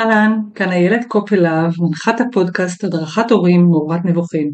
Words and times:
אהלן, 0.00 0.38
כאן 0.54 0.72
איילת 0.72 1.04
קופלהב, 1.08 1.72
מנחת 1.78 2.20
הפודקאסט 2.20 2.84
הדרכת 2.84 3.30
הורים 3.30 3.64
מעורבת 3.64 4.04
נבוכים. 4.04 4.50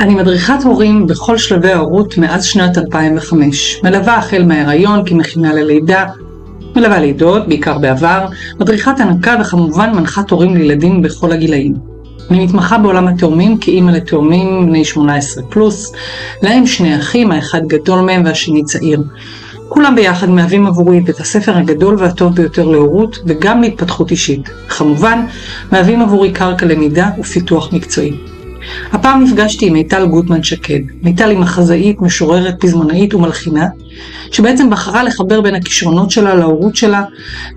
אני 0.00 0.14
מדריכת 0.14 0.62
הורים 0.64 1.06
בכל 1.06 1.38
שלבי 1.38 1.72
ההורות 1.72 2.18
מאז 2.18 2.44
שנת 2.44 2.78
2005, 2.78 3.80
מלווה 3.84 4.16
החל 4.16 4.44
מההיריון 4.44 5.06
כמכינה 5.06 5.54
ללידה, 5.54 6.06
מלווה 6.76 7.00
לידות, 7.00 7.48
בעיקר 7.48 7.78
בעבר, 7.78 8.26
מדריכת 8.60 9.00
הנקה 9.00 9.36
וכמובן 9.40 9.90
מנחת 9.94 10.30
הורים 10.30 10.56
לילדים 10.56 11.02
בכל 11.02 11.32
הגילאים. 11.32 11.74
אני 12.30 12.44
מתמחה 12.44 12.78
בעולם 12.78 13.08
התאומים 13.08 13.58
כאימא 13.58 13.90
לתאומים 13.90 14.66
בני 14.66 14.84
18 14.84 15.44
פלוס, 15.48 15.92
להם 16.42 16.66
שני 16.66 16.98
אחים, 16.98 17.32
האחד 17.32 17.66
גדול 17.66 18.00
מהם 18.00 18.24
והשני 18.24 18.64
צעיר. 18.64 19.02
כולם 19.68 19.94
ביחד 19.94 20.30
מהווים 20.30 20.66
עבורי 20.66 20.98
את 20.98 21.04
בית 21.04 21.20
הספר 21.20 21.56
הגדול 21.56 21.96
והטוב 21.98 22.34
ביותר 22.34 22.64
להורות 22.64 23.18
וגם 23.26 23.60
להתפתחות 23.62 24.10
אישית. 24.10 24.48
כמובן, 24.68 25.26
מהווים 25.72 26.02
עבורי 26.02 26.32
קרקע 26.32 26.66
למידה 26.66 27.10
ופיתוח 27.18 27.72
מקצועי. 27.72 28.12
הפעם 28.92 29.24
נפגשתי 29.24 29.66
עם 29.66 29.72
מיטל 29.72 30.06
גוטמן 30.06 30.42
שקד. 30.42 30.80
מיטל 31.02 31.30
היא 31.30 31.38
מחזאית, 31.38 32.00
משוררת, 32.00 32.54
פזמונאית 32.60 33.14
ומלחינה, 33.14 33.66
שבעצם 34.32 34.70
בחרה 34.70 35.02
לחבר 35.02 35.40
בין 35.40 35.54
הכישרונות 35.54 36.10
שלה 36.10 36.34
להורות 36.34 36.76
שלה, 36.76 37.04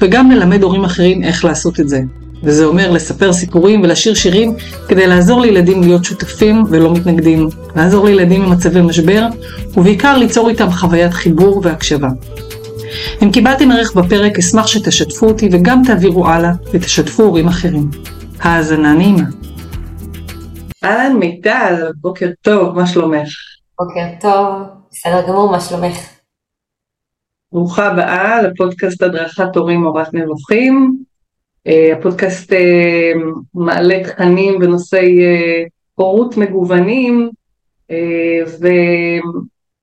וגם 0.01 0.31
ללמד 0.31 0.63
הורים 0.63 0.83
אחרים 0.83 1.23
איך 1.23 1.45
לעשות 1.45 1.79
את 1.79 1.89
זה. 1.89 2.01
וזה 2.43 2.65
אומר 2.65 2.91
לספר 2.91 3.33
סיפורים 3.33 3.81
ולשיר 3.81 4.13
שירים 4.13 4.53
כדי 4.87 5.07
לעזור 5.07 5.41
לילדים 5.41 5.81
להיות 5.81 6.05
שותפים 6.05 6.63
ולא 6.69 6.93
מתנגדים, 6.93 7.47
לעזור 7.75 8.05
לילדים 8.05 8.45
במצבי 8.45 8.81
משבר, 8.81 9.25
ובעיקר 9.77 10.17
ליצור 10.17 10.49
איתם 10.49 10.71
חוויית 10.71 11.13
חיבור 11.13 11.61
והקשבה. 11.63 12.09
אם 13.23 13.31
קיבלתם 13.31 13.71
ערך 13.71 13.93
בפרק, 13.93 14.39
אשמח 14.39 14.67
שתשתפו 14.67 15.27
אותי 15.27 15.49
וגם 15.51 15.81
תעבירו 15.87 16.27
הלאה 16.27 16.51
ותשתפו 16.73 17.23
הורים 17.23 17.47
אחרים. 17.47 17.89
האזנה 18.39 18.93
נעימה. 18.93 19.40
אהלן 20.83 21.17
מיטל, 21.17 21.91
בוקר 21.95 22.29
טוב, 22.41 22.75
מה 22.75 22.87
שלומך? 22.87 23.29
בוקר 23.79 24.05
טוב, 24.21 24.61
בסדר 24.91 25.27
גמור, 25.27 25.51
מה 25.51 25.59
שלומך? 25.61 25.97
ברוכה 27.51 27.87
הבאה 27.87 28.41
לפודקאסט 28.41 29.01
הדרכת 29.01 29.55
הורים 29.55 29.85
אורת 29.85 30.13
נבוכים. 30.13 30.97
Uh, 31.67 31.97
הפודקאסט 31.97 32.51
uh, 32.51 32.55
מעלה 33.53 34.03
תכנים 34.03 34.59
בנושאי 34.59 35.19
uh, 35.19 35.69
הורות 35.95 36.37
מגוונים, 36.37 37.29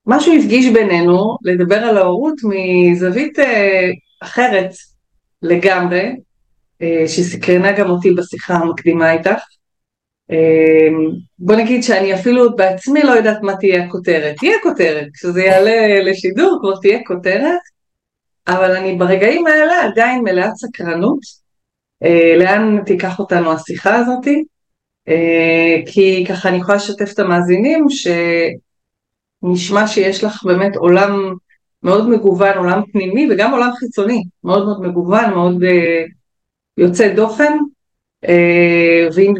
ומשהו 0.07 0.33
הפגיש 0.39 0.73
בינינו 0.73 1.37
לדבר 1.43 1.77
על 1.77 1.97
ההורות 1.97 2.35
מזווית 2.45 3.39
אחרת 4.23 4.71
לגמרי, 5.43 6.17
שסקרנה 7.07 7.73
גם 7.73 7.91
אותי 7.91 8.11
בשיחה 8.11 8.55
המקדימה 8.55 9.13
איתך. 9.13 9.41
אמ, 10.31 11.11
בוא 11.39 11.57
נגיד 11.57 11.83
שאני 11.83 12.15
אפילו 12.15 12.57
בעצמי 12.57 13.03
לא 13.03 13.13
יודעת 13.13 13.39
מה 13.43 13.57
תהיה 13.57 13.85
הכותרת. 13.85 14.37
תהיה 14.37 14.57
כותרת, 14.63 15.07
כשזה 15.15 15.43
יעלה 15.43 16.03
לשידור 16.11 16.59
כבר 16.61 16.81
תהיה 16.81 16.99
כותרת, 17.07 17.61
אבל 18.49 18.77
אני 18.77 18.95
ברגעים 18.95 19.47
האלה 19.47 19.83
עדיין 19.85 20.23
מלאת 20.25 20.55
סקרנות. 20.57 21.19
אה, 22.03 22.35
לאן 22.39 22.85
תיקח 22.87 23.19
אותנו 23.19 23.53
השיחה 23.53 23.97
הזאתי? 23.97 24.45
אה, 25.09 25.77
כי 25.87 26.25
ככה 26.29 26.49
אני 26.49 26.57
יכולה 26.57 26.77
לשתף 26.77 27.13
את 27.13 27.19
המאזינים 27.19 27.85
שנשמע 29.43 29.87
שיש 29.87 30.25
לך 30.25 30.45
באמת 30.45 30.77
עולם 30.77 31.35
מאוד 31.83 32.09
מגוון, 32.09 32.59
עולם 32.59 32.83
פנימי 32.93 33.29
וגם 33.31 33.53
עולם 33.53 33.71
חיצוני, 33.79 34.23
מאוד 34.45 34.65
מאוד 34.65 34.83
מגוון, 34.83 35.31
מאוד 35.31 35.65
אה, 35.65 36.05
יוצא 36.77 37.15
דופן, 37.15 37.53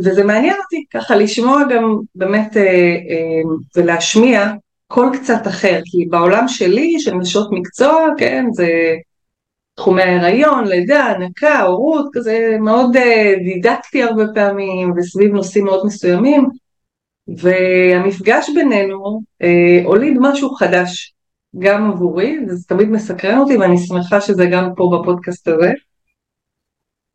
וזה 0.05 0.25
מעניין 0.25 0.55
אותי 0.65 0.85
ככה 0.91 1.17
לשמוע 1.17 1.63
גם 1.75 1.97
באמת 2.15 2.57
אה, 2.57 2.63
אה, 3.11 3.43
ולהשמיע 3.77 4.53
קול 4.87 5.17
קצת 5.17 5.47
אחר, 5.47 5.81
כי 5.85 6.07
בעולם 6.07 6.49
שלי 6.49 7.01
של 7.01 7.15
נשות 7.15 7.49
מקצוע, 7.53 8.07
כן, 8.19 8.45
זה 8.53 8.69
תחומי 9.75 10.03
ההיריון, 10.03 10.67
לידה, 10.67 11.05
הנקה, 11.05 11.61
הורות, 11.61 12.07
כזה 12.13 12.57
מאוד 12.61 12.97
דידקטי 13.45 14.03
הרבה 14.03 14.25
פעמים 14.35 14.93
וסביב 14.97 15.33
נושאים 15.33 15.65
מאוד 15.65 15.87
מסוימים, 15.87 16.47
והמפגש 17.37 18.51
בינינו 18.55 19.21
הוליד 19.85 20.17
משהו 20.21 20.51
חדש 20.51 21.15
גם 21.59 21.91
עבורי, 21.91 22.39
וזה 22.49 22.69
תמיד 22.69 22.89
מסקרן 22.89 23.39
אותי 23.39 23.57
ואני 23.57 23.79
שמחה 23.79 24.21
שזה 24.21 24.47
גם 24.47 24.71
פה 24.77 24.99
בפודקאסט 25.01 25.49
הזה. 25.49 25.73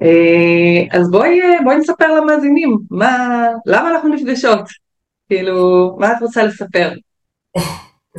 אה, 0.04 1.00
אז 1.00 1.12
בואי, 1.12 1.40
בואי 1.64 1.76
נספר 1.76 2.14
למאזינים, 2.14 2.78
מה, 2.92 3.46
למה 3.66 3.90
אנחנו 3.90 4.10
נפגשות? 4.10 4.66
כאילו, 5.30 5.90
מה 6.00 6.12
את 6.12 6.22
רוצה 6.22 6.44
לספר? 6.44 6.92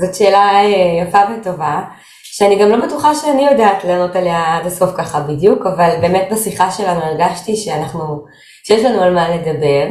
זאת 0.01 0.15
שאלה 0.15 0.65
אה, 0.65 1.03
יפה 1.03 1.19
וטובה, 1.41 1.83
שאני 2.23 2.59
גם 2.63 2.69
לא 2.69 2.87
בטוחה 2.87 3.15
שאני 3.15 3.47
יודעת 3.47 3.85
לענות 3.85 4.17
עליה 4.17 4.57
עד 4.57 4.67
הסוף 4.67 4.91
ככה 4.97 5.21
בדיוק, 5.21 5.67
אבל 5.67 5.91
באמת 6.01 6.29
בשיחה 6.33 6.71
שלנו 6.71 7.01
הרגשתי 7.01 7.57
שאנחנו, 7.57 8.25
שיש 8.67 8.85
לנו 8.85 9.03
על 9.03 9.15
מה 9.15 9.37
לדבר, 9.37 9.87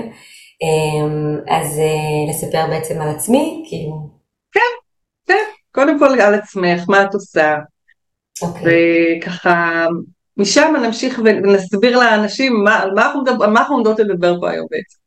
אה, 0.63 1.57
אז 1.57 1.81
לספר 2.29 2.67
בעצם 2.69 3.01
על 3.01 3.09
עצמי, 3.09 3.65
כאילו... 3.69 4.09
כן, 4.51 4.59
כן, 5.27 5.43
קודם 5.71 5.99
כל 5.99 6.21
על 6.21 6.33
עצמך, 6.33 6.83
מה 6.87 7.03
את 7.03 7.13
עושה, 7.13 7.55
okay. 7.55 8.47
אוקיי. 8.47 9.19
וככה 9.19 9.85
משם 10.37 10.73
נמשיך 10.83 11.21
ונסביר 11.23 11.99
לאנשים 11.99 12.63
מה, 12.63 12.79
על 12.79 12.91
מה 12.95 13.05
אנחנו, 13.05 13.43
אנחנו 13.43 13.75
עומדות 13.75 13.99
לדבר 13.99 14.39
פה 14.41 14.49
היום 14.49 14.67
בעצם. 14.71 14.97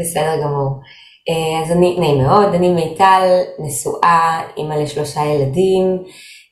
בסדר 0.00 0.42
גמור. 0.42 0.80
אה, 1.28 1.62
אז 1.62 1.72
אני, 1.72 1.96
נעים 1.98 2.18
מאוד, 2.18 2.54
אני 2.54 2.70
מיטל, 2.70 3.40
נשואה, 3.58 4.40
אימא 4.56 4.74
לשלושה 4.74 5.20
ילדים, 5.24 6.02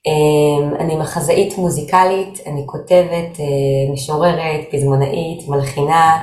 אה, 0.07 0.81
אני 0.81 0.97
מחזאית 0.97 1.59
מוזיקלית, 1.59 2.41
אני 2.47 2.63
כותבת, 2.67 3.41
אה, 3.41 3.93
משוררת, 3.93 4.61
פזמונאית, 4.73 5.49
מלחינה, 5.49 6.23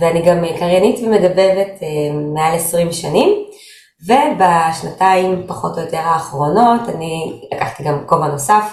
ואני 0.00 0.22
גם 0.22 0.44
קריינית 0.58 1.00
ומדבבת 1.00 1.80
מעל 2.34 2.54
20 2.54 2.92
שנים, 2.92 3.44
ובשנתיים 4.06 5.42
פחות 5.46 5.78
או 5.78 5.82
יותר 5.82 5.98
האחרונות 5.98 6.80
אני 6.88 7.40
לקחתי 7.54 7.82
גם 7.82 8.04
כובע 8.06 8.26
נוסף, 8.26 8.64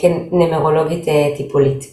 כנמרולוגית 0.00 1.08
אה, 1.08 1.28
טיפולית. 1.36 1.84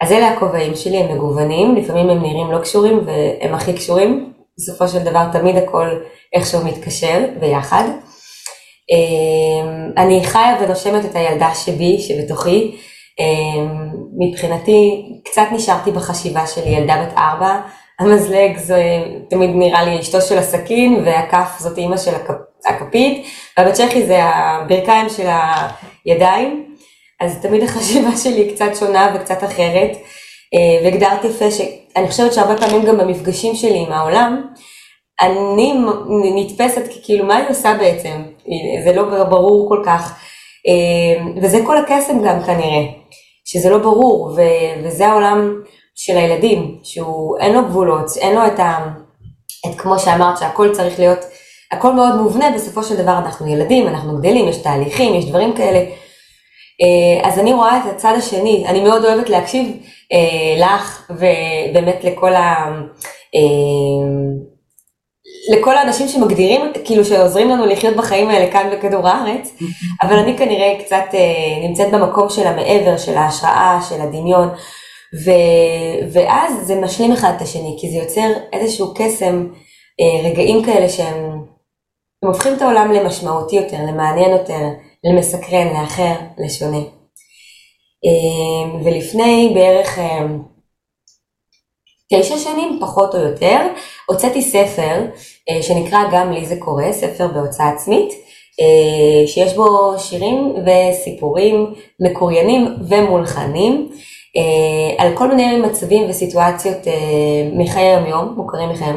אז 0.00 0.12
אלה 0.12 0.28
הכובעים 0.28 0.76
שלי, 0.76 0.96
הם 0.96 1.16
מגוונים, 1.16 1.74
לפעמים 1.74 2.10
הם 2.10 2.22
נראים 2.22 2.52
לא 2.52 2.58
קשורים 2.58 3.00
והם 3.06 3.54
הכי 3.54 3.72
קשורים, 3.72 4.32
בסופו 4.58 4.88
של 4.88 4.98
דבר 4.98 5.24
תמיד 5.32 5.56
הכל 5.56 5.88
איכשהו 6.32 6.64
מתקשר 6.64 7.24
ביחד. 7.40 7.84
אה, 8.92 10.02
אני 10.02 10.24
חיה 10.24 10.56
ונושמת 10.60 11.04
את 11.04 11.16
הילדה 11.16 11.54
שבי, 11.54 11.98
שבתוכי. 11.98 12.76
מבחינתי, 14.18 15.02
קצת 15.24 15.46
נשארתי 15.52 15.90
בחשיבה 15.90 16.46
שלי, 16.46 16.70
ילדה 16.70 17.02
בת 17.02 17.18
ארבע, 17.18 17.60
המזלג 17.98 18.56
זה 18.56 18.82
תמיד 19.30 19.50
נראה 19.54 19.84
לי 19.84 20.00
אשתו 20.00 20.20
של 20.20 20.38
הסכין, 20.38 21.02
והכף 21.04 21.56
זאת 21.58 21.78
אימא 21.78 21.96
של 21.96 22.12
הכפית, 22.66 23.26
והבצ'כי 23.58 24.06
זה 24.06 24.24
הברכיים 24.24 25.08
של 25.08 25.26
הידיים. 26.04 26.75
אז 27.20 27.38
תמיד 27.42 27.62
החשיבה 27.62 28.16
שלי 28.16 28.34
היא 28.34 28.54
קצת 28.54 28.70
שונה 28.80 29.14
וקצת 29.14 29.44
אחרת, 29.44 29.90
אה, 30.54 30.84
והגדרת 30.84 31.24
יפה 31.24 31.50
שאני 31.50 32.08
חושבת 32.08 32.32
שהרבה 32.32 32.56
פעמים 32.56 32.84
גם 32.84 32.98
במפגשים 32.98 33.54
שלי 33.54 33.78
עם 33.78 33.92
העולם, 33.92 34.42
אני 35.20 35.74
נתפסת 36.34 36.82
כאילו 37.04 37.26
מה 37.26 37.36
היא 37.36 37.48
עושה 37.48 37.74
בעצם, 37.78 38.22
זה 38.84 38.92
לא 38.92 39.24
ברור 39.24 39.68
כל 39.68 39.82
כך, 39.86 40.18
אה, 40.68 41.24
וזה 41.42 41.60
כל 41.66 41.76
הקסם 41.78 42.22
גם 42.22 42.42
כנראה, 42.42 42.82
שזה 43.44 43.70
לא 43.70 43.78
ברור, 43.78 44.38
וזה 44.84 45.06
העולם 45.06 45.62
של 45.94 46.16
הילדים, 46.16 46.78
שהוא 46.82 47.38
אין 47.38 47.54
לו 47.54 47.64
גבולות, 47.64 48.06
אין 48.16 48.34
לו 48.34 48.46
את 48.46 48.60
ה... 48.60 48.78
את 49.66 49.80
כמו 49.80 49.98
שאמרת 49.98 50.38
שהכל 50.38 50.74
צריך 50.74 50.98
להיות, 50.98 51.18
הכל 51.72 51.92
מאוד 51.92 52.14
מובנה, 52.14 52.50
בסופו 52.50 52.82
של 52.82 52.96
דבר 52.96 53.18
אנחנו 53.18 53.46
ילדים, 53.46 53.88
אנחנו 53.88 54.18
גדלים, 54.18 54.48
יש 54.48 54.56
תהליכים, 54.56 55.14
יש 55.14 55.24
דברים 55.24 55.56
כאלה. 55.56 55.84
אה, 56.82 57.28
אז 57.28 57.38
אני 57.38 57.52
רואה 57.52 57.78
את 57.78 57.94
הצד 57.94 58.14
השני, 58.18 58.64
אני 58.66 58.80
מאוד 58.80 59.04
אוהבת 59.04 59.28
להקשיב 59.28 59.76
אה, 60.12 60.56
לך 60.58 61.10
ובאמת 61.10 62.04
לכל 62.04 62.34
ה... 62.34 62.54
אה, 63.34 64.36
לכל 65.52 65.76
האנשים 65.76 66.08
שמגדירים, 66.08 66.60
כאילו 66.84 67.04
שעוזרים 67.04 67.50
לנו 67.50 67.66
לחיות 67.66 67.96
בחיים 67.96 68.28
האלה 68.28 68.52
כאן 68.52 68.70
בכדור 68.72 69.08
הארץ, 69.08 69.52
אבל 70.02 70.18
אני 70.18 70.38
כנראה 70.38 70.74
קצת 70.84 71.04
אה, 71.14 71.68
נמצאת 71.68 71.92
במקום 71.92 72.28
של 72.28 72.46
המעבר, 72.46 72.96
של 72.96 73.16
ההשראה, 73.16 73.78
של 73.88 74.00
הדמיון, 74.00 74.48
ו, 75.24 75.30
ואז 76.12 76.52
זה 76.62 76.80
משלים 76.80 77.12
אחד 77.12 77.32
את 77.36 77.42
השני, 77.42 77.76
כי 77.80 77.90
זה 77.90 77.96
יוצר 77.96 78.32
איזשהו 78.52 78.94
קסם, 78.94 79.46
אה, 80.00 80.30
רגעים 80.30 80.64
כאלה 80.64 80.88
שהם 80.88 81.46
הם 82.22 82.28
הופכים 82.28 82.54
את 82.54 82.62
העולם 82.62 82.92
למשמעותי 82.92 83.56
יותר, 83.56 83.76
למעניין 83.88 84.30
יותר, 84.30 84.62
למסקרן, 85.06 85.68
לאחר, 85.68 86.14
לשונה. 86.38 86.78
אה, 88.04 88.80
ולפני 88.84 89.52
בערך 89.54 89.98
אה, 89.98 90.26
תשע 92.12 92.38
שנים, 92.38 92.78
פחות 92.80 93.14
או 93.14 93.20
יותר, 93.20 93.58
הוצאתי 94.06 94.42
ספר 94.42 95.04
אה, 95.50 95.62
שנקרא 95.62 95.98
גם 96.12 96.32
לי 96.32 96.46
זה 96.46 96.56
קורה, 96.58 96.92
ספר 96.92 97.26
בהוצאה 97.28 97.68
עצמית, 97.68 98.26
שיש 99.26 99.54
בו 99.54 99.94
שירים 99.98 100.54
וסיפורים 100.66 101.74
מקוריינים 102.00 102.76
ומולחנים 102.88 103.88
על 104.98 105.16
כל 105.16 105.28
מיני 105.28 105.56
מצבים 105.56 106.10
וסיטואציות 106.10 106.78
מחיי 107.52 107.82
היום-יום, 107.82 108.34
מוכרים 108.36 108.70
מחיי 108.70 108.92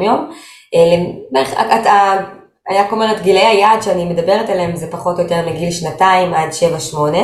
היה 2.70 2.90
אומרת 2.92 3.22
גילי 3.22 3.46
היעד 3.46 3.82
שאני 3.82 4.06
מדברת 4.06 4.50
עליהם 4.50 4.76
זה 4.76 4.92
פחות 4.92 5.18
או 5.18 5.24
יותר 5.24 5.50
מגיל 5.50 5.72
שנתיים 5.72 6.34
עד 6.34 6.54
שבע 6.54 6.80
שמונה. 6.80 7.24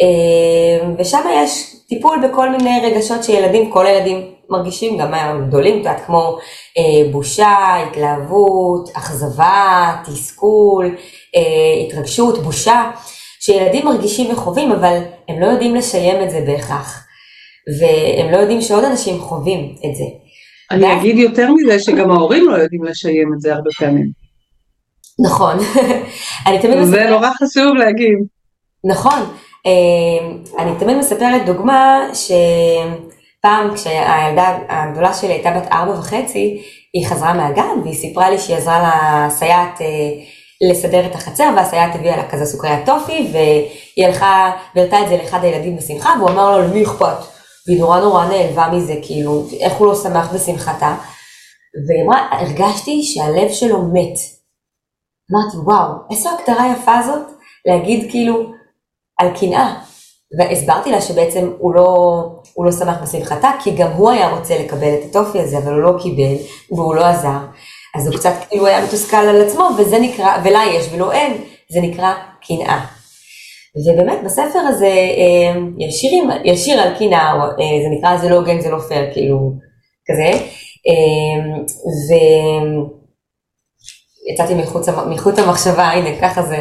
אמ, 0.00 0.94
ושם 0.98 1.18
יש 1.34 1.76
טיפול 1.88 2.28
בכל 2.28 2.50
מיני 2.50 2.80
רגשות 2.84 3.24
שילדים, 3.24 3.70
כל 3.70 3.86
הילדים 3.86 4.32
מרגישים, 4.50 4.98
גם 4.98 5.14
הגדולים, 5.14 5.72
את 5.74 5.78
יודעת, 5.78 6.06
כמו 6.06 6.38
אה, 6.78 7.12
בושה, 7.12 7.56
התלהבות, 7.82 8.90
אכזבה, 8.94 9.94
תסכול, 10.04 10.96
אה, 11.36 11.86
התרגשות, 11.86 12.38
בושה, 12.38 12.90
שילדים 13.40 13.86
מרגישים 13.86 14.30
וחווים, 14.32 14.72
אבל 14.72 14.98
הם 15.28 15.40
לא 15.40 15.46
יודעים 15.46 15.74
לשיים 15.74 16.22
את 16.22 16.30
זה 16.30 16.40
בהכרח. 16.46 17.06
והם 17.80 18.32
לא 18.32 18.36
יודעים 18.36 18.60
שעוד 18.60 18.84
אנשים 18.84 19.20
חווים 19.20 19.74
את 19.86 19.96
זה. 19.96 20.04
אני 20.70 20.84
ואז... 20.84 21.00
אגיד 21.00 21.18
יותר 21.18 21.48
מזה, 21.52 21.78
שגם 21.78 22.10
ההורים 22.10 22.48
לא 22.48 22.56
יודעים 22.56 22.84
לשיים 22.84 23.32
את 23.34 23.40
זה 23.40 23.54
הרבה 23.54 23.70
פעמים. 23.78 24.21
נכון. 25.18 25.56
אני 26.46 26.58
תמיד 26.58 26.78
מספרת... 26.78 26.90
זה 26.90 27.10
נורא 27.10 27.30
חשוב 27.30 27.74
להגיד. 27.76 28.18
נכון. 28.84 29.20
אמ, 29.66 30.38
אני 30.58 30.70
תמיד 30.78 30.96
מספרת 30.96 31.46
דוגמה 31.46 32.00
שפעם 32.14 33.74
כשהילדה 33.74 34.58
הגדולה 34.68 35.14
שלי 35.14 35.32
הייתה 35.32 35.50
בת 35.50 35.72
ארבע 35.72 35.98
וחצי, 35.98 36.62
היא 36.92 37.06
חזרה 37.06 37.34
מהגן 37.34 37.80
והיא 37.84 37.94
סיפרה 37.94 38.30
לי 38.30 38.38
שהיא 38.38 38.56
עזרה 38.56 39.26
לסייעת 39.26 39.80
אה, 39.80 39.86
לסדר 40.70 41.06
את 41.06 41.14
החצר 41.14 41.50
והסייעת 41.56 41.94
הביאה 41.94 42.16
לה 42.16 42.28
כזה 42.28 42.44
סוכריית 42.44 42.86
טופי 42.86 43.30
והיא 43.32 44.06
הלכה 44.06 44.50
והראתה 44.74 45.02
את 45.02 45.08
זה 45.08 45.16
לאחד 45.16 45.44
הילדים 45.44 45.76
בשמחה 45.76 46.14
והוא 46.18 46.30
אמר 46.30 46.58
לו 46.58 46.64
למי 46.68 46.82
אכפת? 46.82 47.16
והיא 47.66 47.80
נורא 47.80 48.00
נורא 48.00 48.26
נעלבה 48.26 48.68
מזה 48.72 48.94
כאילו 49.02 49.46
איך 49.60 49.72
הוא 49.72 49.86
לא 49.86 49.94
שמח 49.94 50.34
בשמחתה 50.34 50.94
והיא 51.88 52.02
אמרה 52.04 52.28
הרגשתי 52.30 53.02
שהלב 53.02 53.52
שלו 53.52 53.82
מת. 53.92 54.31
אמרתי 55.32 55.56
וואו 55.56 55.92
איזו 56.10 56.30
הגדרה 56.30 56.72
יפה 56.72 57.02
זאת 57.06 57.22
להגיד 57.66 58.10
כאילו 58.10 58.52
על 59.18 59.28
קנאה. 59.40 59.74
והסברתי 60.38 60.90
לה 60.90 61.00
שבעצם 61.00 61.52
הוא 61.58 61.74
לא, 61.74 62.24
הוא 62.54 62.64
לא 62.64 62.72
שמח 62.72 63.02
בשמחתה, 63.02 63.50
כי 63.64 63.70
גם 63.70 63.90
הוא 63.92 64.10
היה 64.10 64.30
רוצה 64.30 64.58
לקבל 64.58 64.94
את 64.94 65.04
הטופי 65.10 65.40
הזה, 65.40 65.58
אבל 65.58 65.72
הוא 65.72 65.82
לא 65.82 65.98
קיבל, 66.02 66.34
והוא 66.70 66.94
לא 66.94 67.04
עזר. 67.04 67.38
אז 67.96 68.06
הוא 68.06 68.16
קצת 68.16 68.32
כאילו 68.48 68.66
היה 68.66 68.84
מתוסכל 68.84 69.16
על 69.16 69.42
עצמו, 69.42 69.68
וזה 69.78 69.98
נקרא, 69.98 70.36
ולה 70.44 70.62
יש 70.74 70.88
ולא 70.92 71.12
אין, 71.12 71.32
זה 71.72 71.80
נקרא 71.80 72.14
קנאה. 72.46 72.84
ובאמת 73.76 74.18
בספר 74.24 74.58
הזה 74.58 74.86
אה, 74.86 75.60
יש 75.78 75.94
שירים, 75.94 76.30
יש 76.44 76.64
שיר 76.64 76.80
על 76.80 76.98
קנאה, 76.98 77.32
אה, 77.32 77.48
זה 77.82 77.88
נקרא 77.98 78.16
זה 78.16 78.28
לא 78.28 78.36
הוגן, 78.36 78.60
זה 78.60 78.70
לא 78.70 78.78
פייר, 78.78 79.12
כאילו, 79.12 79.52
כזה. 80.08 80.38
אה, 80.88 81.62
ויצאתי 84.26 84.54
מחוץ, 84.54 84.88
מחוץ 84.88 85.38
המחשבה, 85.38 85.84
הנה, 85.84 86.20
ככה 86.20 86.42
זה... 86.42 86.56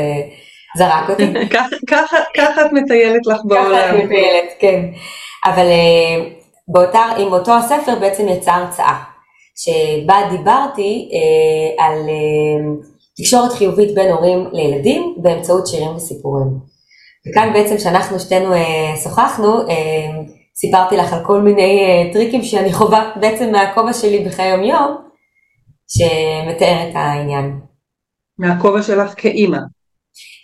זרק 0.77 1.09
אותי. 1.09 1.33
ככה 2.37 2.65
את 2.65 2.73
מטיילת 2.73 3.25
לך 3.25 3.37
בעולם. 3.45 3.75
ככה 3.75 3.89
את 3.89 4.03
מטיילת, 4.03 4.49
כן. 4.59 4.85
אבל 5.45 5.65
אה, 5.65 6.25
באותה, 6.67 7.03
עם 7.17 7.33
אותו 7.33 7.51
הספר 7.51 7.95
בעצם 7.99 8.27
יצאה 8.27 8.55
הרצאה, 8.55 9.03
שבה 9.55 10.15
דיברתי 10.29 11.09
אה, 11.13 11.85
על 11.85 12.09
אה, 12.09 12.73
תקשורת 13.17 13.51
חיובית 13.51 13.95
בין 13.95 14.11
הורים 14.11 14.47
לילדים 14.51 15.15
באמצעות 15.17 15.67
שירים 15.67 15.95
וסיפורים. 15.95 16.47
וכאן 17.27 17.53
בעצם 17.53 17.77
כשאנחנו 17.77 18.19
שתינו 18.19 18.53
שוחחנו, 19.03 19.53
סיפרתי 20.55 20.97
לך 20.97 21.13
על 21.13 21.25
כל 21.25 21.41
מיני 21.41 22.09
טריקים 22.13 22.43
שאני 22.43 22.73
חווה 22.73 23.11
בעצם 23.15 23.51
מהכובע 23.51 23.93
שלי 23.93 24.25
בחיי 24.25 24.49
יום 24.49 24.63
יום, 24.63 25.10
שמתאר 25.91 26.89
את 26.89 26.95
העניין. 26.95 27.59
מהכובע 28.37 28.83
שלך 28.83 29.13
כאימא. 29.17 29.57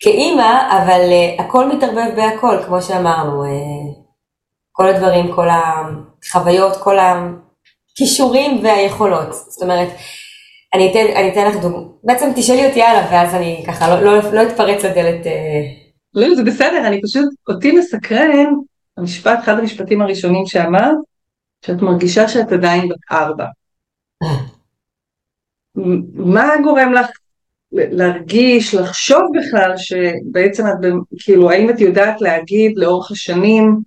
כאימא, 0.01 0.77
אבל 0.77 1.01
uh, 1.09 1.41
הכל 1.41 1.75
מתערבב 1.75 2.15
בהכל, 2.15 2.63
כמו 2.65 2.81
שאמרנו. 2.81 3.43
Uh, 3.43 3.47
כל 4.71 4.87
הדברים, 4.87 5.35
כל 5.35 5.47
החוויות, 5.49 6.77
כל 6.77 6.97
הכישורים 6.99 8.63
והיכולות. 8.63 9.33
זאת 9.33 9.61
אומרת, 9.63 9.87
אני 10.73 10.91
אתן, 10.91 11.05
אני 11.15 11.31
אתן 11.31 11.47
לך 11.47 11.55
דוגמא, 11.61 11.83
בעצם 12.03 12.29
תשאלי 12.35 12.67
אותי 12.67 12.83
הלאה, 12.83 13.07
ואז 13.11 13.35
אני 13.35 13.63
ככה 13.67 13.89
לא, 13.89 14.01
לא, 14.01 14.33
לא 14.33 14.43
אתפרץ 14.43 14.85
לדלת. 14.85 15.25
Uh... 15.25 15.29
לא, 16.13 16.35
זה 16.35 16.43
בסדר, 16.43 16.87
אני 16.87 17.01
פשוט, 17.01 17.25
אותי 17.49 17.71
מסקרן, 17.71 18.53
המשפט, 18.97 19.39
אחד 19.43 19.59
המשפטים 19.59 20.01
הראשונים 20.01 20.45
שאמרת, 20.45 20.97
שאת 21.65 21.81
מרגישה 21.81 22.27
שאת 22.27 22.51
עדיין 22.51 22.89
בת 22.89 23.11
ארבע. 23.11 23.45
מה 26.13 26.51
גורם 26.63 26.93
לך 26.93 27.07
להרגיש, 27.71 28.75
לחשוב 28.75 29.21
בכלל 29.33 29.73
שבעצם 29.77 30.67
את, 30.67 30.73
כאילו, 31.19 31.51
האם 31.51 31.69
את 31.69 31.79
יודעת 31.79 32.21
להגיד 32.21 32.77
לאורך 32.77 33.11
השנים 33.11 33.79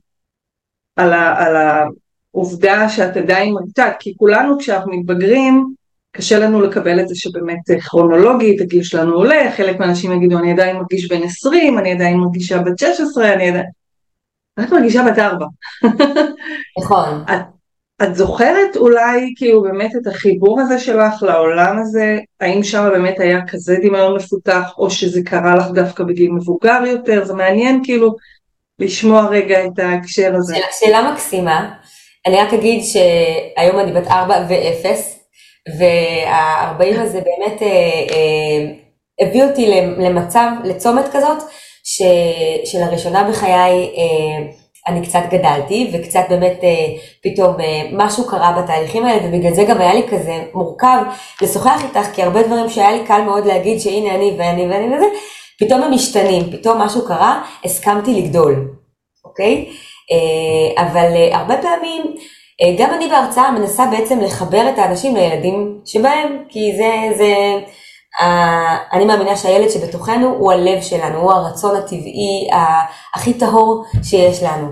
על, 0.97 1.13
ה, 1.13 1.47
על 1.47 1.57
העובדה 2.35 2.89
שאת 2.89 3.17
עדיין 3.17 3.55
מרתעת, 3.55 3.97
כי 4.01 4.15
כולנו 4.17 4.59
כשאנחנו 4.59 4.93
מתבגרים, 4.93 5.75
קשה 6.13 6.39
לנו 6.39 6.61
לקבל 6.61 7.01
את 7.01 7.09
זה 7.09 7.15
שבאמת 7.15 7.81
כרונולוגית 7.81 8.61
הגיל 8.61 8.83
שלנו 8.83 9.15
עולה, 9.15 9.53
חלק 9.57 9.79
מהאנשים 9.79 10.13
יגידו 10.13 10.39
אני 10.39 10.53
עדיין 10.53 10.77
מרגיש 10.77 11.09
בן 11.09 11.23
20, 11.23 11.79
אני 11.79 11.93
עדיין 11.93 12.17
מרגישה 12.17 12.59
בת 12.59 12.79
16, 12.79 13.33
אני 13.33 13.49
עדיין... 13.49 13.65
את 14.61 14.73
מרגישה 14.73 15.05
בת 15.11 15.19
4. 15.19 15.47
נכון. 16.81 17.25
את 17.25 17.60
את 18.03 18.15
זוכרת 18.15 18.77
אולי 18.77 19.35
כאילו 19.37 19.63
באמת 19.63 19.91
את 19.97 20.07
החיבור 20.07 20.61
הזה 20.61 20.79
שלך 20.79 21.23
לעולם 21.23 21.79
הזה, 21.79 22.19
האם 22.41 22.63
שם 22.63 22.89
באמת 22.93 23.21
היה 23.21 23.41
כזה 23.49 23.77
דמיון 23.83 24.17
מפותח 24.17 24.75
או 24.79 24.91
שזה 24.91 25.21
קרה 25.25 25.57
לך 25.57 25.67
דווקא 25.75 26.05
בגיל 26.05 26.31
מבוגר 26.31 26.83
יותר, 26.87 27.25
זה 27.25 27.35
מעניין 27.35 27.81
כאילו 27.85 28.15
לשמוע 28.79 29.27
רגע 29.27 29.65
את 29.65 29.79
ההקשר 29.79 30.35
הזה. 30.35 30.55
שאלה, 30.55 30.67
שאלה 30.81 31.13
מקסימה, 31.13 31.75
אני 32.27 32.37
רק 32.37 32.55
אגיד 32.55 32.83
שהיום 32.85 33.79
אני 33.79 33.93
בת 33.93 34.07
4 34.07 34.47
ו-0 34.49 34.87
וה-40 35.79 37.01
הזה 37.01 37.21
באמת 37.21 37.63
אה, 37.63 37.69
אה, 38.11 38.73
הביא 39.21 39.45
אותי 39.45 39.71
למצב, 39.99 40.51
לצומת 40.65 41.05
כזאת, 41.13 41.39
ש, 41.85 42.03
שלראשונה 42.65 43.31
בחיי 43.31 43.91
אה, 43.97 44.60
אני 44.91 45.07
קצת 45.07 45.23
גדלתי 45.31 45.91
וקצת 45.93 46.25
באמת 46.29 46.59
אה, 46.63 46.87
פתאום 47.23 47.61
אה, 47.61 47.83
משהו 47.93 48.27
קרה 48.27 48.63
בתהליכים 48.63 49.05
האלה 49.05 49.29
ובגלל 49.29 49.55
זה 49.55 49.65
גם 49.65 49.81
היה 49.81 49.95
לי 49.95 50.03
כזה 50.11 50.43
מורכב 50.55 50.99
לשוחח 51.43 51.83
איתך 51.85 52.07
כי 52.15 52.23
הרבה 52.23 52.43
דברים 52.43 52.71
שהיה 52.71 52.93
לי 52.93 53.05
קל 53.07 53.23
מאוד 53.23 53.47
להגיד 53.47 53.81
שהנה 53.81 54.15
אני 54.15 54.35
ואני 54.39 54.67
ואני 54.67 54.97
וזה, 54.97 55.07
פתאום 55.61 55.83
הם 55.83 55.93
משתנים, 55.93 56.51
פתאום 56.53 56.79
משהו 56.79 57.07
קרה, 57.07 57.43
הסכמתי 57.65 58.23
לגדול, 58.23 58.71
אוקיי? 59.25 59.67
אה, 60.13 60.83
אבל 60.83 61.13
אה, 61.17 61.39
הרבה 61.39 61.57
פעמים 61.63 62.03
אה, 62.63 62.75
גם 62.79 62.95
אני 62.95 63.09
בהרצאה 63.09 63.51
מנסה 63.51 63.87
בעצם 63.87 64.21
לחבר 64.21 64.69
את 64.69 64.79
האנשים 64.79 65.17
לילדים 65.17 65.79
שבהם, 65.85 66.45
כי 66.49 66.73
זה, 66.77 67.17
זה, 67.17 67.35
אני 68.93 69.05
מאמינה 69.05 69.37
שהילד 69.37 69.69
שבתוכנו 69.69 70.29
הוא 70.39 70.53
הלב 70.53 70.83
שלנו, 70.83 71.19
הוא 71.19 71.33
הרצון 71.33 71.77
הטבעי 71.77 72.49
הכי 73.15 73.35
טהור 73.35 73.85
שיש 74.03 74.43
לנו. 74.43 74.69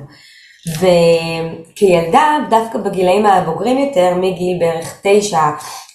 וכילדה, 0.78 2.38
דווקא 2.50 2.78
בגילאים 2.78 3.26
הבוגרים 3.26 3.78
יותר, 3.78 4.14
מגיל 4.14 4.58
בערך 4.58 5.00
9 5.02 5.38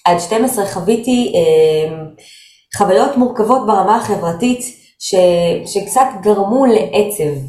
עד 0.06 0.20
12, 0.20 0.66
חוויתי 0.66 1.34
אה, 1.36 1.96
חוויות 2.78 3.18
מורכבות 3.18 3.68
ברמה 3.68 3.96
החברתית, 3.96 4.62
ש, 5.00 5.16
שקצת 5.66 6.08
גרמו 6.22 6.66
לעצב 6.66 7.40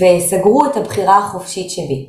וסגרו 0.00 0.66
את 0.66 0.76
הבחירה 0.76 1.18
החופשית 1.18 1.70
שלי. 1.70 2.06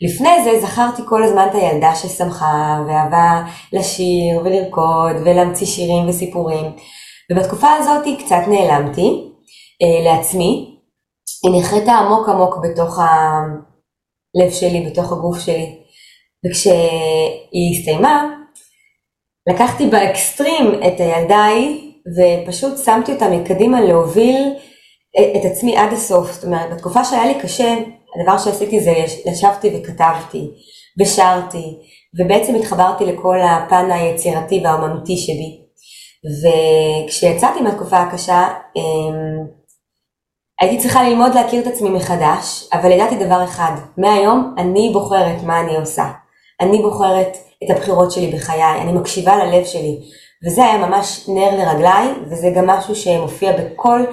לפני 0.00 0.44
זה 0.44 0.66
זכרתי 0.66 1.02
כל 1.08 1.24
הזמן 1.24 1.46
את 1.50 1.54
הילדה 1.54 1.94
ששמחה 1.94 2.84
ואהבה 2.88 3.42
לשיר 3.72 4.40
ולרקוד 4.44 5.16
ולהמציא 5.24 5.66
שירים 5.66 6.08
וסיפורים. 6.08 6.64
ובתקופה 7.32 7.68
הזאת 7.72 8.04
קצת 8.18 8.40
נעלמתי 8.48 9.30
אה, 9.82 10.04
לעצמי, 10.04 10.78
היא 11.44 11.60
נחרטה 11.60 11.92
עמוק 11.92 12.28
עמוק 12.28 12.56
בתוך 12.62 12.98
הלב 12.98 14.50
שלי, 14.50 14.86
בתוך 14.90 15.12
הגוף 15.12 15.38
שלי. 15.38 15.78
וכשהיא 16.46 17.78
הסתיימה, 17.78 18.34
לקחתי 19.50 19.86
באקסטרים 19.86 20.74
את 20.74 21.00
הילדה 21.00 21.36
ההיא 21.36 21.92
ופשוט 22.16 22.78
שמתי 22.84 23.12
אותה 23.12 23.28
מקדימה 23.28 23.80
להוביל 23.80 24.54
את 25.36 25.44
עצמי 25.44 25.76
עד 25.76 25.92
הסוף. 25.92 26.32
זאת 26.32 26.44
אומרת, 26.44 26.72
בתקופה 26.72 27.04
שהיה 27.04 27.26
לי 27.26 27.40
קשה, 27.42 27.74
הדבר 28.16 28.38
שעשיתי 28.38 28.80
זה 28.80 28.90
ישבתי 29.30 29.70
וכתבתי 29.76 30.50
ושרתי 31.00 31.78
ובעצם 32.20 32.54
התחברתי 32.54 33.04
לכל 33.04 33.38
הפן 33.40 33.90
היצירתי 33.90 34.60
והאומנותי 34.64 35.16
שלי. 35.16 35.60
וכשיצאתי 36.42 37.60
מהתקופה 37.60 37.98
הקשה, 37.98 38.48
אמ, 38.76 39.46
הייתי 40.60 40.78
צריכה 40.78 41.02
ללמוד 41.02 41.34
להכיר 41.34 41.62
את 41.62 41.66
עצמי 41.66 41.90
מחדש, 41.90 42.68
אבל 42.72 42.92
ידעתי 42.92 43.16
דבר 43.16 43.44
אחד, 43.44 43.72
מהיום 43.96 44.54
אני 44.58 44.90
בוחרת 44.92 45.42
מה 45.42 45.60
אני 45.60 45.76
עושה. 45.76 46.10
אני 46.60 46.78
בוחרת 46.82 47.36
את 47.64 47.76
הבחירות 47.76 48.12
שלי 48.12 48.32
בחיי, 48.32 48.82
אני 48.82 48.92
מקשיבה 48.92 49.36
ללב 49.36 49.64
שלי. 49.64 49.98
וזה 50.46 50.64
היה 50.64 50.78
ממש 50.86 51.28
נר 51.28 51.56
לרגליי, 51.56 52.08
וזה 52.30 52.50
גם 52.56 52.66
משהו 52.66 52.94
שמופיע 52.94 53.52
בכל. 53.52 54.04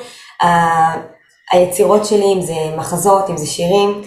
היצירות 1.52 2.06
שלי, 2.06 2.34
אם 2.34 2.42
זה 2.42 2.56
מחזות, 2.78 3.30
אם 3.30 3.38
זה 3.38 3.48
שירים, 3.48 4.02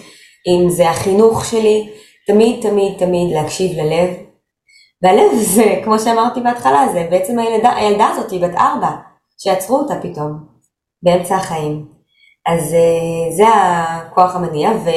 אם 0.47 0.69
זה 0.69 0.89
החינוך 0.89 1.45
שלי, 1.45 1.89
תמיד 2.27 2.61
תמיד 2.61 2.93
תמיד 2.97 3.33
להקשיב 3.33 3.71
ללב. 3.79 4.09
והלב 5.01 5.31
זה, 5.35 5.81
כמו 5.83 5.99
שאמרתי 5.99 6.39
בהתחלה, 6.39 6.87
זה 6.93 7.07
בעצם 7.11 7.39
הילדה, 7.39 7.75
הילדה 7.75 8.07
הזאת 8.07 8.31
היא 8.31 8.41
בת 8.41 8.55
ארבע, 8.55 8.89
שעצרו 9.37 9.77
אותה 9.77 9.93
פתאום, 10.01 10.31
באמצע 11.03 11.35
החיים. 11.35 11.85
אז 12.47 12.73
אה, 12.73 13.35
זה 13.35 13.43
הכוח 13.47 14.35
המניע, 14.35 14.69
ו... 14.69 14.89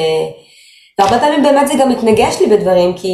והרבה 0.99 1.19
פעמים 1.19 1.43
באמת 1.43 1.69
זה 1.69 1.75
גם 1.81 1.91
מתנגש 1.91 2.41
לי 2.41 2.57
בדברים, 2.57 2.97
כי 2.97 3.09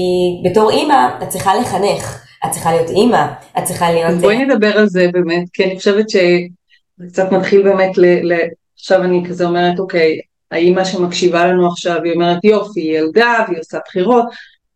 בתור 0.44 0.70
אימא 0.70 1.08
את 1.22 1.28
צריכה 1.28 1.54
לחנך, 1.54 2.24
את 2.46 2.50
צריכה 2.50 2.72
להיות 2.72 2.90
אימא, 2.90 3.26
את 3.58 3.64
צריכה 3.64 3.92
להיות... 3.92 4.14
בואי 4.20 4.38
נדבר 4.44 4.78
על 4.78 4.86
זה 4.86 5.06
באמת, 5.12 5.44
כי 5.52 5.64
אני 5.64 5.78
חושבת 5.78 6.10
שזה 6.10 7.06
קצת 7.08 7.32
מתחיל 7.32 7.62
באמת 7.62 7.98
ל... 7.98 8.32
ל... 8.32 8.36
עכשיו 8.80 9.02
אני 9.02 9.24
כזה 9.28 9.44
אומרת, 9.44 9.78
אוקיי, 9.78 10.20
האימא 10.50 10.84
שמקשיבה 10.84 11.46
לנו 11.46 11.68
עכשיו, 11.68 12.02
היא 12.04 12.12
אומרת 12.12 12.44
יופי, 12.44 12.80
היא 12.80 12.98
ילדה 12.98 13.44
והיא 13.48 13.58
עושה 13.60 13.78
בחירות, 13.88 14.24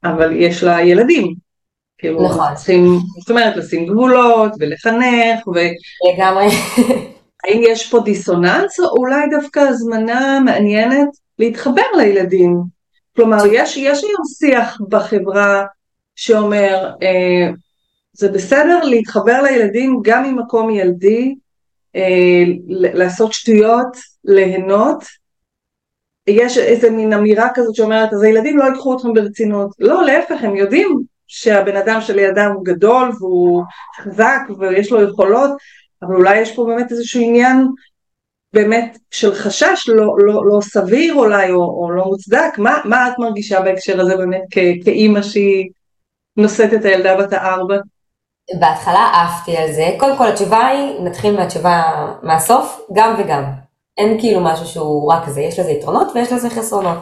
אבל 0.05 0.33
יש 0.37 0.63
לה 0.63 0.81
ילדים. 0.81 1.35
כאילו, 1.99 2.23
נכון. 2.23 2.55
צריכים, 2.55 2.99
זאת 3.21 3.31
אומרת, 3.31 3.57
לשים 3.57 3.87
גבולות 3.87 4.53
ולחנך, 4.61 5.49
ו... 5.49 5.59
לגמרי. 6.13 6.47
האם 7.45 7.61
יש 7.63 7.91
פה 7.91 8.01
דיסוננס, 8.01 8.81
או 8.81 8.97
אולי 8.97 9.27
דווקא 9.31 9.61
הזמנה 9.61 10.41
מעניינת 10.45 11.09
להתחבר 11.39 11.83
לילדים? 11.97 12.63
כלומר, 13.17 13.47
יש, 13.53 13.77
יש 13.77 14.05
היום 14.05 14.23
שיח 14.39 14.79
בחברה 14.89 15.65
שאומר, 16.17 16.91
אה, 17.03 17.51
זה 18.13 18.29
בסדר 18.29 18.85
להתחבר 18.85 19.43
לילדים 19.43 20.01
גם 20.03 20.25
ממקום 20.25 20.71
ילדי, 20.71 21.35
לעשות 22.69 23.33
שטויות, 23.33 23.97
ליהנות. 24.25 25.05
יש 26.27 26.59
איזה 26.59 26.91
מין 26.91 27.13
אמירה 27.13 27.49
כזאת 27.55 27.75
שאומרת, 27.75 28.13
אז 28.13 28.23
הילדים 28.23 28.59
לא 28.59 28.65
ייקחו 28.65 28.97
אתכם 28.97 29.13
ברצינות. 29.13 29.71
לא, 29.79 30.05
להפך, 30.05 30.45
הם 30.45 30.57
יודעים 30.57 30.99
שהבן 31.27 31.77
אדם 31.77 32.01
שלידם 32.01 32.51
הוא 32.55 32.65
גדול 32.65 33.11
והוא 33.21 33.63
חזק 34.01 34.41
ויש 34.59 34.93
לו 34.93 35.03
יכולות, 35.03 35.51
אבל 36.03 36.15
אולי 36.15 36.41
יש 36.41 36.55
פה 36.55 36.65
באמת 36.65 36.91
איזשהו 36.91 37.21
עניין 37.21 37.67
באמת 38.53 38.99
של 39.11 39.35
חשש 39.35 39.89
לא, 39.89 40.15
לא, 40.19 40.47
לא 40.47 40.61
סביר 40.61 41.15
אולי 41.15 41.51
או, 41.51 41.61
או 41.61 41.91
לא 41.91 42.05
מוצדק, 42.05 42.59
מה, 42.59 42.79
מה 42.85 43.09
את 43.09 43.19
מרגישה 43.19 43.61
בהקשר 43.61 44.01
הזה 44.01 44.17
באמת 44.17 44.43
כאימא 44.85 45.23
שהיא 45.23 45.71
נושאת 46.37 46.75
את 46.75 46.85
הילדה 46.85 47.17
בת 47.17 47.33
הארבע? 47.33 47.77
בהתחלה 48.61 49.11
עפתי 49.15 49.57
על 49.57 49.73
זה, 49.73 49.95
קודם 49.99 50.19
כל 50.19 50.29
התשובה 50.29 50.67
היא, 50.67 51.01
נתחיל 51.01 51.37
מהתשובה 51.37 51.83
מהסוף, 52.23 52.81
גם 52.93 53.15
וגם. 53.19 53.45
אין 53.99 54.21
כאילו 54.21 54.41
משהו 54.41 54.67
שהוא 54.67 55.13
רק 55.13 55.29
זה, 55.29 55.41
יש 55.41 55.59
לזה 55.59 55.71
יתרונות 55.71 56.09
ויש 56.15 56.33
לזה 56.33 56.51
חסרונות. 56.51 56.99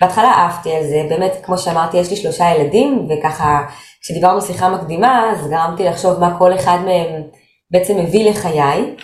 בהתחלה 0.00 0.46
עפתי 0.46 0.72
על 0.72 0.84
זה, 0.84 1.06
באמת 1.08 1.32
כמו 1.42 1.58
שאמרתי 1.58 1.96
יש 1.96 2.10
לי 2.10 2.16
שלושה 2.16 2.44
ילדים 2.54 3.08
וככה 3.10 3.66
כשדיברנו 4.02 4.42
שיחה 4.42 4.68
מקדימה 4.68 5.30
אז 5.30 5.50
גרמתי 5.50 5.84
לחשוב 5.84 6.20
מה 6.20 6.38
כל 6.38 6.54
אחד 6.54 6.78
מהם 6.84 7.22
בעצם 7.70 7.98
מביא 7.98 8.30
לחיי. 8.30 8.94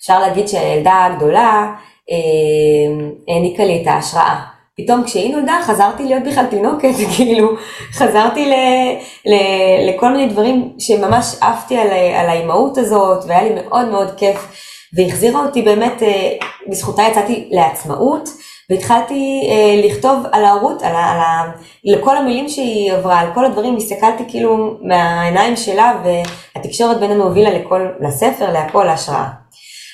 אפשר 0.00 0.20
להגיד 0.20 0.48
שהילדה 0.48 1.04
הגדולה 1.04 1.74
אה, 2.10 3.34
העניקה 3.34 3.64
לי 3.64 3.82
את 3.82 3.86
ההשראה. 3.86 4.53
פתאום 4.76 5.04
כשהיא 5.04 5.36
נולדה 5.36 5.58
חזרתי 5.62 6.04
להיות 6.04 6.22
בכלל 6.22 6.46
תינוקת, 6.46 6.88
כאילו 7.16 7.48
חזרתי 7.92 8.46
ל, 8.46 8.54
ל, 9.26 9.34
לכל 9.88 10.12
מיני 10.12 10.26
דברים 10.26 10.72
שממש 10.78 11.34
עפתי 11.40 11.76
על, 11.76 11.88
על 11.88 12.28
האימהות 12.28 12.78
הזאת 12.78 13.24
והיה 13.26 13.42
לי 13.42 13.50
מאוד 13.62 13.88
מאוד 13.88 14.10
כיף 14.16 14.48
והחזירה 14.96 15.46
אותי 15.46 15.62
באמת, 15.62 16.02
אה, 16.02 16.32
בזכותה 16.68 17.02
יצאתי 17.02 17.48
לעצמאות 17.50 18.28
והתחלתי 18.70 19.48
אה, 19.50 19.86
לכתוב 19.86 20.26
על 20.32 20.44
ההורות, 20.44 20.82
על, 20.82 20.96
על, 20.96 21.18
על, 21.20 21.48
לכל 21.84 22.16
המילים 22.16 22.48
שהיא 22.48 22.92
עברה, 22.92 23.20
על 23.20 23.26
כל 23.34 23.44
הדברים, 23.44 23.76
הסתכלתי 23.76 24.24
כאילו 24.28 24.76
מהעיניים 24.82 25.56
שלה 25.56 25.92
והתקשורת 26.04 27.00
בינינו 27.00 27.24
הובילה 27.24 27.50
לכל, 27.50 27.86
לספר, 28.00 28.52
להכל, 28.52 28.84
להשראה. 28.84 29.43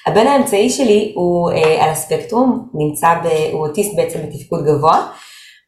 הבן 0.06 0.26
האמצעי 0.26 0.70
שלי 0.70 1.12
הוא 1.16 1.50
אה, 1.50 1.84
על 1.84 1.90
הספקטרום, 1.90 2.68
נמצא, 2.74 3.14
ב, 3.24 3.26
הוא 3.52 3.66
אוטיסט 3.66 3.96
בעצם 3.96 4.18
בתפקוד 4.22 4.64
גבוה, 4.66 5.12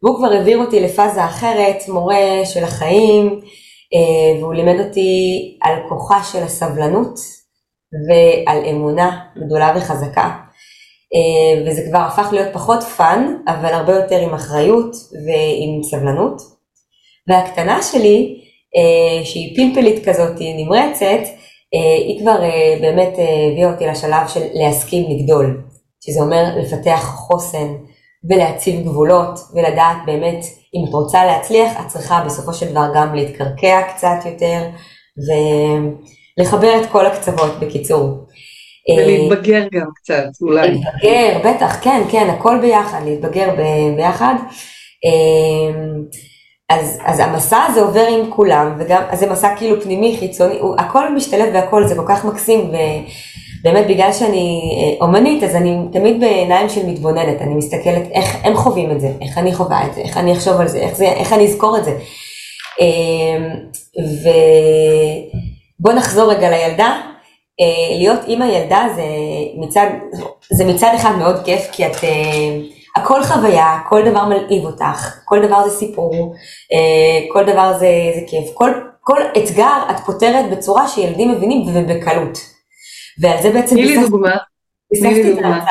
והוא 0.03 0.17
כבר 0.17 0.33
העביר 0.33 0.59
אותי 0.59 0.81
לפאזה 0.81 1.25
אחרת, 1.25 1.89
מורה 1.89 2.45
של 2.45 2.65
החיים, 2.65 3.41
אה, 3.95 4.41
והוא 4.41 4.55
לימד 4.55 4.81
אותי 4.81 5.59
על 5.63 5.75
כוחה 5.89 6.23
של 6.33 6.43
הסבלנות 6.43 7.15
ועל 8.09 8.65
אמונה 8.65 9.21
גדולה 9.47 9.73
וחזקה. 9.77 10.31
אה, 11.15 11.63
וזה 11.67 11.83
כבר 11.89 11.99
הפך 11.99 12.29
להיות 12.33 12.49
פחות 12.53 12.83
fun, 12.83 13.37
אבל 13.49 13.75
הרבה 13.75 13.93
יותר 13.93 14.19
עם 14.19 14.35
אחריות 14.35 14.97
ועם 15.27 15.83
סבלנות. 15.83 16.43
והקטנה 17.29 17.83
שלי, 17.83 18.41
אה, 18.77 19.25
שהיא 19.25 19.57
פלפלית 19.57 20.09
כזאת, 20.09 20.37
נמרצת, 20.41 21.42
היא 21.81 22.21
כבר 22.21 22.43
אה, 22.43 22.77
באמת 22.81 23.19
אה, 23.19 23.49
הביאה 23.51 23.73
אותי 23.73 23.87
לשלב 23.87 24.29
של 24.29 24.41
להסכים 24.53 25.11
לגדול, 25.11 25.61
שזה 26.05 26.21
אומר 26.21 26.45
לפתח 26.57 27.05
חוסן 27.05 27.75
ולהציב 28.31 28.85
גבולות 28.85 29.39
ולדעת 29.55 29.97
באמת 30.07 30.45
אם 30.75 30.89
את 30.89 30.95
רוצה 30.95 31.25
להצליח 31.25 31.81
את 31.81 31.89
צריכה 31.89 32.23
בסופו 32.27 32.55
של 32.55 32.71
דבר 32.71 32.87
גם 32.95 33.15
להתקרקע 33.15 33.83
קצת 33.95 34.27
יותר 34.27 34.63
ולחבר 36.39 36.81
את 36.83 36.91
כל 36.91 37.07
הקצוות 37.07 37.61
בקיצור. 37.61 38.27
ולהתבגר 38.97 39.67
גם 39.73 39.87
קצת 39.95 40.25
אולי. 40.41 40.69
להתבגר, 40.69 41.39
בטח, 41.45 41.85
כן, 41.85 42.03
כן, 42.11 42.31
הכל 42.31 42.59
ביחד, 42.61 43.01
להתבגר 43.05 43.55
ביחד. 43.97 44.35
אז, 46.73 46.99
אז 47.05 47.21
המסע 47.21 47.59
הזה 47.69 47.81
עובר 47.81 48.07
עם 48.07 48.31
כולם, 48.31 48.75
וגם, 48.79 49.03
אז 49.11 49.19
זה 49.19 49.31
מסע 49.31 49.57
כאילו 49.57 49.81
פנימי, 49.81 50.17
חיצוני, 50.19 50.59
הוא, 50.59 50.75
הכל 50.79 51.15
משתלב 51.15 51.49
והכל, 51.55 51.87
זה 51.87 51.95
כל 51.95 52.05
כך 52.09 52.25
מקסים, 52.25 52.71
ובאמת 53.61 53.87
בגלל 53.87 54.13
שאני 54.13 54.61
אה, 54.77 55.07
אומנית, 55.07 55.43
אז 55.43 55.57
אני 55.57 55.79
תמיד 55.93 56.21
בעיניים 56.21 56.69
של 56.69 56.87
מתבוננת, 56.87 57.43
אני 57.43 57.55
מסתכלת 57.55 58.03
איך 58.13 58.37
הם 58.43 58.57
חווים 58.57 58.91
את 58.91 59.01
זה, 59.01 59.13
איך 59.21 59.39
אני 59.39 59.55
חווה 59.55 59.87
את 59.87 59.95
זה, 59.95 60.01
איך 60.01 60.17
אני 60.17 60.33
אחשוב 60.33 60.61
על 60.61 60.69
זה, 60.69 60.79
איך, 60.79 60.97
זה, 60.97 61.05
איך 61.05 61.33
אני 61.33 61.45
אזכור 61.45 61.79
את 61.79 61.85
זה. 61.85 61.99
אמ, 62.81 63.51
ובוא 65.81 65.93
נחזור 65.93 66.33
רגע 66.33 66.51
לילדה, 66.51 67.01
אה, 67.61 67.97
להיות 67.99 68.21
אימא 68.27 68.45
ילדה 68.45 68.87
זה 68.97 69.05
מצד, 69.57 69.87
זה 70.53 70.65
מצד 70.65 70.93
אחד 70.97 71.17
מאוד 71.19 71.45
כיף, 71.45 71.69
כי 71.73 71.87
את... 71.87 71.97
הכל 72.97 73.23
חוויה, 73.23 73.79
כל 73.89 74.11
דבר 74.11 74.25
מלהיב 74.25 74.65
אותך, 74.65 75.21
כל 75.25 75.47
דבר 75.47 75.69
זה 75.69 75.77
סיפור, 75.77 76.35
אה, 76.73 77.33
כל 77.33 77.45
דבר 77.45 77.73
זה, 77.73 77.89
זה 78.15 78.21
כיף, 78.27 78.55
כל, 78.55 78.71
כל 79.01 79.21
אתגר 79.39 79.77
את 79.91 80.01
פותרת 80.07 80.51
בצורה 80.51 80.89
שילדים 80.89 81.31
מבינים 81.31 81.63
ובקלות. 81.75 82.39
ועל 83.21 83.43
זה 83.43 83.51
בעצם... 83.51 83.77
תני 83.77 83.85
לי 83.85 84.09
דוגמה. 84.09 84.37
תני 85.01 85.15
לי 85.15 85.35
דוגמה. 85.35 85.65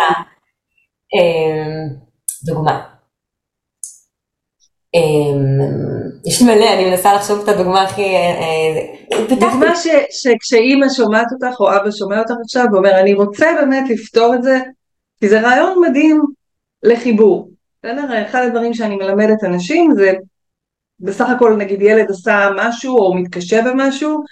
אמ, 1.13 1.87
דוגמה. 2.45 2.83
אמ, 4.95 5.91
יש 6.25 6.41
לי 6.41 6.55
מלא, 6.55 6.73
אני 6.73 6.89
מנסה 6.89 7.13
לחשוב 7.13 7.39
את 7.43 7.47
הדוגמה 7.47 7.81
הכי... 7.81 8.15
אה, 8.15 8.41
אה, 9.11 9.25
דוגמה 9.29 9.73
שכשאימא 10.09 10.89
שומעת 10.89 11.27
אותך 11.31 11.59
או 11.59 11.75
אבא 11.75 11.91
שומע 11.91 12.19
אותך 12.19 12.33
עכשיו 12.43 12.65
ואומר 12.71 12.99
אני 12.99 13.13
רוצה 13.13 13.45
באמת 13.61 13.89
לפתור 13.89 14.35
את 14.35 14.43
זה, 14.43 14.59
כי 15.19 15.29
זה 15.29 15.41
רעיון 15.41 15.81
מדהים 15.89 16.21
לחיבור. 16.83 17.51
בסדר? 17.83 18.25
אחד 18.27 18.43
הדברים 18.47 18.73
שאני 18.73 18.95
מלמדת 18.95 19.43
אנשים 19.43 19.91
זה 19.95 20.13
בסך 20.99 21.29
הכל 21.29 21.55
נגיד 21.55 21.81
ילד 21.81 22.11
עשה 22.11 22.49
משהו 22.57 22.97
או 22.97 23.13
מתקשה 23.13 23.61
במשהו 23.61 24.23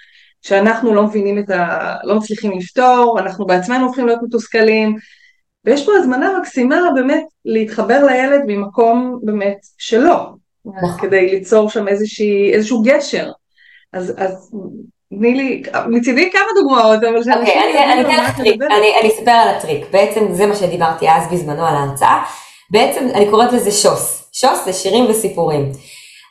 שאנחנו 0.41 0.95
לא 0.95 1.03
מבינים 1.03 1.39
את 1.39 1.49
ה... 1.49 1.95
לא 2.03 2.15
מצליחים 2.15 2.51
לפתור, 2.57 3.19
אנחנו 3.19 3.45
בעצמנו 3.45 3.85
הופכים 3.85 4.05
להיות 4.05 4.19
מתוסכלים 4.23 4.95
ויש 5.65 5.85
פה 5.85 5.91
הזמנה 5.97 6.39
מקסימה 6.39 6.75
באמת 6.95 7.23
להתחבר 7.45 8.05
לילד 8.05 8.41
ממקום 8.47 9.19
באמת 9.23 9.57
שלו, 9.77 10.37
נכון. 10.65 10.89
כדי 11.01 11.31
ליצור 11.31 11.69
שם 11.69 11.87
איזושהי, 11.87 12.53
איזשהו 12.53 12.81
גשר. 12.81 13.31
אז, 13.93 14.13
אז 14.17 14.51
תני 15.17 15.33
לי, 15.35 15.63
מצידי 15.87 16.31
כמה 16.31 16.47
דוגמאות, 16.55 17.03
אבל 17.03 17.23
שאנשים... 17.23 17.57
אוקיי, 17.57 17.93
אני 17.93 18.01
אתן 18.01 18.23
לך 18.23 18.37
טריק, 18.37 18.61
אני 19.01 19.09
אספר 19.09 19.31
על 19.31 19.47
הטריק. 19.47 19.85
בעצם 19.91 20.33
זה 20.33 20.45
מה 20.45 20.55
שדיברתי 20.55 21.09
אז 21.09 21.23
בזמנו 21.31 21.65
על 21.65 21.75
ההרצאה. 21.75 22.23
בעצם 22.71 23.07
אני 23.13 23.29
קוראת 23.29 23.53
לזה 23.53 23.71
שוס. 23.71 24.29
שוס 24.33 24.65
זה 24.65 24.73
שירים 24.73 25.05
וסיפורים. 25.09 25.71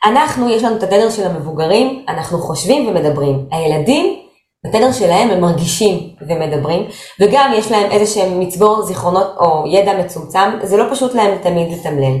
אנחנו, 0.05 0.49
יש 0.49 0.63
לנו 0.63 0.77
את 0.77 0.83
התדר 0.83 1.09
של 1.09 1.27
המבוגרים, 1.27 2.05
אנחנו 2.07 2.37
חושבים 2.37 2.87
ומדברים. 2.87 3.45
הילדים, 3.51 4.19
בתדר 4.65 4.91
שלהם 4.91 5.29
הם 5.29 5.41
מרגישים 5.41 5.99
ומדברים, 6.27 6.85
וגם 7.19 7.51
יש 7.55 7.71
להם 7.71 7.91
איזה 7.91 8.13
שהם 8.13 8.39
מצבור 8.39 8.81
זיכרונות 8.81 9.35
או 9.39 9.63
ידע 9.67 9.93
מצומצם, 9.93 10.49
זה 10.63 10.77
לא 10.77 10.93
פשוט 10.93 11.15
להם 11.15 11.37
תמיד 11.41 11.71
לתמלל. 11.71 12.17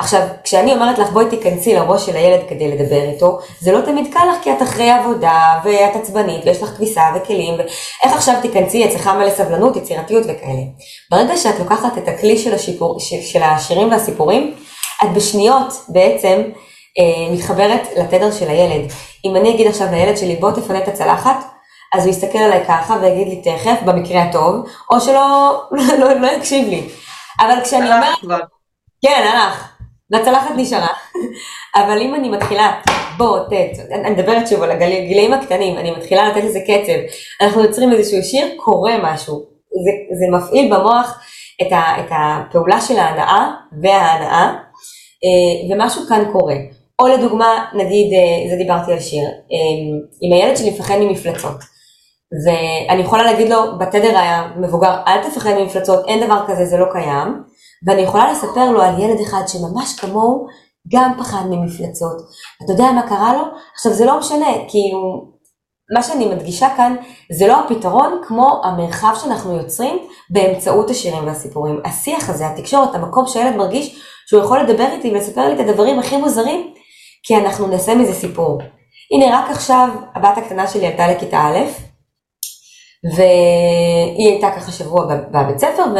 עכשיו, 0.00 0.20
כשאני 0.44 0.72
אומרת 0.72 0.98
לך 0.98 1.10
בואי 1.10 1.26
תיכנסי 1.30 1.74
לראש 1.74 2.06
של 2.06 2.16
הילד 2.16 2.40
כדי 2.48 2.70
לדבר 2.70 3.02
איתו, 3.02 3.38
זה 3.60 3.72
לא 3.72 3.80
תמיד 3.80 4.12
קל 4.12 4.20
לך 4.30 4.42
כי 4.42 4.52
את 4.52 4.62
אחרי 4.62 4.90
עבודה, 4.90 5.60
ואת 5.64 5.96
עצבנית, 5.96 6.46
ויש 6.46 6.62
לך 6.62 6.68
כביסה 6.68 7.02
וכלים, 7.16 7.54
ואיך 7.54 8.12
עכשיו 8.12 8.34
תיכנסי, 8.42 8.84
אצלך 8.84 9.06
מלא 9.06 9.30
סבלנות, 9.30 9.76
יצירתיות 9.76 10.22
וכאלה. 10.24 10.62
ברגע 11.10 11.36
שאת 11.36 11.58
לוקחת 11.58 11.98
את 11.98 12.08
הכלי 12.08 12.38
של, 12.38 12.54
השיפור, 12.54 13.00
של 13.00 13.42
השירים 13.42 13.90
והסיפורים, 13.90 14.54
את 15.04 15.12
בשניות 15.14 15.72
בעצם 15.88 16.42
אה, 16.98 17.34
מתחברת 17.34 17.88
לתדר 17.96 18.32
של 18.32 18.48
הילד. 18.48 18.90
אם 19.24 19.36
אני 19.36 19.54
אגיד 19.54 19.66
עכשיו 19.66 19.86
לילד 19.90 20.16
שלי 20.16 20.36
בוא 20.36 20.50
תפנה 20.50 20.78
את 20.78 20.88
הצלחת, 20.88 21.44
אז 21.94 22.06
הוא 22.06 22.10
יסתכל 22.10 22.38
עליי 22.38 22.64
ככה 22.68 22.96
ויגיד 23.02 23.28
לי 23.28 23.42
תכף, 23.42 23.82
במקרה 23.84 24.22
הטוב, 24.22 24.54
או 24.90 25.00
שלא 25.00 25.62
לא, 25.72 25.82
לא, 26.00 26.20
לא 26.20 26.26
יקשיב 26.26 26.68
לי. 26.68 26.88
אבל 27.40 27.64
כשאני 27.64 27.92
אומרת... 27.92 28.44
כן, 29.02 29.30
הלך. 29.32 29.77
והצלחת 30.10 30.50
נשארה. 30.56 30.92
אבל 31.76 32.00
אם 32.00 32.14
אני 32.14 32.28
מתחילה, 32.28 32.80
בוא, 33.16 33.38
תת, 33.38 33.92
אני 33.92 34.10
מדברת 34.10 34.48
שוב 34.48 34.62
על 34.62 34.70
הגילאים 34.70 35.32
הקטנים, 35.32 35.78
אני 35.78 35.90
מתחילה 35.90 36.28
לתת 36.28 36.44
לזה 36.44 36.60
קצב, 36.60 37.16
אנחנו 37.40 37.62
יוצרים 37.62 37.92
איזשהו 37.92 38.22
שיר, 38.22 38.46
קורה 38.56 38.98
משהו. 39.02 39.34
זה, 39.84 39.90
זה 40.18 40.36
מפעיל 40.36 40.74
במוח 40.74 41.20
את, 41.62 41.72
ה, 41.72 42.00
את 42.00 42.10
הפעולה 42.10 42.80
של 42.80 42.98
ההנאה 42.98 43.50
וההנאה, 43.82 44.54
אה, 45.24 45.74
ומשהו 45.74 46.02
כאן 46.08 46.24
קורה. 46.32 46.56
או 46.98 47.06
לדוגמה, 47.06 47.64
נגיד, 47.74 48.12
אה, 48.12 48.50
זה 48.50 48.56
דיברתי 48.56 48.92
על 48.92 49.00
שיר, 49.00 49.24
אה, 49.24 49.58
אם 50.22 50.32
הילד 50.32 50.56
שלי 50.56 50.70
מפחד 50.70 50.96
ממפלצות, 51.00 51.56
ואני 52.44 53.00
יכולה 53.02 53.22
להגיד 53.22 53.48
לו 53.48 53.78
בתדר 53.78 54.18
המבוגר, 54.18 54.96
אל 55.06 55.22
תפחד 55.22 55.50
ממפלצות, 55.58 56.08
אין 56.08 56.26
דבר 56.26 56.44
כזה, 56.46 56.64
זה 56.64 56.76
לא 56.76 56.86
קיים, 56.92 57.42
ואני 57.86 58.00
יכולה 58.00 58.32
לספר 58.32 58.70
לו 58.70 58.82
על 58.82 59.00
ילד 59.00 59.20
אחד 59.20 59.42
שממש 59.46 60.00
כמוהו 60.00 60.46
גם 60.92 61.12
פחד 61.18 61.42
ממפלצות. 61.50 62.16
אתה 62.64 62.72
יודע 62.72 62.90
מה 62.92 63.08
קרה 63.08 63.34
לו? 63.36 63.42
עכשיו 63.74 63.92
זה 63.92 64.04
לא 64.04 64.18
משנה, 64.18 64.46
כאילו, 64.68 65.32
מה 65.94 66.02
שאני 66.02 66.26
מדגישה 66.26 66.68
כאן 66.76 66.96
זה 67.32 67.46
לא 67.46 67.60
הפתרון 67.60 68.20
כמו 68.26 68.60
המרחב 68.64 69.14
שאנחנו 69.22 69.56
יוצרים 69.56 69.98
באמצעות 70.30 70.90
השירים 70.90 71.26
והסיפורים. 71.26 71.80
השיח 71.84 72.30
הזה, 72.30 72.46
התקשורת, 72.48 72.94
המקום 72.94 73.26
שהילד 73.26 73.56
מרגיש 73.56 74.00
שהוא 74.28 74.42
יכול 74.42 74.60
לדבר 74.60 74.86
איתי 74.92 75.10
ולספר 75.10 75.48
לי 75.48 75.54
את 75.54 75.68
הדברים 75.68 75.98
הכי 75.98 76.16
מוזרים, 76.16 76.74
כי 77.22 77.36
אנחנו 77.36 77.66
נעשה 77.66 77.94
מזה 77.94 78.14
סיפור. 78.14 78.58
הנה 79.14 79.38
רק 79.38 79.50
עכשיו 79.50 79.88
הבת 80.14 80.38
הקטנה 80.38 80.66
שלי 80.66 80.86
עלתה 80.86 81.08
לכיתה 81.08 81.38
א', 81.38 81.58
והיא 83.04 84.28
הייתה 84.28 84.50
ככה 84.50 84.72
שבוע 84.72 85.04
בבית 85.30 85.58
ספר 85.58 85.84
ו... 85.94 85.98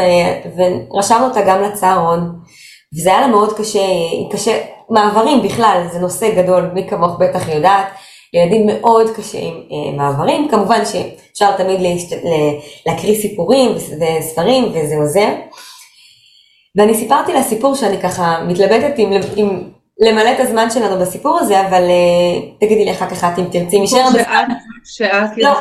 ורשמנו 0.91 1.25
אותה 1.25 1.41
גם 1.41 1.61
לצהרון. 1.61 2.39
וזה 2.93 3.09
היה 3.09 3.21
לה 3.21 3.27
מאוד 3.27 3.57
קשה, 3.57 3.85
קשה, 4.31 4.61
מעברים 4.89 5.43
בכלל, 5.43 5.87
זה 5.91 5.99
נושא 5.99 6.35
גדול, 6.35 6.71
מי 6.73 6.87
כמוך 6.87 7.17
בטח 7.19 7.47
יודעת, 7.47 7.87
ילדים 8.33 8.67
מאוד 8.67 9.09
קשה 9.15 9.39
עם 9.39 9.53
אה, 9.71 9.97
מעברים, 9.97 10.47
כמובן 10.51 10.85
שאפשר 10.85 11.57
תמיד 11.57 11.81
להשת... 11.81 12.17
להקריא 12.85 13.21
סיפורים 13.21 13.71
וספרים 13.75 14.65
וזה 14.73 14.95
עוזר. 14.97 15.29
ואני 16.77 16.95
סיפרתי 16.95 17.33
לה 17.33 17.43
סיפור 17.43 17.75
שאני 17.75 18.01
ככה 18.01 18.43
מתלבטת 18.47 18.93
עם, 18.97 19.11
עם 19.35 19.69
למלא 19.99 20.31
את 20.31 20.39
הזמן 20.39 20.69
שלנו 20.69 21.01
בסיפור 21.01 21.39
הזה, 21.39 21.67
אבל 21.67 21.83
uh, 21.83 22.59
תגידי 22.59 22.85
לי 22.85 22.91
אחר 22.91 23.09
כך 23.09 23.23
את 23.23 23.39
אם 23.39 23.43
תרצי, 23.43 23.81
משאר 23.81 24.09
שאת 24.83 25.37
יצרת? 25.37 25.37
לא, 25.37 25.51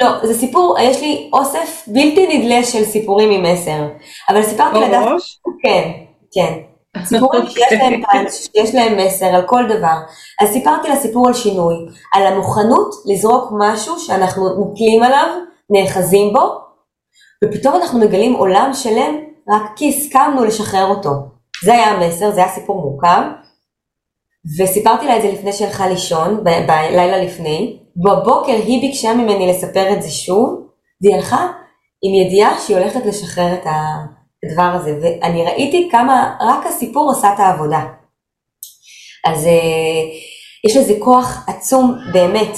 לא, 0.00 0.26
זה 0.26 0.34
סיפור, 0.34 0.76
יש 0.80 1.00
לי 1.00 1.30
אוסף 1.32 1.84
בלתי 1.86 2.38
נדלה 2.38 2.64
של 2.64 2.84
סיפורים 2.84 3.30
עם 3.30 3.52
מסר. 3.52 3.86
אבל 4.28 4.42
סיפרתי 4.42 4.78
לדעת... 4.78 5.08
כן, 5.62 5.90
כן. 6.34 6.52
סיפורים 7.04 7.46
שיש 7.48 7.72
להם 7.72 7.92
אוקיי. 7.92 8.02
פאנץ', 8.02 8.32
שיש 8.32 8.74
להם 8.74 8.96
מסר 9.06 9.26
על 9.26 9.42
כל 9.46 9.64
דבר. 9.68 9.96
אז 10.40 10.48
סיפרתי 10.48 10.88
לה 10.88 10.96
סיפור 10.96 11.28
על 11.28 11.34
שינוי, 11.34 11.74
על 12.14 12.26
המוכנות 12.26 12.94
לזרוק 13.06 13.52
משהו 13.58 13.98
שאנחנו 13.98 14.48
נתלים 14.48 15.02
עליו, 15.02 15.28
נאחזים 15.70 16.32
בו, 16.32 16.58
ופתאום 17.44 17.76
אנחנו 17.76 18.00
מגלים 18.00 18.32
עולם 18.34 18.70
שלם 18.74 19.16
רק 19.48 19.62
כי 19.76 19.88
הסכמנו 19.88 20.44
לשחרר 20.44 20.86
אותו. 20.86 21.10
זה 21.64 21.72
היה 21.72 21.86
המסר, 21.86 22.30
זה 22.30 22.40
היה 22.40 22.52
סיפור 22.52 22.80
מורכב. 22.80 23.22
וסיפרתי 24.58 25.06
לה 25.06 25.16
את 25.16 25.22
זה 25.22 25.32
לפני 25.32 25.52
שהלכה 25.52 25.88
לישון, 25.88 26.44
בלילה 26.44 27.18
לפני, 27.18 27.78
בבוקר 27.96 28.52
היא 28.52 28.80
ביקשה 28.80 29.14
ממני 29.14 29.46
לספר 29.48 29.92
את 29.92 30.02
זה 30.02 30.10
שוב, 30.10 30.66
והיא 31.02 31.14
הלכה 31.14 31.48
עם 32.02 32.14
ידיעה 32.14 32.60
שהיא 32.60 32.76
הולכת 32.76 33.06
לשחרר 33.06 33.54
את 33.54 33.66
הדבר 33.66 34.70
הזה, 34.74 34.98
ואני 35.02 35.44
ראיתי 35.44 35.88
כמה 35.90 36.36
רק 36.40 36.66
הסיפור 36.66 37.10
עושה 37.10 37.34
את 37.34 37.40
העבודה. 37.40 37.80
אז 39.26 39.46
אה, 39.46 39.52
יש 40.66 40.76
לזה 40.76 40.94
כוח 40.98 41.44
עצום 41.48 41.94
באמת, 42.12 42.56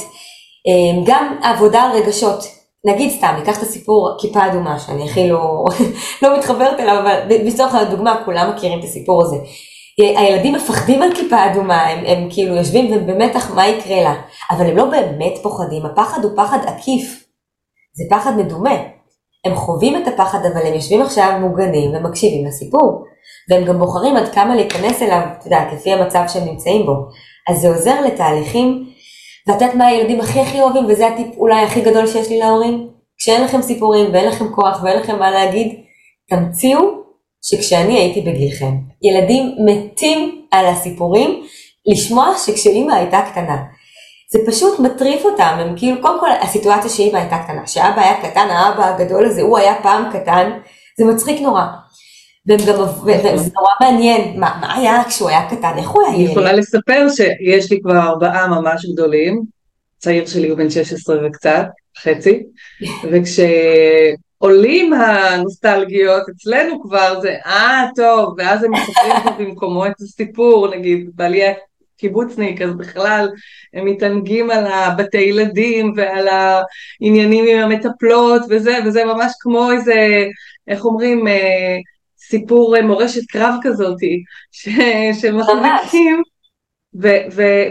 אה, 0.69 1.03
גם 1.07 1.39
עבודה 1.43 1.83
על 1.83 1.97
רגשות, 1.97 2.45
נגיד 2.85 3.11
סתם, 3.11 3.35
ניקח 3.39 3.59
את 3.59 3.63
הסיפור 3.63 4.17
כיפה 4.21 4.47
אדומה, 4.47 4.79
שאני 4.79 5.11
הכי 5.11 5.29
לא, 5.29 5.65
לא 6.23 6.39
מתחברת 6.39 6.81
אליו, 6.81 6.99
אבל 7.03 7.21
לצורך 7.29 7.75
הדוגמה 7.75 8.23
כולם 8.25 8.53
מכירים 8.57 8.79
את 8.79 8.85
הסיפור 8.85 9.23
הזה. 9.23 9.37
הילדים 9.99 10.55
מפחדים 10.55 11.03
על 11.03 11.15
כיפה 11.15 11.47
אדומה, 11.47 11.87
הם, 11.87 12.05
הם 12.07 12.29
כאילו 12.31 12.55
יושבים 12.55 12.93
ובמתח 12.93 13.51
מה 13.55 13.69
יקרה 13.69 14.03
לה, 14.03 14.15
אבל 14.51 14.67
הם 14.67 14.77
לא 14.77 14.85
באמת 14.85 15.39
פוחדים, 15.43 15.87
הפחד 15.87 16.25
הוא 16.25 16.33
פחד 16.37 16.59
עקיף, 16.67 17.25
זה 17.95 18.05
פחד 18.11 18.37
מדומה. 18.37 18.75
הם 19.45 19.55
חווים 19.55 20.03
את 20.03 20.09
הפחד 20.09 20.39
אבל 20.47 20.67
הם 20.67 20.75
יושבים 20.75 21.03
עכשיו 21.03 21.39
מוגנים 21.41 21.95
ומקשיבים 21.95 22.47
לסיפור, 22.47 23.05
והם 23.51 23.65
גם 23.65 23.79
בוחרים 23.79 24.17
עד 24.17 24.29
כמה 24.29 24.57
להיכנס 24.57 25.03
אליו, 25.03 25.21
את 25.39 25.45
יודעת, 25.45 25.73
לפי 25.73 25.93
המצב 25.93 26.25
שהם 26.29 26.45
נמצאים 26.45 26.87
בו. 26.87 26.93
אז 27.49 27.61
זה 27.61 27.69
עוזר 27.69 28.01
לתהליכים, 28.01 28.85
ואת 29.49 29.61
יודעת 29.61 29.75
מה 29.75 29.87
הילדים 29.87 30.21
הכי 30.21 30.41
הכי 30.41 30.61
אוהבים, 30.61 30.85
וזה 30.89 31.09
הטיפ 31.09 31.37
אולי 31.37 31.63
הכי 31.63 31.81
גדול 31.81 32.07
שיש 32.07 32.29
לי 32.29 32.39
להורים? 32.39 32.89
כשאין 33.19 33.45
לכם 33.45 33.63
סיפורים 33.63 34.13
ואין 34.13 34.29
לכם 34.29 34.53
כוח 34.53 34.83
ואין 34.83 34.99
לכם 34.99 35.19
מה 35.19 35.31
להגיד, 35.31 35.81
תמציאו 36.31 36.81
שכשאני 37.43 37.99
הייתי 37.99 38.21
בגילכם, 38.21 38.73
ילדים 39.03 39.57
מתים 39.65 40.47
על 40.51 40.67
הסיפורים 40.67 41.43
לשמוע 41.87 42.35
שכשאימא 42.47 42.93
הייתה 42.93 43.21
קטנה. 43.33 43.57
זה 44.33 44.39
פשוט 44.47 44.81
מטריף 44.81 45.25
אותם, 45.25 45.57
הם 45.59 45.77
כאילו, 45.77 46.03
קודם 46.03 46.21
כל 46.21 46.31
הסיטואציה 46.41 46.91
שאימא 46.91 47.19
הייתה 47.19 47.39
קטנה, 47.45 47.67
שאבא 47.67 48.01
היה 48.01 48.23
קטן, 48.23 48.49
האבא 48.51 48.85
הגדול 48.85 49.25
הזה, 49.25 49.43
הוא 49.43 49.59
היה 49.59 49.75
פעם 49.83 50.05
קטן, 50.13 50.51
זה 50.99 51.05
מצחיק 51.05 51.41
נורא. 51.41 51.63
והם 52.47 52.59
גם, 52.59 52.83
וזה 52.83 53.51
נורא 53.55 53.73
מעניין, 53.81 54.41
מה, 54.41 54.59
מה 54.61 54.77
היה 54.77 55.03
כשהוא 55.09 55.29
היה 55.29 55.51
קטן, 55.51 55.73
איך 55.79 55.89
הוא 55.89 56.03
היה 56.03 56.15
ילד? 56.15 56.21
אני 56.21 56.31
יכולה 56.31 56.53
לספר 56.53 57.07
שיש 57.09 57.73
לי 57.73 57.81
כבר 57.83 57.99
ארבעה 57.99 58.49
ממש 58.49 58.87
גדולים, 58.93 59.43
צעיר 59.99 60.27
שלי 60.27 60.49
הוא 60.49 60.59
בן 60.59 60.71
16 60.71 61.17
וקצת, 61.27 61.67
חצי, 61.99 62.43
וכש... 63.13 63.41
עולים 64.39 64.93
הנוסטלגיות, 64.93 66.23
אצלנו 66.29 66.83
כבר 66.83 67.21
זה 67.21 67.37
אה 67.47 67.87
טוב, 67.97 68.35
ואז 68.39 68.65
הם 68.65 68.71
מספרים 68.73 69.13
פה 69.25 69.31
במקומו 69.31 69.87
את 69.87 70.01
הסיפור, 70.01 70.77
נגיד 70.77 71.11
בעלי 71.15 71.43
הקיבוצניק, 71.97 72.63
אז 72.63 72.75
בכלל 72.75 73.29
הם 73.75 73.85
מתענגים 73.85 74.51
על 74.51 74.67
הבתי 74.67 75.19
ילדים 75.19 75.93
ועל 75.97 76.29
העניינים 76.29 77.45
עם 77.49 77.59
המטפלות 77.59 78.43
וזה, 78.51 78.79
וזה 78.87 79.05
ממש 79.05 79.33
כמו 79.41 79.73
איזה, 79.73 80.27
איך 80.69 80.85
אומרים, 80.85 81.29
אה, 81.29 81.77
סיפור 82.19 82.77
אה, 82.77 82.83
מורשת 82.83 83.31
קרב 83.31 83.55
כזאתי, 83.63 84.23
שמחזיקים, 85.21 86.23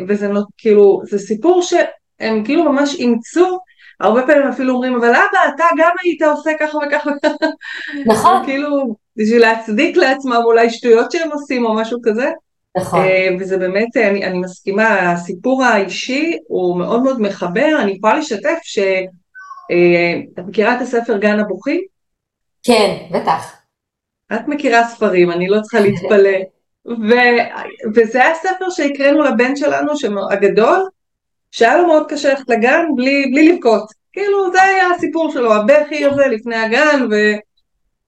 וזה 0.08 0.30
כאילו, 0.58 1.02
זה 1.04 1.20
סיפור 1.20 1.62
שהם 1.62 2.44
כאילו 2.46 2.64
ממש 2.72 2.96
אימצו 2.96 3.60
הרבה 4.00 4.28
פעמים 4.28 4.48
אפילו 4.48 4.74
אומרים, 4.74 4.96
אבל 4.96 5.10
אבא, 5.10 5.56
אתה 5.56 5.64
גם 5.78 5.92
היית 6.04 6.22
עושה 6.22 6.52
ככה 6.60 6.78
וככה. 6.78 7.12
נכון. 8.06 8.44
כאילו, 8.46 8.96
בשביל 9.18 9.42
להצדיק 9.42 9.98
לעצמם 9.98 10.42
אולי 10.46 10.70
שטויות 10.70 11.12
שהם 11.12 11.32
עושים 11.32 11.66
או 11.66 11.74
משהו 11.74 12.00
כזה. 12.04 12.32
נכון. 12.78 13.00
אה, 13.00 13.30
וזה 13.40 13.58
באמת, 13.58 13.98
אני, 13.98 14.26
אני 14.26 14.40
מסכימה, 14.40 15.12
הסיפור 15.12 15.64
האישי 15.64 16.38
הוא 16.48 16.80
מאוד 16.80 17.04
מאוד 17.04 17.22
מחבר, 17.22 17.78
אני 17.80 17.92
יכולה 17.92 18.18
לשתף 18.18 18.58
שאת 18.64 20.46
מכירה 20.48 20.76
את 20.76 20.82
הספר 20.82 21.18
גן 21.18 21.40
הבוכים? 21.40 21.82
כן, 22.64 22.98
בטח. 23.12 23.56
את 24.34 24.48
מכירה 24.48 24.88
ספרים, 24.88 25.32
אני 25.32 25.48
לא 25.48 25.62
צריכה 25.62 25.80
להתפלא. 25.80 26.38
ו... 27.10 27.14
וזה 27.96 28.24
היה 28.24 28.36
ספר 28.36 28.70
שהקראנו 28.70 29.24
לבן 29.24 29.56
שלנו, 29.56 29.92
הגדול, 30.32 30.90
שהיה 31.52 31.78
לו 31.78 31.88
מאוד 31.88 32.10
קשה 32.10 32.30
ללכת 32.30 32.50
לגן 32.50 32.86
בלי, 32.96 33.32
בלי 33.32 33.52
לבכות. 33.52 33.92
כאילו 34.14 34.52
זה 34.52 34.62
היה 34.62 34.92
הסיפור 34.96 35.32
שלו, 35.32 35.54
הבכי 35.54 36.06
הזה 36.06 36.28
לפני 36.28 36.56
הגן, 36.56 37.08
ו... 37.12 37.16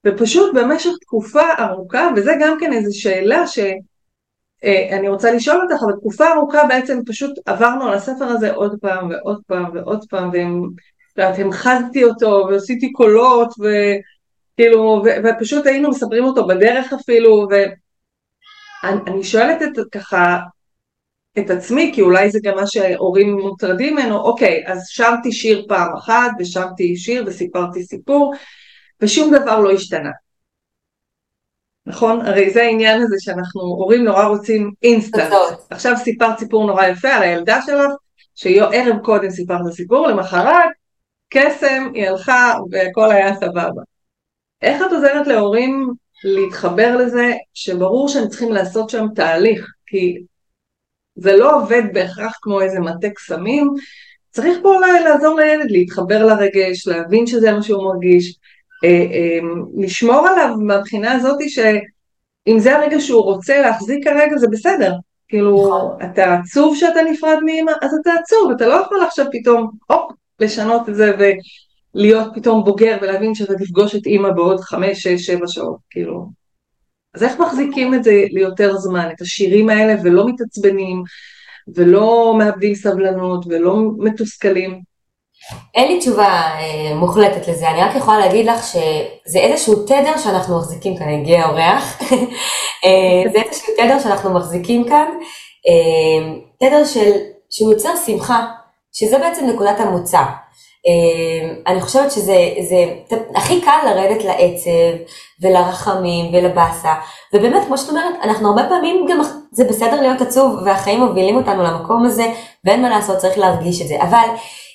ופשוט 0.06 0.54
במשך 0.54 0.90
תקופה 1.00 1.42
ארוכה, 1.58 2.08
וזה 2.16 2.32
גם 2.40 2.56
כן 2.60 2.72
איזו 2.72 3.00
שאלה 3.00 3.46
שאני 3.46 5.06
אה, 5.06 5.10
רוצה 5.10 5.32
לשאול 5.32 5.60
אותך, 5.62 5.82
אבל 5.82 5.92
תקופה 5.92 6.32
ארוכה 6.32 6.66
בעצם 6.68 7.00
פשוט 7.06 7.38
עברנו 7.46 7.88
על 7.88 7.94
הספר 7.94 8.24
הזה 8.24 8.52
עוד 8.52 8.78
פעם 8.80 9.10
ועוד 9.10 9.40
פעם 9.46 9.64
ועוד 9.74 10.04
פעם, 10.10 10.30
והמחזתי 11.16 12.04
אותו 12.04 12.46
ועשיתי 12.50 12.92
קולות, 12.92 13.48
וכאילו, 13.58 15.02
ו... 15.04 15.08
ופשוט 15.24 15.66
היינו 15.66 15.90
מספרים 15.90 16.24
אותו 16.24 16.46
בדרך 16.46 16.92
אפילו, 16.92 17.48
ואני 18.82 19.24
שואלת 19.24 19.62
את 19.62 19.78
ככה, 19.92 20.38
את 21.40 21.50
עצמי, 21.50 21.92
כי 21.94 22.00
אולי 22.00 22.30
זה 22.30 22.38
גם 22.42 22.54
מה 22.56 22.66
שהורים 22.66 23.38
מוטרדים 23.38 23.94
ממנו, 23.94 24.16
אוקיי, 24.16 24.64
אז 24.66 24.86
שרתי 24.88 25.32
שיר 25.32 25.64
פעם 25.68 25.96
אחת, 25.96 26.30
ושרתי 26.38 26.96
שיר 26.96 27.24
וסיפרתי 27.26 27.82
סיפור, 27.82 28.34
ושום 29.00 29.34
דבר 29.34 29.60
לא 29.60 29.72
השתנה. 29.72 30.10
נכון? 31.86 32.20
הרי 32.20 32.50
זה 32.50 32.62
העניין 32.62 33.02
הזה 33.02 33.16
שאנחנו, 33.18 33.62
הורים 33.62 34.04
נורא 34.04 34.24
רוצים 34.24 34.70
אינסטנט. 34.82 35.32
עכשיו 35.70 35.96
סיפרת 35.96 36.38
סיפור 36.38 36.66
נורא 36.66 36.86
יפה 36.86 37.08
על 37.08 37.22
הילדה 37.22 37.60
שלך, 37.66 37.90
שערב 38.34 38.96
קודם 39.02 39.30
סיפרת 39.30 39.72
סיפור, 39.72 40.06
למחרת, 40.06 40.70
קסם, 41.28 41.88
היא 41.94 42.08
הלכה 42.08 42.54
והכל 42.70 43.10
היה 43.10 43.34
סבבה. 43.34 43.82
איך 44.62 44.82
את 44.86 44.92
עוזרת 44.92 45.26
להורים 45.26 45.92
להתחבר 46.24 46.96
לזה 46.96 47.32
שברור 47.54 48.08
שהם 48.08 48.28
צריכים 48.28 48.52
לעשות 48.52 48.90
שם 48.90 49.06
תהליך, 49.14 49.66
כי 49.86 50.18
זה 51.16 51.36
לא 51.36 51.56
עובד 51.56 51.82
בהכרח 51.92 52.38
כמו 52.42 52.60
איזה 52.60 52.80
מטה 52.80 53.10
קסמים, 53.10 53.74
צריך 54.30 54.58
פה 54.62 54.74
לעזור 55.04 55.40
לילד 55.40 55.70
להתחבר 55.70 56.26
לרגש, 56.26 56.86
להבין 56.86 57.26
שזה 57.26 57.52
מה 57.52 57.62
שהוא 57.62 57.84
מרגיש, 57.84 58.38
אה, 58.84 58.88
אה, 58.88 59.38
לשמור 59.76 60.28
עליו 60.28 60.56
מהבחינה 60.58 61.12
הזאת 61.12 61.38
שאם 61.48 62.58
זה 62.58 62.76
הרגע 62.76 63.00
שהוא 63.00 63.22
רוצה 63.22 63.60
להחזיק 63.60 64.04
כרגע 64.04 64.36
זה 64.36 64.46
בסדר, 64.50 64.92
כאילו 65.28 65.66
נכון. 65.66 66.10
אתה 66.10 66.34
עצוב 66.34 66.76
שאתה 66.76 67.02
נפרד 67.10 67.38
מאמא, 67.44 67.72
אז 67.82 67.90
אתה 68.02 68.12
עצוב, 68.22 68.50
אתה 68.56 68.66
לא 68.66 68.74
יכול 68.74 69.02
עכשיו 69.06 69.26
פתאום, 69.32 69.70
הופ, 69.86 70.12
לשנות 70.40 70.88
את 70.88 70.94
זה 70.94 71.12
ולהיות 71.94 72.28
פתאום 72.34 72.64
בוגר 72.64 72.98
ולהבין 73.02 73.34
שאתה 73.34 73.54
תפגוש 73.54 73.94
את 73.94 74.06
אימא 74.06 74.30
בעוד 74.30 74.60
חמש, 74.60 75.02
שש, 75.02 75.26
שבע 75.26 75.46
שעות, 75.46 75.78
כאילו 75.90 76.39
אז 77.14 77.22
איך 77.22 77.40
מחזיקים 77.40 77.94
את 77.94 78.04
זה 78.04 78.24
ליותר 78.30 78.76
זמן, 78.76 79.08
את 79.16 79.20
השירים 79.20 79.70
האלה, 79.70 79.94
ולא 80.04 80.26
מתעצבנים, 80.28 81.02
ולא 81.74 82.34
מאבדים 82.38 82.74
סבלנות, 82.74 83.46
ולא 83.48 83.76
מתוסכלים? 83.98 84.80
אין 85.74 85.92
לי 85.92 85.98
תשובה 85.98 86.28
אה, 86.28 86.94
מוחלטת 86.94 87.48
לזה, 87.48 87.70
אני 87.70 87.80
רק 87.82 87.96
יכולה 87.96 88.18
להגיד 88.18 88.46
לך 88.46 88.64
שזה 88.64 89.38
איזשהו 89.38 89.86
תדר 89.86 90.18
שאנחנו 90.18 90.58
מחזיקים 90.58 90.96
כאן, 90.96 91.08
הגיע 91.08 91.46
אורח, 91.46 92.02
אה, 92.84 93.32
זה 93.32 93.38
איזשהו 93.42 93.74
תדר 93.76 93.98
שאנחנו 93.98 94.34
מחזיקים 94.34 94.88
כאן, 94.88 95.06
אה, 95.68 96.32
תדר 96.60 96.84
של, 96.84 97.10
שהוא 97.50 97.72
יוצר 97.72 97.90
שמחה, 98.06 98.46
שזה 98.92 99.18
בעצם 99.18 99.46
נקודת 99.46 99.80
המוצא. 99.80 100.22
אמ, 100.86 101.54
אני 101.66 101.80
חושבת 101.80 102.12
שזה 102.12 102.36
זה, 102.68 102.84
הכי 103.34 103.60
קל 103.60 103.78
לרדת 103.86 104.24
לעצב 104.24 105.04
ולרחמים 105.42 106.34
ולבאסה, 106.34 106.94
ובאמת 107.34 107.66
כמו 107.66 107.78
שאת 107.78 107.88
אומרת, 107.88 108.14
אנחנו 108.22 108.48
הרבה 108.48 108.68
פעמים 108.68 109.06
גם, 109.08 109.20
זה 109.52 109.64
בסדר 109.64 110.00
להיות 110.00 110.20
עצוב 110.20 110.58
והחיים 110.64 111.00
מובילים 111.00 111.36
אותנו 111.36 111.62
למקום 111.62 112.04
הזה 112.04 112.32
ואין 112.64 112.82
מה 112.82 112.88
לעשות, 112.88 113.18
צריך 113.18 113.38
להרגיש 113.38 113.82
את 113.82 113.88
זה, 113.88 114.02
אבל 114.02 114.28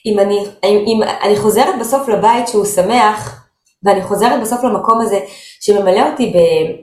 אם 0.06 0.20
אני, 0.20 0.40
אם, 0.64 0.84
אם 0.88 1.00
אני 1.24 1.36
חוזרת 1.36 1.80
בסוף 1.80 2.08
לבית 2.08 2.48
שהוא 2.48 2.66
שמח, 2.66 3.46
ואני 3.84 4.02
חוזרת 4.02 4.42
בסוף 4.42 4.64
למקום 4.64 5.02
הזה 5.02 5.20
שממלא 5.62 6.12
אותי 6.12 6.34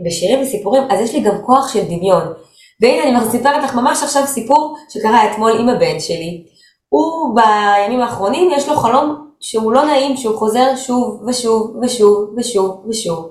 בשירים 0.06 0.42
וסיפורים, 0.42 0.82
אז 0.90 1.00
יש 1.00 1.14
לי 1.14 1.20
גם 1.20 1.34
כוח 1.46 1.72
של 1.72 1.84
דמיון. 1.84 2.32
והנה 2.80 3.02
אני 3.02 3.26
מספרת 3.26 3.64
לך 3.64 3.74
ממש 3.74 4.02
עכשיו 4.02 4.26
סיפור 4.26 4.76
שקרה 4.88 5.32
אתמול 5.32 5.60
עם 5.60 5.68
הבן 5.68 6.00
שלי. 6.00 6.44
הוא 6.92 7.36
בימים 7.36 8.00
האחרונים 8.00 8.50
יש 8.50 8.68
לו 8.68 8.76
חלום 8.76 9.28
שהוא 9.40 9.72
לא 9.72 9.84
נעים, 9.84 10.16
שהוא 10.16 10.36
חוזר 10.36 10.76
שוב 10.76 11.22
ושוב 11.28 11.76
ושוב 11.82 12.34
ושוב 12.36 12.84
ושוב. 12.88 13.30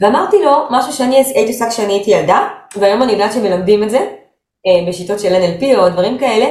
ואמרתי 0.00 0.42
לו 0.44 0.52
משהו 0.70 0.92
שאני 0.92 1.16
הייתי 1.16 1.52
עושה 1.52 1.70
כשאני 1.70 1.92
הייתי 1.92 2.10
ילדה, 2.10 2.48
והיום 2.76 3.02
אני 3.02 3.12
יודעת 3.12 3.32
שמלמדים 3.32 3.82
את 3.82 3.90
זה 3.90 3.98
אה, 3.98 4.88
בשיטות 4.88 5.20
של 5.20 5.34
NLP 5.34 5.78
או 5.78 5.88
דברים 5.88 6.18
כאלה. 6.18 6.46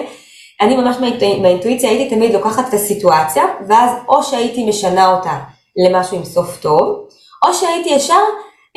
אני 0.61 0.77
ממש 0.77 0.95
מהאינטואיציה 1.41 1.89
הייתי 1.89 2.15
תמיד 2.15 2.33
לוקחת 2.33 2.69
את 2.69 2.73
הסיטואציה, 2.73 3.43
ואז 3.67 3.91
או 4.07 4.23
שהייתי 4.23 4.69
משנה 4.69 5.15
אותה 5.15 5.39
למשהו 5.87 6.17
עם 6.17 6.23
סוף 6.23 6.61
טוב, 6.61 7.07
או 7.45 7.53
שהייתי 7.53 7.89
ישר 7.89 8.13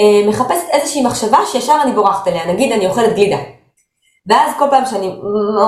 אה, 0.00 0.28
מחפשת 0.28 0.66
איזושהי 0.72 1.02
מחשבה 1.02 1.38
שישר 1.46 1.76
אני 1.82 1.92
בורחת 1.92 2.26
עליה, 2.26 2.46
נגיד 2.46 2.72
אני 2.72 2.86
אוכלת 2.86 3.14
גלידה. 3.14 3.57
ואז 4.28 4.52
כל 4.58 4.64
פעם 4.70 4.86
שאני 4.86 5.12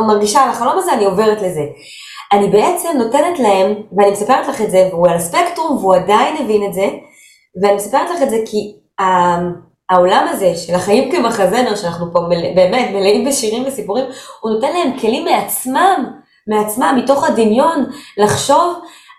מרגישה 0.06 0.40
על 0.40 0.50
החלום 0.50 0.78
הזה, 0.78 0.92
אני 0.92 1.04
עוברת 1.04 1.42
לזה. 1.42 1.62
אני 2.32 2.48
בעצם 2.48 2.88
נותנת 2.98 3.38
להם, 3.38 3.74
ואני 3.96 4.10
מספרת 4.10 4.48
לך 4.48 4.60
את 4.60 4.70
זה, 4.70 4.88
והוא 4.92 5.08
על 5.08 5.14
הספקטרום, 5.14 5.76
והוא 5.76 5.94
עדיין 5.94 6.36
הבין 6.36 6.64
את 6.68 6.74
זה, 6.74 6.88
ואני 7.62 7.74
מספרת 7.74 8.10
לך 8.10 8.22
את 8.22 8.30
זה 8.30 8.36
כי 8.46 8.72
העולם 9.90 10.26
הזה 10.30 10.56
של 10.56 10.74
החיים 10.74 11.12
כמחזמר, 11.12 11.74
שאנחנו 11.74 12.12
פה 12.12 12.20
מלא, 12.20 12.54
באמת 12.54 12.90
מלאים 12.90 13.28
בשירים 13.28 13.64
וסיפורים, 13.66 14.04
הוא 14.40 14.50
נותן 14.50 14.72
להם 14.72 14.98
כלים 14.98 15.24
מעצמם, 15.24 16.06
מעצמם, 16.46 17.00
מתוך 17.04 17.24
הדמיון, 17.24 17.86
לחשוב 18.18 18.74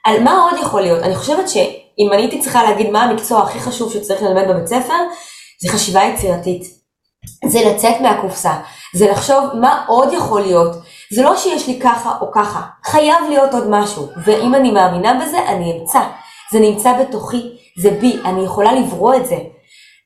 על 0.06 0.24
מה 0.24 0.44
עוד 0.44 0.60
יכול 0.62 0.82
להיות. 0.82 1.04
אני 1.04 1.16
חושבת 1.16 1.50
שאם 1.50 2.10
אני 2.14 2.22
הייתי 2.22 2.40
צריכה 2.40 2.64
להגיד 2.64 2.90
מה 2.90 3.04
המקצוע 3.04 3.42
הכי 3.42 3.60
חשוב 3.60 3.94
שצריך 3.94 4.22
ללמד 4.22 4.48
בבית 4.50 4.68
ספר, 4.68 4.98
זה 5.62 5.70
חשיבה 5.70 6.02
יצירתית. 6.04 6.81
זה 7.46 7.60
לצאת 7.66 8.02
מהקופסה. 8.02 8.54
זה 8.94 9.12
לחשוב 9.12 9.44
מה 9.54 9.86
עוד 9.88 10.14
יכול 10.14 10.42
להיות. 10.42 10.76
זה 11.14 11.24
לא 11.24 11.38
שיש 11.38 11.68
לי 11.68 11.80
ככה 11.80 12.18
או 12.22 12.32
ככה, 12.32 12.62
חייב 12.84 13.18
להיות 13.30 13.54
עוד 13.54 13.70
משהו. 13.70 14.08
ואם 14.26 14.56
אני 14.56 14.72
מאמינה 14.72 15.14
בזה, 15.14 15.40
אני 15.48 15.80
אמצא. 15.80 16.00
זה 16.52 16.60
נמצא 16.60 16.94
בתוכי, 17.02 17.58
זה 17.78 17.92
בי, 17.92 18.18
אני 18.26 18.44
יכולה 18.44 18.74
לברוא 18.74 19.16
את 19.16 19.26
זה. 19.26 19.38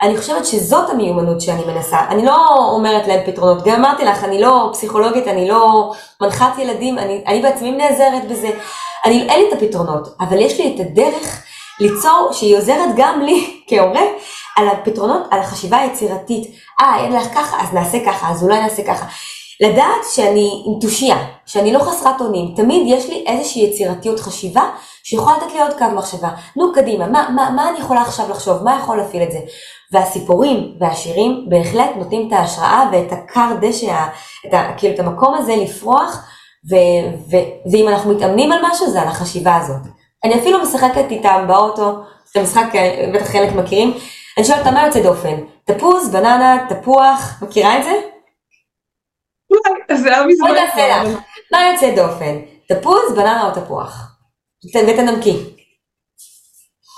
אני 0.01 0.17
חושבת 0.17 0.45
שזאת 0.45 0.89
המיומנות 0.89 1.41
שאני 1.41 1.61
מנסה. 1.67 1.99
אני 2.09 2.25
לא 2.25 2.57
אומרת 2.71 3.07
להם 3.07 3.19
פתרונות. 3.25 3.63
גם 3.63 3.85
אמרתי 3.85 4.05
לך, 4.05 4.23
אני 4.23 4.41
לא 4.41 4.69
פסיכולוגית, 4.73 5.27
אני 5.27 5.47
לא 5.47 5.91
מנחת 6.21 6.57
ילדים, 6.57 6.99
אני, 6.99 7.23
אני 7.27 7.41
בעצמי 7.41 7.71
נעזרת 7.71 8.27
בזה. 8.29 8.49
אני, 9.05 9.29
אין 9.29 9.41
לי 9.41 9.47
את 9.49 9.53
הפתרונות, 9.53 10.07
אבל 10.19 10.39
יש 10.39 10.59
לי 10.59 10.75
את 10.75 10.79
הדרך 10.79 11.43
ליצור, 11.79 12.29
שהיא 12.31 12.57
עוזרת 12.57 12.89
גם 12.95 13.21
לי 13.21 13.45
כהורה, 13.69 14.03
על 14.57 14.67
הפתרונות, 14.67 15.21
על 15.31 15.39
החשיבה 15.39 15.77
היצירתית. 15.77 16.55
אה, 16.81 17.03
אין 17.03 17.13
לך 17.13 17.33
ככה, 17.33 17.61
אז 17.61 17.73
נעשה 17.73 18.05
ככה, 18.05 18.31
אז 18.31 18.43
אולי 18.43 18.61
נעשה 18.61 18.83
ככה. 18.83 19.05
לדעת 19.61 20.03
שאני 20.13 20.63
עם 20.65 20.79
תושייה, 20.81 21.17
שאני 21.45 21.73
לא 21.73 21.79
חסרת 21.79 22.21
אונים, 22.21 22.53
תמיד 22.55 22.83
יש 22.85 23.09
לי 23.09 23.23
איזושהי 23.27 23.63
יצירתיות 23.63 24.19
חשיבה 24.19 24.69
שיכולה 25.03 25.37
לתת 25.37 25.53
לי 25.53 25.61
עוד 25.61 25.73
קו 25.73 25.85
מחשבה. 25.95 26.29
נו, 26.55 26.73
קדימה, 26.73 27.07
מה, 27.07 27.29
מה, 27.35 27.49
מה 27.49 27.69
אני 27.69 27.79
יכולה 27.79 28.01
עכשיו 28.01 28.29
לחשוב? 28.29 28.63
מה 28.63 28.79
יכול 28.81 28.97
להפעיל 28.97 29.23
את 29.23 29.31
זה? 29.31 29.39
והסיפורים 29.91 30.75
והשירים 30.79 31.45
בהחלט 31.49 31.89
נותנים 31.95 32.27
את 32.27 32.33
ההשראה 32.33 32.89
ואת 32.91 33.11
הכר 33.11 33.51
דשא, 33.61 34.05
את 34.47 34.53
ה, 34.53 34.73
כאילו 34.77 34.93
את 34.93 34.99
המקום 34.99 35.33
הזה 35.33 35.55
לפרוח, 35.55 36.25
ו, 36.69 36.75
ו, 37.31 37.35
ואם 37.71 37.87
אנחנו 37.87 38.11
מתאמנים 38.11 38.51
על 38.51 38.59
משהו 38.63 38.89
זה 38.89 39.01
על 39.01 39.07
החשיבה 39.07 39.55
הזאת. 39.55 39.94
אני 40.25 40.39
אפילו 40.39 40.61
משחקת 40.61 41.11
איתם 41.11 41.45
באוטו, 41.47 42.03
זה 42.33 42.43
משחק, 42.43 42.67
בטח 43.13 43.25
חלק 43.25 43.53
מכירים, 43.55 43.93
אני 44.37 44.45
שואלת 44.45 44.67
מה 44.67 44.85
יוצא 44.85 45.03
דופן? 45.03 45.35
תפוז, 45.63 46.11
בננה, 46.11 46.65
תפוח, 46.69 47.43
מכירה 47.43 47.79
את 47.79 47.83
זה? 47.83 47.91
זה 49.95 50.15
היה 50.15 50.25
מזמן. 50.27 50.47
בואי 50.47 50.61
נעשה 50.65 51.03
לך. 51.03 51.19
מה 51.51 51.59
יוצא 51.71 51.95
דופן? 51.95 52.35
תפוז, 52.67 53.15
בננה 53.15 53.49
או 53.49 53.61
תפוח? 53.61 54.17
ותנמקי. 54.75 55.55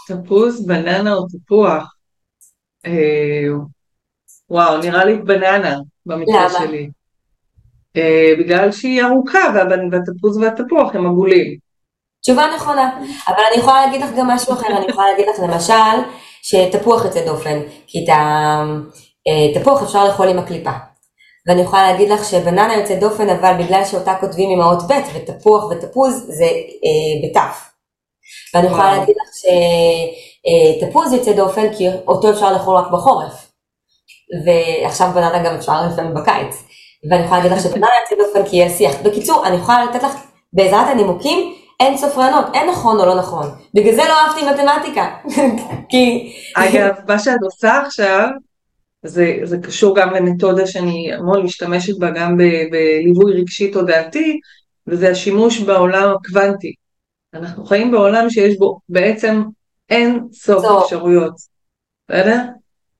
תפוז, 0.07 0.67
בננה 0.67 1.13
או 1.13 1.27
תפוח? 1.27 1.95
אה, 2.85 3.47
וואו, 4.49 4.77
נראה 4.77 5.05
לי 5.05 5.15
בננה 5.17 5.77
במקרה 6.05 6.49
שלי. 6.49 6.89
אה, 7.97 8.33
בגלל 8.39 8.71
שהיא 8.71 9.03
ארוכה 9.03 9.39
והתפוז 9.91 10.37
והתפוח 10.37 10.95
הם 10.95 11.05
עגולים. 11.05 11.66
תשובה 12.27 12.45
נכונה, 12.55 12.99
אבל 13.27 13.43
אני 13.51 13.61
יכולה 13.61 13.85
להגיד 13.85 14.01
לך 14.01 14.09
גם 14.17 14.27
משהו 14.27 14.53
אחר, 14.53 14.67
אני 14.67 14.85
יכולה 14.89 15.07
להגיד 15.11 15.25
לך 15.27 15.39
למשל, 15.39 15.97
שתפוח 16.41 17.05
יוצא 17.05 17.25
דופן, 17.25 17.59
כי 17.87 18.05
את 18.05 19.57
התפוח 19.57 19.83
אפשר 19.83 20.05
לאכול 20.05 20.27
עם 20.27 20.39
הקליפה. 20.39 20.71
ואני 21.47 21.61
יכולה 21.61 21.91
להגיד 21.91 22.09
לך 22.09 22.25
שבננה 22.25 22.75
יוצא 22.75 22.95
דופן, 22.95 23.29
אבל 23.29 23.63
בגלל 23.63 23.85
שאותה 23.85 24.15
כותבים 24.19 24.49
עם 24.49 24.61
האות 24.61 24.83
ב' 24.87 24.93
ותפוח 25.15 25.63
ותפוז 25.63 26.25
זה 26.27 26.45
אה, 26.45 27.29
בתף. 27.29 27.69
ואני 28.53 28.67
יכולה 28.67 28.97
להגיד 28.97 29.15
לך 29.15 29.29
שתפוז 30.81 31.13
יוצא 31.13 31.33
דופן 31.33 31.73
כי 31.73 31.87
אותו 32.07 32.29
אפשר 32.29 32.53
לאכול 32.53 32.75
רק 32.75 32.91
בחורף. 32.91 33.51
ועכשיו 34.45 35.09
בננה 35.15 35.43
גם 35.43 35.55
אפשר 35.55 35.81
לפעמים 35.91 36.13
בקיץ. 36.13 36.63
ואני 37.09 37.23
יכולה 37.23 37.41
להגיד 37.41 37.57
לך 37.57 37.63
שבננה 37.63 37.87
יוצא 38.01 38.23
דופן 38.23 38.49
כי 38.49 38.55
יהיה 38.55 38.69
שיח. 38.69 38.95
בקיצור, 39.03 39.47
אני 39.47 39.55
יכולה 39.55 39.85
לתת 39.85 40.03
לך 40.03 40.13
בעזרת 40.53 40.87
הנימוקים 40.87 41.53
אין 41.79 41.97
סוף 41.97 42.17
רעיונות, 42.17 42.45
אין 42.53 42.69
נכון 42.69 42.99
או 42.99 43.05
לא 43.05 43.15
נכון. 43.15 43.45
בגלל 43.73 43.95
זה 43.95 44.01
לא 44.01 44.13
אהבתי 44.13 44.45
מתמטיקה. 44.45 45.15
כי... 45.89 46.33
אגב, 46.55 46.95
מה 47.07 47.19
שאת 47.19 47.41
עושה 47.43 47.81
עכשיו, 47.81 48.27
זה, 49.03 49.35
זה 49.43 49.57
קשור 49.57 49.95
גם 49.95 50.13
למתודה 50.13 50.67
שאני 50.67 51.13
המון 51.13 51.43
משתמשת 51.43 51.97
בה 51.99 52.09
גם 52.11 52.37
בליווי 52.71 53.33
רגשי 53.33 53.71
תודעתי, 53.71 54.39
וזה 54.87 55.09
השימוש 55.09 55.59
בעולם 55.59 56.13
הקוונטי. 56.15 56.73
אנחנו 57.33 57.65
חיים 57.65 57.91
בעולם 57.91 58.29
שיש 58.29 58.57
בו 58.57 58.79
בעצם 58.89 59.43
אין 59.89 60.19
סוף. 60.33 60.65
אפשרויות, 60.83 61.33
בסדר? 62.09 62.41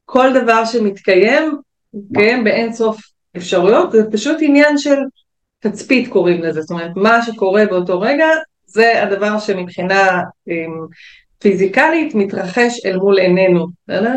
כל 0.06 0.34
דבר 0.34 0.66
שמתקיים, 0.66 1.58
מתקיים 1.94 2.44
באין 2.44 2.74
סוף 2.74 3.02
אפשרויות, 3.38 3.92
זה 3.92 4.12
פשוט 4.12 4.38
עניין 4.42 4.78
של 4.78 4.96
תצפית 5.60 6.08
קוראים 6.12 6.42
לזה, 6.44 6.62
זאת 6.62 6.72
אומרת 6.72 6.92
מה 6.96 7.22
שקורה 7.22 7.66
באותו 7.66 8.00
רגע 8.00 8.28
זה 8.78 9.04
הדבר 9.04 9.40
שמבחינה 9.40 10.22
אמ, 10.48 10.88
פיזיקלית 11.40 12.16
מתרחש 12.16 12.86
אל 12.86 12.98
מול 12.98 13.20
עינינו, 13.20 13.68
בסדר? 13.88 14.16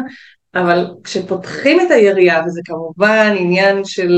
אבל 0.54 0.86
כשפותחים 1.04 1.80
את 1.80 1.90
היריעה, 1.90 2.46
וזה 2.46 2.60
כמובן 2.64 3.34
עניין 3.38 3.84
של 3.84 4.12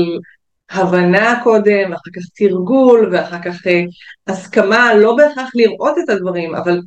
הבנה 0.69 1.39
קודם, 1.43 1.91
ואחר 1.91 2.11
כך 2.15 2.21
תרגול, 2.35 3.09
ואחר 3.11 3.41
כך 3.41 3.67
אה, 3.67 3.81
הסכמה, 4.27 4.93
לא 4.93 5.15
בהכרח 5.15 5.49
לראות 5.55 5.95
את 6.03 6.09
הדברים, 6.09 6.55
אבל 6.55 6.81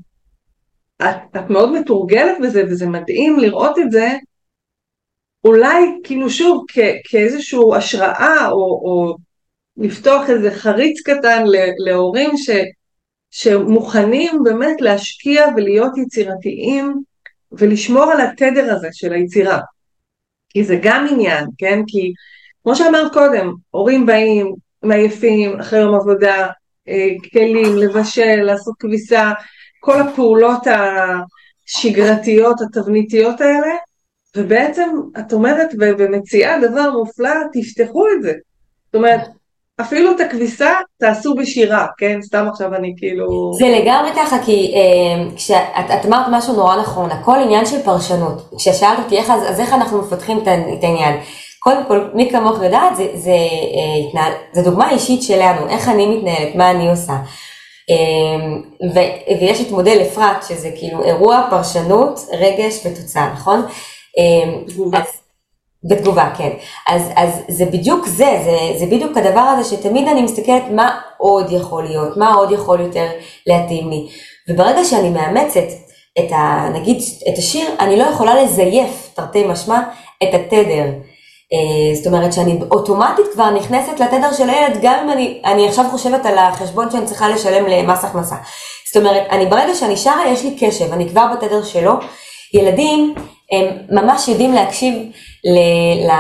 את, 1.03 1.37
את 1.37 1.51
מאוד 1.51 1.73
מתורגלת 1.73 2.37
בזה, 2.43 2.63
וזה 2.65 2.87
מדהים 2.87 3.39
לראות 3.39 3.79
את 3.79 3.91
זה, 3.91 4.09
אולי 5.45 5.83
כאילו 6.05 6.31
שוב 6.31 6.65
כ, 6.69 6.79
כאיזושהי 7.05 7.59
השראה, 7.77 8.49
או, 8.51 8.57
או 8.57 9.17
לפתוח 9.77 10.31
איזה 10.31 10.51
חריץ 10.51 11.01
קטן 11.01 11.45
להורים 11.87 12.37
ש, 12.37 12.51
שמוכנים 13.31 14.43
באמת 14.45 14.81
להשקיע 14.81 15.47
ולהיות 15.57 15.99
יצירתיים 15.99 17.03
ולשמור 17.53 18.05
על 18.05 18.21
התדר 18.21 18.75
הזה 18.75 18.89
של 18.93 19.13
היצירה. 19.13 19.61
כי 20.49 20.65
זה 20.65 20.79
גם 20.83 21.07
עניין, 21.11 21.45
כן? 21.59 21.81
כי 21.87 22.13
כמו 22.63 22.77
שאמרת 22.77 23.13
קודם, 23.13 23.53
הורים 23.71 24.07
באים, 24.07 24.55
מעייפים, 24.83 25.61
אחרי 25.61 25.79
יום 25.79 25.95
עבודה, 25.95 26.47
אה, 26.89 27.09
כלים, 27.33 27.77
לבשל, 27.77 28.43
לעשות 28.43 28.75
כביסה, 28.79 29.33
כל 29.81 30.01
הפעולות 30.01 30.67
השגרתיות, 31.67 32.61
התבניתיות 32.61 33.41
האלה, 33.41 33.75
ובעצם 34.37 34.89
את 35.19 35.33
אומרת 35.33 35.69
ומציעה 35.79 36.69
דבר 36.69 36.91
מופלא, 36.91 37.35
תפתחו 37.53 38.05
את 38.17 38.23
זה. 38.23 38.33
זאת 38.87 38.95
אומרת, 38.95 39.21
אפילו 39.81 40.11
את 40.11 40.21
הכביסה 40.21 40.71
תעשו 41.01 41.35
בשירה, 41.35 41.87
כן? 41.99 42.23
סתם 42.23 42.47
עכשיו 42.51 42.75
אני 42.75 42.95
כאילו... 42.97 43.53
זה 43.59 43.69
לגמרי 43.69 44.11
ככה, 44.17 44.37
כי 44.45 44.75
אה, 44.75 45.35
כשאת 45.37 45.91
את 46.01 46.07
אמרת 46.07 46.27
משהו 46.31 46.55
נורא 46.55 46.77
נכון, 46.77 47.11
הכל 47.11 47.39
עניין 47.45 47.67
של 47.67 47.83
פרשנות. 47.83 48.51
כששאלת 48.59 48.99
אותי 48.99 49.17
איך, 49.17 49.31
אז, 49.31 49.43
אז 49.49 49.61
איך 49.61 49.73
אנחנו 49.73 49.99
מפתחים 50.03 50.39
את, 50.39 50.49
את 50.79 50.85
העניין. 50.85 51.17
קודם 51.59 51.85
כל, 51.89 52.09
מי 52.15 52.31
כמוך 52.31 52.63
יודעת, 52.63 52.97
זה, 52.97 53.07
זה, 53.15 53.31
אה, 53.31 54.09
התנהל, 54.09 54.33
זה 54.53 54.63
דוגמה 54.63 54.91
אישית 54.91 55.23
שלנו, 55.23 55.69
איך 55.69 55.89
אני 55.89 56.07
מתנהלת, 56.07 56.55
מה 56.55 56.71
אני 56.71 56.91
עושה. 56.91 57.17
אה, 57.91 58.47
ו, 58.95 58.99
ויש 59.41 59.61
את 59.61 59.71
מודל 59.71 60.03
אפרת, 60.03 60.43
שזה 60.49 60.71
כאילו 60.79 61.05
אירוע, 61.05 61.47
פרשנות, 61.51 62.21
רגש 62.33 62.87
ותוצאה, 62.87 63.33
נכון? 63.33 63.63
אה, 64.19 64.99
אז, 64.99 65.07
בתגובה, 65.89 66.31
כן. 66.39 66.51
אז, 66.89 67.03
אז 67.17 67.31
זה 67.49 67.65
בדיוק 67.65 68.07
זה, 68.07 68.41
זה, 68.45 68.79
זה 68.79 68.87
בדיוק 68.87 69.17
הדבר 69.17 69.41
הזה 69.41 69.77
שתמיד 69.77 70.09
אני 70.09 70.23
מסתכלת 70.23 70.63
מה 70.71 71.01
עוד 71.19 71.47
יכול 71.51 71.85
להיות, 71.85 72.17
מה 72.17 72.35
עוד 72.35 72.53
יכול 72.53 72.81
יותר 72.81 73.07
להתאים 73.47 73.91
לי. 73.91 74.09
וברגע 74.49 74.85
שאני 74.85 75.11
מאמצת 75.11 75.67
את 76.19 76.33
ה... 76.33 76.69
נגיד, 76.75 76.97
את 77.33 77.39
השיר, 77.39 77.69
אני 77.81 77.97
לא 77.97 78.05
יכולה 78.05 78.43
לזייף, 78.43 79.11
תרתי 79.15 79.45
משמע, 79.47 79.81
את 80.23 80.35
התדר. 80.35 80.85
אה, 81.53 81.95
זאת 81.95 82.07
אומרת 82.07 82.33
שאני 82.33 82.59
אוטומטית 82.71 83.27
כבר 83.33 83.51
נכנסת 83.51 84.01
לתדר 84.01 84.33
של 84.33 84.51
הילד, 84.51 84.79
גם 84.83 84.95
אם 85.05 85.11
אני, 85.11 85.43
אני 85.45 85.69
עכשיו 85.69 85.85
חושבת 85.91 86.27
על 86.27 86.39
החשבון 86.39 86.91
שאני 86.91 87.07
צריכה 87.07 87.29
לשלם 87.29 87.67
למס 87.67 88.05
הכנסה. 88.05 88.37
זאת 88.87 88.97
אומרת, 88.97 89.23
אני 89.31 89.47
ברגע 89.47 89.75
שאני 89.75 89.97
שרה, 89.97 90.29
יש 90.29 90.45
לי 90.45 90.57
קשב, 90.61 90.93
אני 90.93 91.09
כבר 91.09 91.27
בתדר 91.37 91.65
שלו. 91.65 91.93
ילדים, 92.55 93.15
הם 93.53 93.65
ממש 93.91 94.29
יודעים 94.29 94.53
להקשיב 94.53 94.95
ל... 95.55 95.59
ל... 96.07 96.13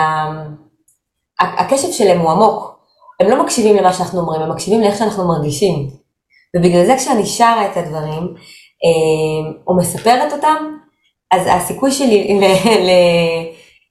הקשב 1.40 1.92
שלהם 1.92 2.20
הוא 2.20 2.30
עמוק. 2.30 2.76
הם 3.20 3.30
לא 3.30 3.44
מקשיבים 3.44 3.76
למה 3.76 3.92
שאנחנו 3.92 4.20
אומרים, 4.20 4.42
הם 4.42 4.50
מקשיבים 4.50 4.80
לאיך 4.80 4.98
שאנחנו 4.98 5.28
מרגישים. 5.28 5.90
ובגלל 6.56 6.86
זה 6.86 6.96
כשאני 6.96 7.26
שרה 7.26 7.66
את 7.66 7.76
הדברים, 7.76 8.22
אה, 8.84 9.52
או 9.66 9.76
מספרת 9.76 10.32
אותם, 10.32 10.76
אז 11.32 11.42
הסיכוי 11.46 11.92
שלי 11.92 12.40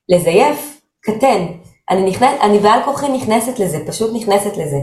לזייף 0.09 0.81
קטן. 1.01 1.45
אני, 1.89 2.09
נכנס, 2.09 2.41
אני 2.41 2.59
בעל 2.59 2.79
כוחי 2.85 3.09
נכנסת 3.09 3.59
לזה, 3.59 3.87
פשוט 3.87 4.15
נכנסת 4.15 4.57
לזה. 4.57 4.77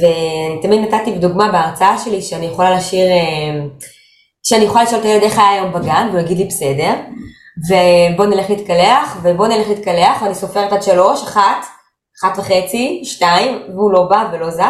ואני 0.00 0.62
תמיד 0.62 0.80
נתתי 0.80 1.12
דוגמה 1.12 1.52
בהרצאה 1.52 1.98
שלי 1.98 2.22
שאני 2.22 2.46
יכולה 2.46 2.76
לשיר, 2.76 3.06
אה, 3.06 3.66
שאני 4.42 4.64
יכולה 4.64 4.84
לשאול 4.84 5.00
את 5.00 5.04
הילד 5.04 5.22
איך 5.22 5.38
היה 5.38 5.50
היום 5.50 5.72
בגן, 5.72 6.08
והוא 6.10 6.20
יגיד 6.20 6.38
לי 6.38 6.44
בסדר, 6.44 6.94
ובוא 7.68 8.26
נלך 8.26 8.50
להתקלח, 8.50 9.16
ובוא 9.22 9.46
נלך 9.46 9.68
להתקלח, 9.68 10.22
ואני 10.22 10.34
סופרת 10.34 10.72
עד 10.72 10.82
שלוש, 10.82 11.22
אחת, 11.22 11.66
אחת 12.20 12.38
וחצי, 12.38 13.00
שתיים, 13.04 13.62
והוא 13.74 13.92
לא 13.92 14.02
בא 14.02 14.28
ולא 14.32 14.50
זז, 14.50 14.60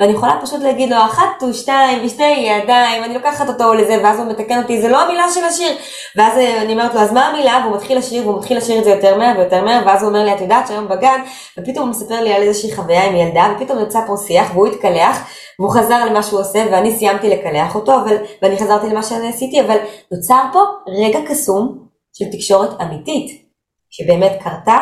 ואני 0.00 0.12
יכולה 0.12 0.38
פשוט 0.42 0.62
להגיד 0.62 0.90
לו 0.90 0.96
אחת 0.96 1.42
ושתיים 1.50 2.04
ושתי 2.04 2.22
ידיים, 2.22 3.04
אני 3.04 3.14
לוקחת 3.14 3.48
אותו 3.48 3.74
לזה, 3.74 3.96
ואז 4.02 4.18
הוא 4.18 4.26
מתקן 4.26 4.62
אותי, 4.62 4.80
זה 4.80 4.88
לא 4.88 5.02
המילה 5.02 5.24
של 5.34 5.44
השיר, 5.44 5.76
ואז 6.16 6.38
אני 6.38 6.72
אומרת 6.72 6.94
לו, 6.94 7.00
אז 7.00 7.12
מה 7.12 7.26
המילה? 7.26 7.60
והוא 7.64 7.76
מתחיל 7.76 7.98
לשיר, 7.98 8.28
והוא 8.28 8.38
מתחיל 8.38 8.56
לשיר 8.56 8.78
את 8.78 8.84
זה 8.84 8.90
יותר 8.90 9.18
מהר 9.18 9.38
ויותר 9.38 9.64
מהר, 9.64 9.82
ואז 9.86 10.02
הוא 10.02 10.08
אומר 10.08 10.24
לי, 10.24 10.32
את 10.32 10.40
יודעת 10.40 10.66
שהיום 10.66 10.88
בגן, 10.88 11.20
ופתאום 11.58 11.84
הוא 11.84 11.90
מספר 11.90 12.20
לי 12.20 12.32
על 12.32 12.42
איזושהי 12.42 12.74
חוויה 12.74 13.04
עם 13.04 13.16
ילדה, 13.16 13.52
ופתאום 13.56 13.82
יצא 13.82 14.00
פה 14.06 14.14
שיח, 14.26 14.50
והוא 14.54 14.66
התקלח, 14.66 15.26
והוא 15.58 15.70
חזר 15.70 16.04
למה 16.04 16.22
שהוא 16.22 16.40
עושה, 16.40 16.64
ואני 16.70 16.92
סיימתי 16.92 17.28
לקלח 17.30 17.74
אותו, 17.74 17.94
אבל, 17.94 18.16
ואני 18.42 18.56
חזרתי 18.56 18.86
למה 18.86 19.02
שאני 19.02 19.28
עשיתי, 19.28 19.60
אבל 19.60 19.76
נוצר 20.12 20.42
פה 20.52 20.60
רגע 20.88 21.18
קסום, 21.28 21.87
של 22.18 22.24
תקשורת 22.32 22.80
אמיתית, 22.80 23.48
שבאמת 23.90 24.32
קרתה 24.42 24.78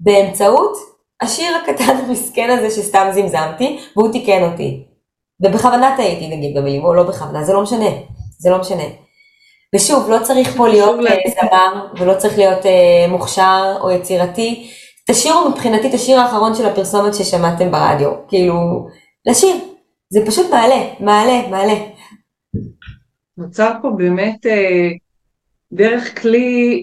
באמצעות 0.00 0.76
השיר 1.20 1.56
הקטן 1.56 1.96
המסכן 1.96 2.50
הזה 2.50 2.70
שסתם 2.70 3.08
זמזמתי, 3.12 3.78
והוא 3.96 4.12
תיקן 4.12 4.42
אותי. 4.42 4.84
ובכוונה 5.40 5.94
טעיתי 5.96 6.36
נגיד 6.36 6.56
במילים, 6.56 6.84
או 6.84 6.94
לא 6.94 7.02
בכוונה, 7.02 7.44
זה 7.44 7.52
לא 7.52 7.62
משנה, 7.62 7.90
זה 8.38 8.50
לא 8.50 8.58
משנה. 8.58 8.84
ושוב, 9.74 10.10
לא 10.10 10.18
צריך 10.22 10.56
פה 10.56 10.68
להיות 10.68 11.00
uh, 11.00 11.30
זמר, 11.40 11.86
ולא 11.98 12.14
צריך 12.14 12.38
להיות 12.38 12.62
uh, 12.62 13.10
מוכשר 13.10 13.76
או 13.80 13.90
יצירתי. 13.90 14.70
תשאירו 15.10 15.48
מבחינתי 15.48 15.88
את 15.88 15.94
השיר 15.94 16.20
האחרון 16.20 16.54
של 16.54 16.66
הפרסומת 16.66 17.14
ששמעתם 17.14 17.70
ברדיו, 17.70 18.10
כאילו, 18.28 18.54
לשיר. 19.26 19.56
זה 20.12 20.20
פשוט 20.26 20.50
מעלה, 20.50 20.88
מעלה, 21.00 21.48
מעלה. 21.50 21.74
נוצר 23.36 23.70
פה 23.82 23.88
באמת 23.96 24.46
uh, 24.46 25.03
דרך 25.72 26.22
כלי 26.22 26.82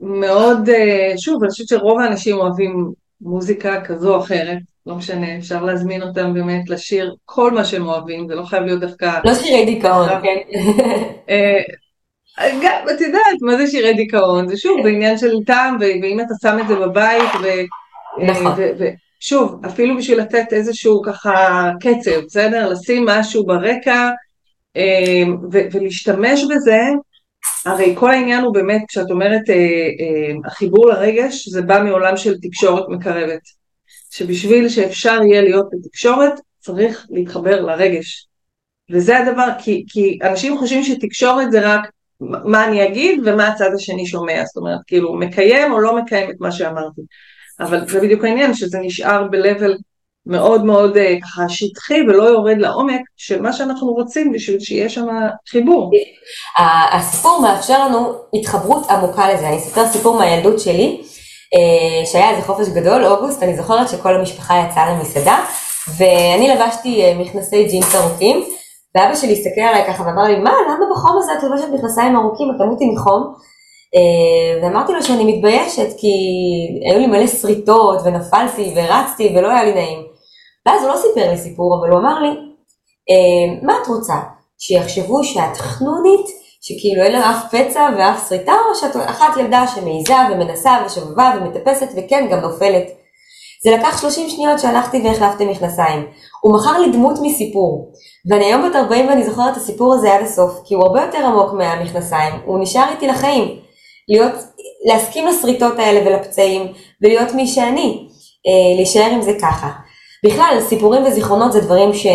מאוד, 0.00 0.68
אה, 0.68 1.12
שוב, 1.16 1.42
אני 1.42 1.50
חושבת 1.50 1.68
שרוב 1.68 2.00
האנשים 2.00 2.36
אוהבים 2.36 2.92
מוזיקה 3.20 3.80
כזו 3.84 4.14
או 4.14 4.20
אחרת, 4.20 4.58
לא 4.86 4.94
משנה, 4.94 5.38
אפשר 5.38 5.64
להזמין 5.64 6.02
אותם 6.02 6.34
באמת 6.34 6.70
לשיר 6.70 7.14
כל 7.24 7.50
מה 7.50 7.64
שהם 7.64 7.86
אוהבים, 7.86 8.28
זה 8.28 8.34
לא 8.34 8.42
חייב 8.42 8.62
להיות 8.62 8.80
דווקא... 8.80 9.20
לא 9.24 9.34
שירי 9.34 9.64
דיכאון, 9.64 10.08
כן. 10.08 10.58
אה, 11.30 11.60
גם, 12.62 12.84
את 12.94 13.00
יודעת, 13.00 13.42
מה 13.42 13.56
זה 13.56 13.66
שירי 13.66 13.94
דיכאון? 13.94 14.48
זה 14.48 14.56
שוב, 14.56 14.82
בעניין 14.82 15.18
של 15.18 15.32
טעם, 15.46 15.76
ואם 15.80 16.20
אתה 16.20 16.34
שם 16.42 16.58
את 16.60 16.68
זה 16.68 16.76
בבית, 16.76 17.30
ו... 17.42 17.46
אה, 17.46 17.64
נכון. 18.26 18.52
שוב, 19.20 19.60
אפילו 19.66 19.96
בשביל 19.96 20.20
לתת 20.20 20.52
איזשהו 20.52 21.02
ככה 21.02 21.70
קצב, 21.80 22.20
בסדר? 22.26 22.68
לשים 22.68 23.06
משהו 23.06 23.46
ברקע 23.46 24.10
ולהשתמש 25.50 26.44
בזה 26.44 26.80
הרי 27.66 27.94
כל 27.98 28.10
העניין 28.10 28.44
הוא 28.44 28.54
באמת, 28.54 28.82
כשאת 28.88 29.10
אומרת 29.10 29.50
אה, 29.50 29.54
אה, 29.54 30.34
החיבור 30.44 30.88
לרגש, 30.88 31.48
זה 31.48 31.62
בא 31.62 31.82
מעולם 31.82 32.16
של 32.16 32.38
תקשורת 32.40 32.84
מקרבת. 32.88 33.40
שבשביל 34.10 34.68
שאפשר 34.68 35.20
יהיה 35.22 35.42
להיות 35.42 35.66
בתקשורת, 35.72 36.32
צריך 36.60 37.06
להתחבר 37.10 37.60
לרגש. 37.60 38.26
וזה 38.90 39.18
הדבר, 39.18 39.48
כי, 39.58 39.84
כי 39.88 40.18
אנשים 40.22 40.58
חושבים 40.58 40.82
שתקשורת 40.82 41.52
זה 41.52 41.74
רק 41.74 41.90
מה 42.20 42.64
אני 42.64 42.86
אגיד 42.88 43.20
ומה 43.24 43.48
הצד 43.48 43.70
השני 43.74 44.06
שומע, 44.06 44.44
זאת 44.44 44.56
אומרת, 44.56 44.80
כאילו, 44.86 45.14
מקיים 45.14 45.72
או 45.72 45.80
לא 45.80 45.96
מקיים 45.96 46.30
את 46.30 46.36
מה 46.40 46.52
שאמרתי. 46.52 47.02
אבל 47.60 47.88
זה 47.88 48.00
בדיוק 48.00 48.24
העניין, 48.24 48.54
שזה 48.54 48.78
נשאר 48.82 49.28
ב-level 49.28 49.72
מאוד 50.26 50.64
מאוד 50.64 50.96
אה, 50.96 51.14
ככה 51.22 51.42
שטחי 51.48 52.00
ולא 52.08 52.22
יורד 52.22 52.58
לעומק 52.58 53.00
של 53.16 53.42
מה 53.42 53.52
שאנחנו 53.52 53.92
רוצים 53.92 54.32
בשביל 54.32 54.60
שיהיה 54.60 54.88
שם 54.88 55.06
חיבור. 55.48 55.90
הסיפור 56.92 57.40
מאפשר 57.42 57.86
לנו 57.86 58.12
התחברות 58.34 58.90
עמוקה 58.90 59.34
לזה, 59.34 59.48
אני 59.48 59.56
אספר 59.56 59.86
סיפור 59.86 60.18
מהילדות 60.18 60.60
שלי, 60.60 61.00
אה, 61.54 62.06
שהיה 62.06 62.30
איזה 62.30 62.42
חופש 62.42 62.68
גדול, 62.68 63.04
אוגוסט, 63.04 63.42
אני 63.42 63.56
זוכרת 63.56 63.88
שכל 63.88 64.14
המשפחה 64.14 64.54
יצאה 64.68 64.92
למסעדה, 64.92 65.44
ואני 65.96 66.48
לבשתי 66.48 67.02
אה, 67.02 67.14
מכנסי 67.14 67.64
ג'ינס 67.64 67.94
ארוכים, 67.94 68.44
ואבא 68.94 69.14
שלי 69.14 69.32
הסתכל 69.32 69.60
עליי 69.60 69.84
ככה 69.86 70.02
ואמר 70.02 70.22
לי, 70.22 70.38
מה, 70.38 70.52
למה 70.68 70.84
בחום 70.92 71.18
הזה 71.18 71.32
את 71.38 71.42
לובשת 71.42 71.68
מכנסיים 71.74 72.16
ארוכים, 72.16 72.50
את 72.50 72.56
תמותי 72.58 72.84
מחום? 72.90 73.34
ואמרתי 74.62 74.92
לו 74.92 75.02
שאני 75.02 75.32
מתביישת, 75.32 75.88
כי 75.98 76.08
היו 76.90 76.98
לי 76.98 77.06
מלא 77.06 77.26
שריטות, 77.26 78.00
ונפלתי, 78.04 78.74
ורצתי, 78.76 79.34
ולא 79.36 79.48
היה 79.48 79.64
לי 79.64 79.74
נעים. 79.74 80.13
ואז 80.66 80.82
הוא 80.82 80.90
לא 80.90 80.96
סיפר 80.96 81.30
לי 81.30 81.38
סיפור, 81.38 81.78
אבל 81.80 81.90
הוא 81.90 82.00
אמר 82.00 82.20
לי, 82.20 82.28
אה, 83.10 83.60
מה 83.62 83.74
את 83.82 83.86
רוצה? 83.86 84.14
שיחשבו 84.58 85.24
שאת 85.24 85.56
חנונית, 85.56 86.26
שכאילו 86.60 87.02
אין 87.02 87.12
לה 87.12 87.30
אף 87.30 87.54
פצע 87.54 87.88
ואף 87.98 88.28
שריטה, 88.28 88.52
או 88.52 88.74
שאת 88.74 88.96
אחת 88.96 89.36
ילדה 89.36 89.64
שמעיזה 89.74 90.14
ומנסה 90.32 90.76
ושובבה 90.86 91.32
ומטפסת 91.36 91.88
וכן, 91.96 92.28
גם 92.30 92.40
נופלת. 92.40 92.86
זה 93.64 93.70
לקח 93.70 94.00
30 94.00 94.28
שניות 94.28 94.58
שהלכתי 94.60 95.00
והחלפתי 95.04 95.44
מכנסיים. 95.44 96.06
הוא 96.40 96.56
מכר 96.56 96.78
לי 96.78 96.92
דמות 96.92 97.18
מסיפור. 97.22 97.92
ואני 98.30 98.44
היום 98.44 98.68
בת 98.68 98.76
40 98.76 99.08
ואני 99.08 99.24
זוכרת 99.24 99.52
את 99.52 99.56
הסיפור 99.56 99.94
הזה 99.94 100.14
עד 100.14 100.22
הסוף, 100.22 100.60
כי 100.64 100.74
הוא 100.74 100.86
הרבה 100.86 101.02
יותר 101.02 101.26
עמוק 101.26 101.52
מהמכנסיים, 101.52 102.34
הוא 102.44 102.58
נשאר 102.62 102.90
איתי 102.90 103.06
לחיים. 103.06 103.60
להיות, 104.08 104.32
להסכים 104.86 105.26
לשריטות 105.26 105.78
האלה 105.78 106.00
ולפצעים, 106.06 106.72
ולהיות 107.02 107.34
מי 107.34 107.46
שאני. 107.46 108.08
אה, 108.46 108.76
להישאר 108.76 109.10
עם 109.10 109.22
זה 109.22 109.32
ככה. 109.40 109.70
בכלל, 110.24 110.58
סיפורים 110.60 111.04
וזיכרונות 111.04 111.52
זה 111.52 111.60
דברים 111.60 111.94
ש... 111.94 112.06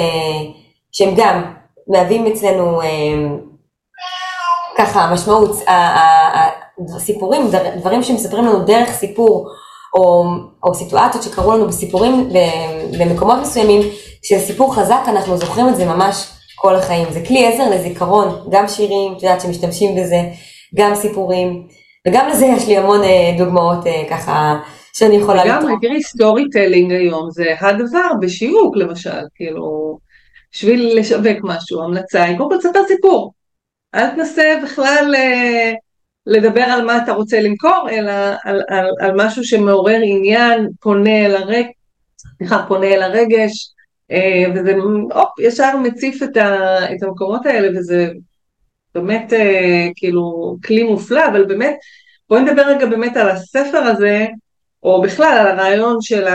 שהם 0.91 1.13
גם 1.17 1.53
מהווים 1.87 2.25
אצלנו 2.27 2.81
אה, 2.81 2.87
ככה 4.77 5.09
משמעות, 5.13 5.51
סיפורים, 6.97 7.51
דברים 7.75 8.03
שמספרים 8.03 8.45
לנו 8.45 8.59
דרך 8.59 8.89
סיפור, 8.89 9.47
או, 9.95 10.25
או 10.63 10.73
סיטואציות 10.73 11.23
שקרו 11.23 11.51
לנו 11.53 11.67
בסיפורים 11.67 12.29
במקומות 12.99 13.37
מסוימים, 13.41 13.81
כשסיפור 14.21 14.75
חזק 14.75 15.01
אנחנו 15.07 15.37
זוכרים 15.37 15.69
את 15.69 15.75
זה 15.75 15.85
ממש 15.85 16.29
כל 16.55 16.75
החיים. 16.75 17.07
זה 17.11 17.23
כלי 17.27 17.47
עזר 17.47 17.69
לזיכרון, 17.69 18.45
גם 18.49 18.67
שירים, 18.67 19.13
את 19.17 19.23
יודעת 19.23 19.41
שמשתמשים 19.41 19.95
בזה, 19.95 20.21
גם 20.75 20.95
סיפורים, 20.95 21.67
וגם 22.07 22.27
לזה 22.27 22.45
יש 22.45 22.67
לי 22.67 22.77
המון 22.77 23.03
אה, 23.03 23.35
דוגמאות 23.37 23.87
אה, 23.87 24.03
ככה 24.09 24.59
שאני 24.99 25.15
יכולה 25.15 25.45
לתרום. 25.45 25.57
לגמרי, 25.57 25.73
תראי, 25.81 26.03
storytelling 26.03 26.91
היום 26.91 27.31
זה 27.31 27.55
הדבר 27.59 28.09
בשיווק 28.21 28.77
למשל, 28.77 29.21
כאילו, 29.35 29.97
בשביל 30.53 30.99
לשווק 30.99 31.37
משהו, 31.43 31.83
המלצה 31.83 32.23
היא 32.23 32.37
קודם 32.37 32.49
כל 32.49 32.57
תספר 32.57 32.79
סיפור. 32.87 33.33
אל 33.95 34.09
תנסה 34.15 34.59
בכלל 34.63 35.15
אה, 35.15 35.73
לדבר 36.25 36.61
על 36.61 36.85
מה 36.85 37.03
אתה 37.03 37.11
רוצה 37.11 37.41
למכור, 37.41 37.87
אלא 37.91 38.11
על, 38.43 38.61
על, 38.69 38.85
על 38.99 39.11
משהו 39.15 39.43
שמעורר 39.43 39.99
עניין, 40.03 40.67
פונה 40.81 41.25
אל 41.25 41.35
הרג, 41.35 41.65
סליחה, 42.17 42.65
פונה 42.67 42.87
אל 42.87 43.01
הרגש, 43.01 43.73
אה, 44.11 44.45
וזה 44.55 44.75
הופ, 45.13 45.39
ישר 45.39 45.77
מציף 45.77 46.23
את, 46.23 46.37
ה, 46.37 46.77
את 46.93 47.03
המקומות 47.03 47.45
האלה, 47.45 47.79
וזה 47.79 48.11
באמת 48.95 49.33
אה, 49.33 49.87
כאילו 49.95 50.55
כלי 50.65 50.83
מופלא, 50.83 51.27
אבל 51.27 51.45
באמת, 51.45 51.75
בואי 52.29 52.41
נדבר 52.41 52.61
רגע 52.61 52.85
באמת 52.85 53.17
על 53.17 53.29
הספר 53.29 53.77
הזה, 53.77 54.27
או 54.83 55.01
בכלל 55.01 55.37
על 55.39 55.47
הרעיון 55.47 55.97
של 56.01 56.27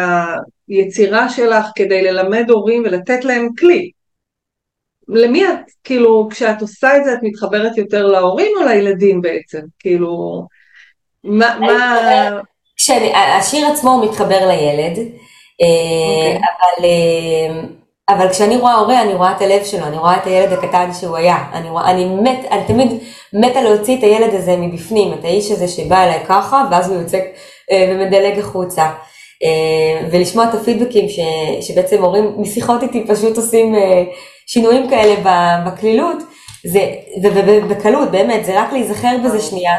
היצירה 0.69 1.29
שלך 1.29 1.67
כדי 1.75 2.03
ללמד 2.03 2.51
הורים 2.51 2.83
ולתת 2.85 3.25
להם 3.25 3.49
כלי. 3.59 3.91
למי 5.09 5.45
את, 5.45 5.71
כאילו, 5.85 6.29
כשאת 6.31 6.61
עושה 6.61 6.97
את 6.97 7.05
זה 7.05 7.13
את 7.15 7.19
מתחברת 7.23 7.77
יותר 7.77 8.07
להורים 8.07 8.53
או 8.61 8.67
לילדים 8.67 9.21
בעצם? 9.21 9.61
כאילו, 9.79 10.43
מה... 11.25 11.59
מה... 11.61 11.99
כשאני, 12.77 13.15
השיר 13.15 13.67
עצמו 13.67 14.03
מתחבר 14.05 14.49
לילד, 14.49 14.97
okay. 14.97 15.01
אה, 15.63 16.27
אוקיי. 16.27 16.37
אבל, 16.37 16.85
אה, 16.85 17.84
אבל 18.09 18.29
כשאני 18.31 18.57
רואה 18.57 18.75
הורה 18.75 19.03
אני 19.03 19.15
רואה 19.15 19.33
את 19.37 19.43
הלב 19.43 19.65
שלו, 19.65 19.87
אני 19.87 19.97
רואה 19.97 20.17
את 20.17 20.27
הילד 20.27 20.53
הקטן 20.53 20.91
שהוא 21.01 21.17
היה, 21.17 21.37
אני, 21.53 21.71
רואה, 21.71 21.91
אני 21.91 22.05
מת, 22.05 22.45
אני 22.51 22.65
תמיד 22.67 22.93
מתה 23.33 23.63
להוציא 23.63 23.99
את 23.99 24.03
הילד 24.03 24.35
הזה 24.35 24.57
מבפנים, 24.57 25.13
את 25.13 25.25
האיש 25.25 25.51
הזה 25.51 25.69
שבא 25.69 26.05
אליי 26.05 26.21
ככה 26.27 26.65
ואז 26.71 26.91
הוא 26.91 27.01
יוצא 27.01 27.19
אה, 27.73 27.87
ומדלג 27.91 28.39
החוצה. 28.39 28.91
אה, 29.45 30.09
ולשמוע 30.11 30.45
את 30.45 30.55
הפידבקים 30.55 31.09
ש, 31.09 31.19
שבעצם 31.61 32.03
הורים 32.03 32.35
משיחות 32.37 32.83
איתי 32.83 33.07
פשוט 33.07 33.37
עושים 33.37 33.75
אה, 33.75 34.05
שינויים 34.47 34.91
כאלה 34.91 35.15
בקלילות, 35.67 36.17
ובקלות, 37.23 38.11
באמת, 38.11 38.45
זה 38.45 38.61
רק 38.61 38.73
להיזכר 38.73 39.17
בזה 39.25 39.41
שנייה, 39.41 39.73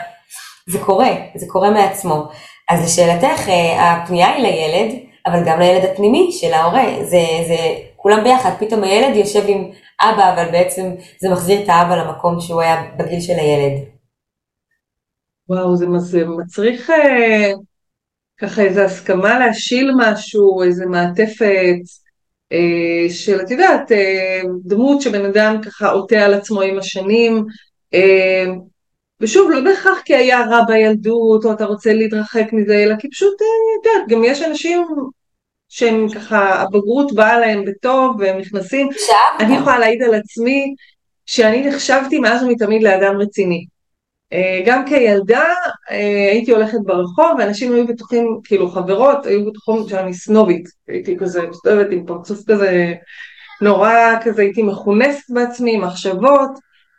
זה 0.69 0.79
קורה, 0.79 1.09
זה 1.35 1.45
קורה 1.49 1.69
מעצמו. 1.69 2.23
אז 2.69 2.85
לשאלתך, 2.85 3.49
הפנייה 3.79 4.33
היא 4.33 4.43
לילד, 4.43 4.95
אבל 5.25 5.43
גם 5.45 5.59
לילד 5.59 5.85
הפנימי 5.85 6.31
של 6.31 6.53
ההורה, 6.53 6.83
זה, 7.01 7.21
זה 7.47 7.57
כולם 8.05 8.23
ביחד, 8.23 8.49
פתאום 8.59 8.83
הילד 8.83 9.15
יושב 9.15 9.43
עם 9.47 9.71
אבא, 10.01 10.33
אבל 10.33 10.51
בעצם 10.51 10.91
זה 11.21 11.29
מחזיר 11.29 11.63
את 11.63 11.69
האבא 11.69 11.95
למקום 11.95 12.41
שהוא 12.41 12.61
היה 12.61 12.83
בגיל 12.97 13.21
של 13.21 13.33
הילד. 13.33 13.81
וואו, 15.49 15.75
זה, 15.75 16.25
מצריך 16.25 16.91
ככה 18.41 18.61
איזו 18.61 18.81
הסכמה 18.81 19.39
להשיל 19.39 19.91
משהו, 19.97 20.63
איזה 20.63 20.85
מעטפת 20.85 21.81
אה, 22.51 23.09
של, 23.09 23.41
את 23.41 23.51
יודעת, 23.51 23.91
אה, 23.91 24.41
דמות 24.65 25.01
שבן 25.01 25.25
אדם 25.25 25.61
ככה 25.61 25.89
עוטה 25.89 26.25
על 26.25 26.33
עצמו 26.33 26.61
עם 26.61 26.77
השנים, 26.77 27.45
אה, 27.93 28.45
ושוב, 29.21 29.51
לא 29.51 29.61
בהכרח 29.61 30.01
כי 30.05 30.15
היה 30.15 30.41
רע 30.41 30.61
בילדות, 30.67 31.45
או 31.45 31.51
אתה 31.51 31.65
רוצה 31.65 31.93
להתרחק 31.93 32.45
מזה, 32.53 32.83
אלא 32.83 32.95
כי 32.99 33.09
פשוט, 33.09 33.41
אה, 33.41 33.47
את 33.81 33.85
יודעת, 33.85 34.09
גם 34.09 34.23
יש 34.23 34.41
אנשים 34.41 34.87
שהם 35.69 36.09
ככה, 36.09 36.61
הבגרות 36.61 37.13
באה 37.13 37.39
להם 37.39 37.65
בטוב, 37.65 38.15
והם 38.19 38.37
נכנסים. 38.37 38.89
אני 39.39 39.57
יכולה 39.57 39.79
להעיד 39.79 40.03
על 40.03 40.13
עצמי 40.13 40.75
שאני 41.25 41.67
נחשבתי 41.67 42.19
מאז 42.19 42.43
ומתמיד 42.43 42.83
לאדם 42.83 43.17
רציני. 43.17 43.65
אה, 44.33 44.61
גם 44.65 44.87
כילדה 44.87 45.53
אה, 45.91 46.29
הייתי 46.31 46.51
הולכת 46.51 46.77
ברחוב 46.83 47.35
ואנשים 47.39 47.73
היו 47.73 47.87
בטוחים, 47.87 48.39
כאילו 48.43 48.69
חברות 48.69 49.25
היו 49.25 49.45
בטוחים 49.45 49.89
שאני 49.89 50.13
סנובית, 50.13 50.69
הייתי 50.87 51.17
כזה 51.17 51.41
מסתובבת 51.47 51.87
עם 51.91 52.05
פרצוף 52.05 52.39
כזה 52.47 52.93
נורא 53.61 53.93
כזה, 54.23 54.41
הייתי 54.41 54.63
מכונסת 54.63 55.29
בעצמי, 55.29 55.77
מחשבות, 55.77 56.49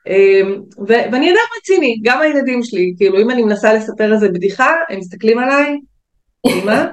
אה, 0.09 0.41
ו- 0.79 1.13
ואני 1.13 1.31
אדם 1.31 1.47
רציני, 1.59 2.01
גם 2.03 2.21
הילדים 2.21 2.63
שלי, 2.63 2.95
כאילו 2.97 3.21
אם 3.21 3.31
אני 3.31 3.43
מנסה 3.43 3.73
לספר 3.73 4.13
איזה 4.13 4.29
בדיחה, 4.29 4.73
הם 4.89 4.99
מסתכלים 4.99 5.39
עליי, 5.39 5.77
אמא, 6.47 6.85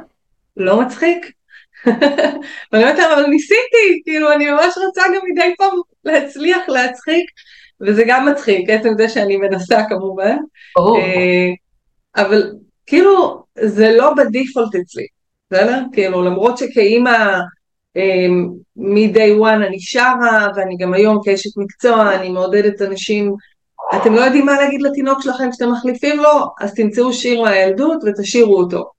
לא 0.57 0.81
מצחיק? 0.81 1.31
ואני 2.71 2.83
אומרת 2.83 2.99
להם, 2.99 3.11
אבל 3.11 3.25
ניסיתי, 3.25 4.01
כאילו 4.05 4.31
אני 4.31 4.51
ממש 4.51 4.77
רוצה 4.87 5.01
גם 5.15 5.21
מדי 5.31 5.53
פעם 5.57 5.77
להצליח 6.05 6.69
להצחיק, 6.69 7.25
וזה 7.81 8.03
גם 8.07 8.25
מצחיק, 8.25 8.69
עצם 8.69 8.89
זה 8.97 9.09
שאני 9.09 9.37
מנסה 9.37 9.81
כמובן. 9.89 10.37
ברור. 10.75 10.97
אה, 10.97 11.49
אבל 12.15 12.51
כאילו, 12.85 13.43
זה 13.59 13.91
לא 13.97 14.13
בדיפולט 14.13 14.75
אצלי, 14.75 15.05
בסדר? 15.51 15.81
כאילו, 15.93 16.23
למרות 16.23 16.57
שכאימא 16.57 17.17
אה, 17.97 18.27
מ-day 18.75 19.41
one 19.41 19.67
אני 19.67 19.79
שרה, 19.79 20.47
ואני 20.55 20.77
גם 20.77 20.93
היום 20.93 21.19
כאשת 21.23 21.57
מקצוע, 21.57 22.15
אני 22.15 22.29
מעודדת 22.29 22.81
אנשים, 22.81 23.35
אתם 23.95 24.13
לא 24.13 24.21
יודעים 24.21 24.45
מה 24.45 24.53
להגיד 24.61 24.81
לתינוק 24.81 25.21
שלכם 25.21 25.51
כשאתם 25.51 25.71
מחליפים 25.71 26.19
לו, 26.19 26.45
אז 26.61 26.73
תמצאו 26.73 27.13
שיר 27.13 27.41
מהילדות 27.41 27.97
ותשאירו 28.05 28.57
אותו. 28.57 28.91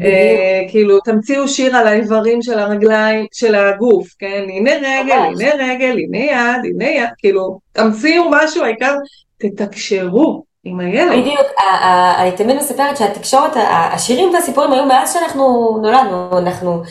אה, 0.00 0.62
כאילו 0.68 1.00
תמציאו 1.00 1.48
שיר 1.48 1.76
על 1.76 1.86
האיברים 1.86 2.42
של 2.42 2.58
הרגליים, 2.58 3.26
של 3.32 3.54
הגוף, 3.54 4.08
כן? 4.18 4.44
הנה 4.48 4.70
רגל, 4.70 5.12
הנה 5.12 5.54
רגל, 5.58 5.96
הנה 5.98 6.18
יד, 6.18 6.64
הנה 6.64 6.90
יד, 6.90 7.08
כאילו 7.18 7.58
תמציאו 7.72 8.24
משהו, 8.30 8.64
העיקר 8.64 8.94
תתקשרו 9.38 10.42
עם 10.64 10.80
הילד. 10.80 11.12
בדיוק, 11.12 11.46
אני 12.18 12.32
תמיד 12.36 12.56
מספרת 12.56 12.96
שהתקשורת, 12.96 13.52
השירים 13.56 14.34
והסיפורים 14.34 14.72
היו 14.72 14.86
מאז 14.86 15.12
שאנחנו 15.12 15.78
נולדנו, 15.82 16.38
אנחנו 16.38 16.82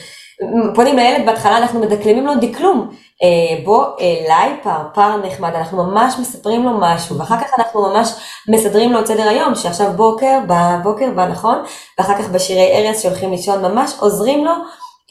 פונים 0.75 0.95
לילד 0.95 1.25
בהתחלה 1.25 1.57
אנחנו 1.57 1.79
מדקלמים 1.79 2.25
לו 2.25 2.35
דקלום, 2.35 2.89
אה, 3.23 3.63
בוא 3.63 3.85
אליי 3.99 4.55
פרפר 4.63 5.17
נחמד, 5.17 5.55
אנחנו 5.55 5.83
ממש 5.83 6.13
מספרים 6.19 6.63
לו 6.63 6.71
משהו, 6.79 7.17
ואחר 7.17 7.37
כך 7.37 7.59
אנחנו 7.59 7.81
ממש 7.81 8.13
מסדרים 8.49 8.93
לו 8.93 8.99
את 8.99 9.07
סדר 9.07 9.29
היום, 9.29 9.55
שעכשיו 9.55 9.91
בוקר, 9.95 10.39
בבוקר, 10.47 11.09
בנכון, 11.15 11.63
ואחר 11.99 12.17
כך 12.17 12.29
בשירי 12.29 12.71
ארץ 12.71 13.01
שהולכים 13.01 13.31
לישון, 13.31 13.61
ממש 13.61 13.93
עוזרים 13.99 14.45
לו 14.45 14.51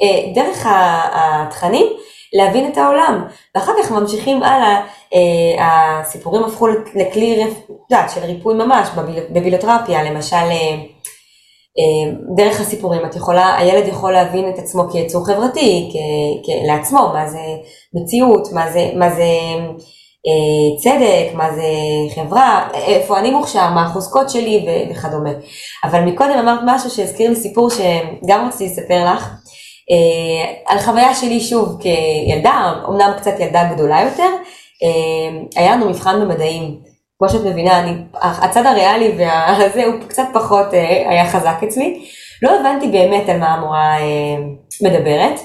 אה, 0.03 0.33
דרך 0.35 0.66
התכנים 1.12 1.87
להבין 2.33 2.72
את 2.72 2.78
העולם. 2.78 3.24
ואחר 3.55 3.72
כך 3.83 3.91
ממשיכים 3.91 4.43
הלאה, 4.43 4.81
אה, 5.14 6.01
הסיפורים 6.01 6.45
הפכו 6.45 6.68
לכלי, 6.95 7.47
יודעת, 7.91 8.11
של 8.11 8.20
ריפוי 8.20 8.55
ממש, 8.55 8.89
בבילותרפיה, 9.31 10.03
למשל, 10.03 10.37
אה, 10.37 10.51
אה, 10.51 10.76
דרך 12.37 12.61
הסיפורים 12.61 13.07
את 13.07 13.16
יכולה, 13.16 13.57
הילד 13.57 13.89
יכול 13.89 14.12
להבין 14.12 14.49
את 14.49 14.59
עצמו 14.59 14.83
כיצור 14.93 15.27
חברתי, 15.27 15.91
כ, 15.93 15.97
כ, 16.47 16.49
לעצמו, 16.66 16.99
מה 17.14 17.29
זה 17.29 17.43
מציאות, 17.95 18.53
מה 18.53 18.73
זה, 18.73 18.91
מה 18.95 19.11
זה 19.11 19.25
אה, 20.27 20.79
צדק, 20.79 21.35
מה 21.35 21.55
זה 21.55 21.62
חברה, 22.14 22.68
איפה 22.75 23.18
אני 23.18 23.31
מוכשר, 23.31 23.71
מה 23.75 23.87
החוזקות 23.87 24.31
שלי 24.31 24.66
וכדומה. 24.91 25.31
אבל 25.85 26.01
מקודם 26.01 26.39
אמרת 26.39 26.61
משהו 26.66 26.91
שהזכיר 26.91 27.31
לי 27.31 27.37
סיפור 27.37 27.71
שגם 27.71 28.49
רציתי 28.49 28.64
לספר 28.64 29.05
לך, 29.14 29.31
אה, 29.91 30.55
על 30.66 30.79
חוויה 30.79 31.14
שלי 31.14 31.41
שוב 31.41 31.79
כילדה, 31.81 32.73
אמנם 32.89 33.12
קצת 33.16 33.41
ילדה 33.41 33.64
גדולה 33.75 34.01
יותר, 34.01 34.31
אה, 34.83 35.41
היה 35.57 35.77
לנו 35.77 35.89
מבחן 35.91 36.21
במדעים. 36.21 36.89
כמו 37.21 37.29
שאת 37.29 37.45
מבינה, 37.45 37.81
אני, 37.81 37.93
הצד 38.23 38.66
הריאלי 38.66 39.12
והזה 39.18 39.85
הוא 39.87 39.95
קצת 40.09 40.23
פחות 40.33 40.66
היה 41.09 41.31
חזק 41.31 41.57
אצלי. 41.68 42.05
לא 42.43 42.61
הבנתי 42.61 42.89
באמת 42.89 43.29
על 43.29 43.39
מה 43.39 43.55
המורה 43.55 43.97
מדברת. 44.83 45.41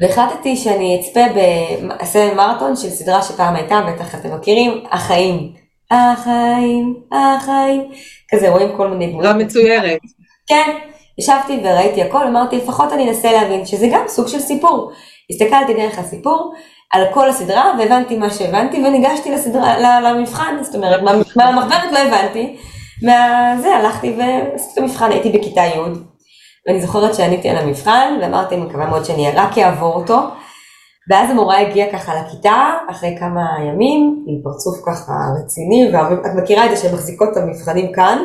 והחלטתי 0.00 0.56
שאני 0.56 1.00
אצפה 1.00 1.20
באעשה 1.34 2.34
מרתון 2.34 2.76
של 2.76 2.90
סדרה 2.90 3.22
שפעם 3.22 3.56
הייתה, 3.56 3.80
בטח 3.88 4.14
אתם 4.14 4.36
מכירים, 4.36 4.84
החיים. 4.90 5.52
החיים, 5.90 6.94
החיים. 7.12 7.90
כזה 8.30 8.48
רואים 8.48 8.76
כל 8.76 8.88
מיני 8.88 9.12
דמות. 9.12 9.24
מצוירת. 9.24 9.98
כן, 10.46 10.76
ישבתי 11.18 11.60
וראיתי 11.64 12.02
הכל, 12.02 12.26
אמרתי 12.26 12.56
לפחות 12.56 12.92
אני 12.92 13.08
אנסה 13.08 13.32
להבין 13.32 13.66
שזה 13.66 13.88
גם 13.92 14.04
סוג 14.08 14.28
של 14.28 14.40
סיפור. 14.40 14.92
הסתכלתי 15.30 15.74
דרך 15.74 15.98
הסיפור 15.98 16.54
על 16.94 17.04
כל 17.14 17.28
הסדרה 17.28 17.72
והבנתי 17.78 18.16
מה 18.16 18.30
שהבנתי 18.30 18.76
וניגשתי 18.76 19.30
לסדרה, 19.30 20.00
למבחן, 20.00 20.56
זאת 20.62 20.74
אומרת 20.74 21.00
מהמחברת 21.36 21.92
לא 21.92 21.98
הבנתי, 21.98 22.56
מהזה 23.02 23.76
הלכתי 23.76 24.16
ועשיתי 24.18 24.72
את 24.72 24.78
המבחן, 24.78 25.10
הייתי 25.10 25.30
בכיתה 25.30 25.60
י' 25.60 25.78
ואני 26.66 26.80
זוכרת 26.80 27.14
שעניתי 27.14 27.48
על 27.48 27.56
המבחן, 27.56 28.18
ואמרתי, 28.20 28.56
מקווה 28.56 28.86
מאוד 28.86 29.04
שאני 29.04 29.30
רק 29.30 29.58
אעבור 29.58 29.94
אותו. 29.94 30.18
ואז 31.10 31.30
המורה 31.30 31.60
הגיעה 31.60 31.92
ככה 31.92 32.12
לכיתה, 32.14 32.72
אחרי 32.90 33.16
כמה 33.18 33.46
ימים, 33.68 34.24
עם 34.26 34.42
פרצוף 34.42 34.76
ככה 34.86 35.12
רציני, 35.38 35.90
ואת 35.92 36.34
מכירה 36.42 36.66
את 36.66 36.70
זה 36.70 36.76
שהן 36.76 36.94
מחזיקות 36.94 37.28
את 37.32 37.36
המבחנים 37.36 37.92
כאן, 37.92 38.18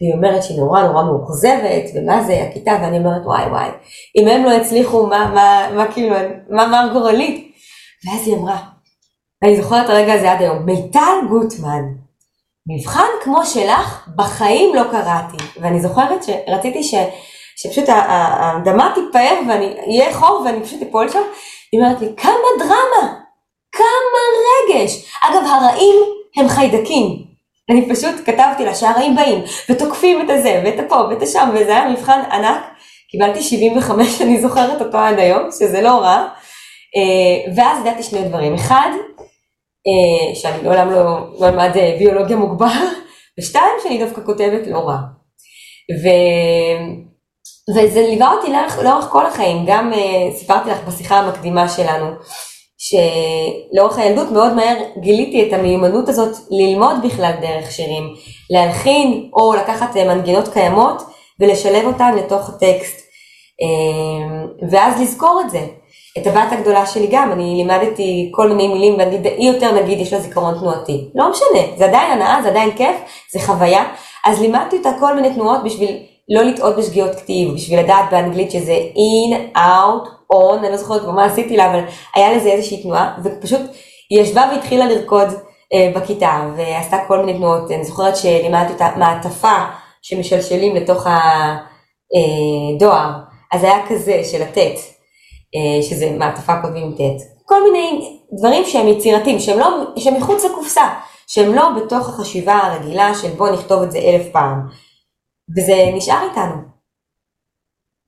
והיא 0.00 0.14
אומרת 0.14 0.42
שהיא 0.42 0.58
נורא 0.58 0.82
נורא 0.82 1.02
מאוכזבת, 1.02 1.84
ומה 1.94 2.22
זה 2.22 2.46
הכיתה, 2.48 2.72
ואני 2.82 2.98
אומרת, 2.98 3.22
וואי 3.24 3.46
וואי, 3.46 3.68
אם 4.16 4.28
הם 4.28 4.44
לא 4.44 4.50
הצליחו, 4.50 5.06
מה, 5.06 5.30
מה, 5.34 5.66
מה 5.76 5.92
כאילו, 5.92 6.16
מה 6.50 6.66
מר 6.66 6.92
גורלי? 6.92 7.53
ואז 8.06 8.26
היא 8.26 8.36
אמרה, 8.36 8.58
ואני 9.42 9.56
זוכרת 9.56 9.84
את 9.84 9.90
הרגע 9.90 10.12
הזה 10.12 10.32
עד 10.32 10.42
היום, 10.42 10.66
מיטל 10.66 11.18
גוטמן, 11.28 11.82
מבחן 12.66 13.08
כמו 13.22 13.46
שלך, 13.46 14.08
בחיים 14.16 14.74
לא 14.74 14.82
קראתי. 14.90 15.36
ואני 15.60 15.80
זוכרת 15.80 16.24
שרציתי 16.24 16.82
ש... 16.82 16.94
שפשוט 17.56 17.84
האדמה 17.88 18.94
תתפאר 18.94 19.40
ואני 19.48 19.74
אהיה 19.86 20.14
חור 20.14 20.42
ואני 20.44 20.64
פשוט 20.64 20.82
אפול 20.82 21.08
שם, 21.08 21.22
היא 21.72 21.80
אומרת 21.80 22.00
לי, 22.00 22.08
כמה 22.16 22.48
דרמה, 22.58 23.14
כמה 23.72 24.20
רגש. 24.68 25.04
אגב, 25.22 25.42
הרעים 25.46 25.96
הם 26.36 26.48
חיידקים. 26.48 27.24
אני 27.70 27.94
פשוט 27.94 28.14
כתבתי 28.24 28.64
לה 28.64 28.74
שהרעים 28.74 29.16
באים, 29.16 29.42
ותוקפים 29.70 30.22
את 30.22 30.30
הזה, 30.30 30.62
ואת 30.64 30.78
הפה, 30.78 30.96
ואת 30.96 31.22
השם, 31.22 31.48
וזה 31.54 31.70
היה 31.70 31.88
מבחן 31.88 32.20
ענק. 32.30 32.62
קיבלתי 33.10 33.42
75, 33.42 34.22
אני 34.22 34.40
זוכרת 34.40 34.80
אותו 34.80 34.98
עד 34.98 35.18
היום, 35.18 35.48
שזה 35.58 35.80
לא 35.82 35.90
רע. 35.90 36.28
אה, 36.96 37.52
ואז 37.56 37.80
ידעתי 37.80 38.02
שני 38.02 38.28
דברים. 38.28 38.54
אחד, 38.54 38.90
אה, 39.86 40.34
שאני 40.34 40.62
לעולם 40.62 40.90
לא, 40.90 41.04
לא 41.40 41.68
ביולוגיה 41.98 42.36
מוגבר, 42.36 42.66
ושתיים, 43.38 43.72
שאני 43.82 44.04
דווקא 44.04 44.22
כותבת 44.26 44.66
לא 44.66 44.78
רע. 44.78 44.98
ו... 46.02 46.08
וזה 47.70 48.00
ליווה 48.00 48.32
אותי 48.32 48.52
לאורך, 48.52 48.78
לאורך 48.78 49.04
כל 49.04 49.26
החיים, 49.26 49.64
גם 49.66 49.92
uh, 49.92 50.36
סיפרתי 50.36 50.70
לך 50.70 50.78
בשיחה 50.88 51.18
המקדימה 51.18 51.68
שלנו, 51.68 52.06
שלאורך 52.78 53.98
הילדות 53.98 54.30
מאוד 54.30 54.52
מהר 54.52 54.76
גיליתי 55.00 55.48
את 55.48 55.52
המיומנות 55.52 56.08
הזאת 56.08 56.36
ללמוד 56.50 56.96
בכלל 57.04 57.32
דרך 57.40 57.72
שירים, 57.72 58.14
להלחין 58.50 59.30
או 59.32 59.54
לקחת 59.54 59.96
מנגינות 59.96 60.48
קיימות 60.48 61.02
ולשלב 61.40 61.86
אותן 61.86 62.14
לתוך 62.16 62.48
הטקסט, 62.48 62.98
uh, 62.98 64.70
ואז 64.70 65.00
לזכור 65.00 65.42
את 65.44 65.50
זה. 65.50 65.66
את 66.18 66.26
הבת 66.26 66.52
הגדולה 66.52 66.86
שלי 66.86 67.06
גם, 67.10 67.32
אני 67.32 67.54
לימדתי 67.56 68.30
כל 68.34 68.48
מיני 68.48 68.68
מילים, 68.68 68.96
והיא 68.96 69.52
יותר 69.52 69.82
נגיד 69.82 70.00
יש 70.00 70.12
לה 70.12 70.20
זיכרון 70.20 70.58
תנועתי. 70.58 71.08
לא 71.14 71.30
משנה, 71.30 71.76
זה 71.76 71.84
עדיין 71.84 72.12
הנאה, 72.12 72.42
זה 72.42 72.48
עדיין 72.48 72.70
כיף, 72.76 72.96
זה 73.32 73.40
חוויה. 73.40 73.84
אז 74.26 74.40
לימדתי 74.40 74.76
אותה 74.76 74.90
כל 75.00 75.14
מיני 75.14 75.34
תנועות 75.34 75.64
בשביל 75.64 75.98
לא 76.28 76.42
לטעות 76.42 76.76
בשגיאות 76.76 77.14
כתיב, 77.14 77.54
בשביל 77.54 77.80
לדעת 77.80 78.04
באנגלית 78.10 78.50
שזה 78.50 78.78
in, 78.94 79.56
out, 79.56 80.08
on, 80.32 80.58
אני 80.58 80.70
לא 80.70 80.76
זוכרת 80.76 81.00
כבר 81.00 81.10
מה 81.10 81.24
עשיתי 81.24 81.56
לה, 81.56 81.70
אבל 81.70 81.80
היה 82.14 82.32
לזה 82.36 82.48
איזושהי 82.48 82.82
תנועה, 82.82 83.16
ופשוט 83.24 83.60
היא 84.10 84.20
ישבה 84.20 84.50
והתחילה 84.52 84.86
לרקוד 84.86 85.28
אה, 85.72 85.92
בכיתה, 85.94 86.50
ועשתה 86.56 86.96
כל 87.08 87.18
מיני 87.18 87.38
תנועות, 87.38 87.70
אני 87.70 87.84
זוכרת 87.84 88.16
שלימדתי 88.16 88.72
אותה 88.72 88.88
מעטפה 88.96 89.56
שמשלשלים 90.02 90.76
לתוך 90.76 91.06
הדואר, 92.76 92.92
אה, 92.92 93.10
אז 93.52 93.64
היה 93.64 93.86
כזה 93.88 94.24
של 94.24 94.42
אה, 94.42 94.93
שזה 95.82 96.10
מעטפה 96.10 96.62
כותבים 96.62 96.92
טט, 96.92 97.24
כל 97.44 97.62
מיני 97.62 98.18
דברים 98.32 98.64
שהם 98.64 98.88
יצירתיים, 98.88 99.38
שהם, 99.38 99.58
לא, 99.58 99.92
שהם 99.96 100.14
מחוץ 100.16 100.44
לקופסה, 100.44 100.94
שהם 101.26 101.54
לא 101.54 101.68
בתוך 101.76 102.08
החשיבה 102.08 102.54
הרגילה 102.54 103.14
של 103.14 103.28
בוא 103.28 103.50
נכתוב 103.50 103.82
את 103.82 103.92
זה 103.92 103.98
אלף 103.98 104.32
פעם. 104.32 104.60
וזה 105.56 105.74
נשאר 105.94 106.28
איתנו. 106.30 106.74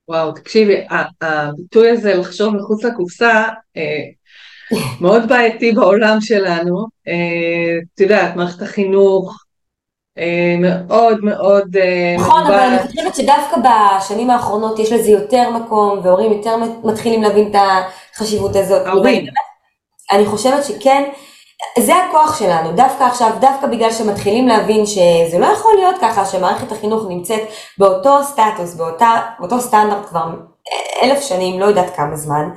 וואו, 0.08 0.32
תקשיבי, 0.32 0.74
הביטוי 1.20 1.90
הזה 1.90 2.14
לחשוב 2.14 2.56
מחוץ 2.56 2.84
לקופסה, 2.84 3.44
אה, 3.76 4.04
מאוד 5.02 5.28
בעייתי 5.28 5.72
בעולם 5.72 6.16
שלנו. 6.20 6.86
אה, 7.08 7.78
את 7.94 8.00
יודעת, 8.00 8.36
מערכת 8.36 8.62
החינוך 8.62 9.30
אה, 9.30 9.45
מאוד 10.60 11.18
מאוד... 11.22 11.76
נכון, 12.18 12.46
אבל 12.46 12.54
אני 12.54 12.78
חושבת 12.78 13.14
שדווקא 13.14 13.56
בשנים 13.56 14.30
האחרונות 14.30 14.78
יש 14.78 14.92
לזה 14.92 15.10
יותר 15.10 15.50
מקום, 15.50 16.00
והורים 16.02 16.32
יותר 16.32 16.56
מתחילים 16.84 17.22
להבין 17.22 17.50
את 17.50 17.56
החשיבות 18.14 18.56
הזאת. 18.56 18.86
ההורים. 18.86 19.26
אני 20.10 20.26
חושבת 20.26 20.64
שכן, 20.64 21.04
זה 21.78 21.92
הכוח 21.96 22.38
שלנו, 22.38 22.72
דווקא 22.72 23.04
עכשיו, 23.04 23.30
דווקא 23.40 23.66
בגלל 23.66 23.92
שמתחילים 23.92 24.48
להבין 24.48 24.86
שזה 24.86 25.38
לא 25.38 25.46
יכול 25.46 25.72
להיות 25.76 25.96
ככה 26.00 26.24
שמערכת 26.24 26.72
החינוך 26.72 27.02
נמצאת 27.08 27.40
באותו 27.78 28.18
סטטוס, 28.22 28.74
באותה, 28.74 29.20
באותו 29.38 29.60
סטנדרט 29.60 30.06
כבר 30.08 30.26
אלף 31.02 31.20
שנים, 31.22 31.60
לא 31.60 31.64
יודעת 31.66 31.96
כמה 31.96 32.16
זמן. 32.16 32.48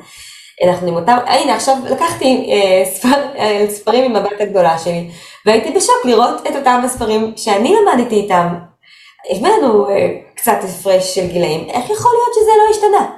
אנחנו 0.68 0.88
עם 0.88 0.96
אותם, 0.96 1.18
הנה 1.28 1.56
עכשיו 1.56 1.76
לקחתי 1.90 2.52
אה, 2.52 2.86
ספר, 2.86 3.22
אה, 3.38 3.66
ספרים 3.70 4.04
עם 4.04 4.16
הבת 4.16 4.42
הגדולה 4.42 4.78
שלי, 4.78 5.10
והייתי 5.50 5.72
בשוק 5.72 6.06
לראות 6.06 6.48
את 6.48 6.56
אותם 6.56 6.82
הספרים 6.86 7.34
שאני 7.38 7.76
למדתי 7.76 8.16
איתם. 8.16 8.56
יש 9.32 9.40
בינינו 9.42 9.90
אה, 9.90 10.18
קצת 10.36 10.58
הפרש 10.64 11.16
של 11.16 11.28
גילאים, 11.28 11.70
איך 11.70 11.90
יכול 11.90 12.12
להיות 12.12 12.34
שזה 12.36 12.52
לא 12.58 12.72
השתנה? 12.72 13.12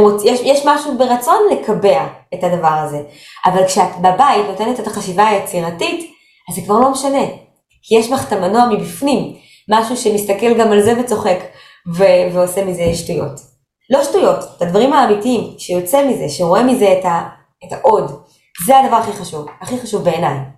רוצ... 0.00 0.22
יש, 0.24 0.40
יש 0.44 0.66
משהו 0.66 0.98
ברצון 0.98 1.36
לקבע 1.52 2.06
את 2.34 2.44
הדבר 2.44 2.68
הזה, 2.68 3.02
אבל 3.46 3.66
כשאת 3.66 3.96
בבית 4.00 4.46
נותנת 4.48 4.80
את 4.80 4.86
החשיבה 4.86 5.26
היצירתית, 5.26 6.10
אז 6.50 6.54
זה 6.54 6.62
כבר 6.62 6.78
לא 6.78 6.90
משנה, 6.90 7.24
כי 7.82 7.98
יש 7.98 8.10
בך 8.10 8.28
את 8.28 8.32
המנוע 8.32 8.66
מבפנים, 8.66 9.36
משהו 9.70 9.96
שמסתכל 9.96 10.54
גם 10.54 10.72
על 10.72 10.82
זה 10.82 11.00
וצוחק, 11.00 11.38
ו- 11.96 12.32
ועושה 12.32 12.64
מזה 12.64 12.94
שטויות. 12.94 13.40
לא 13.90 14.04
שטויות, 14.04 14.38
את 14.56 14.62
הדברים 14.62 14.92
האמיתיים, 14.92 15.54
שיוצא 15.58 16.06
מזה, 16.06 16.28
שרואה 16.28 16.62
מזה 16.62 16.96
את, 17.00 17.04
ה- 17.04 17.28
את 17.64 17.72
העוד, 17.72 18.22
זה 18.66 18.78
הדבר 18.78 18.96
הכי 18.96 19.12
חשוב, 19.12 19.46
הכי 19.60 19.78
חשוב 19.78 20.04
בעיניי. 20.04 20.53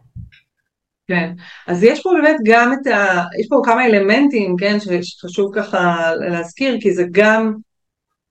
כן, 1.09 1.33
אז 1.67 1.85
יש 1.85 2.03
פה 2.03 2.11
באמת 2.21 2.37
גם 2.45 2.73
את 2.73 2.87
ה... 2.87 3.23
יש 3.41 3.47
פה 3.49 3.61
כמה 3.65 3.87
אלמנטים, 3.87 4.57
כן, 4.59 4.77
שחשוב 5.03 5.51
ככה 5.55 6.13
להזכיר, 6.15 6.77
כי 6.81 6.95
זה 6.95 7.05
גם 7.11 7.55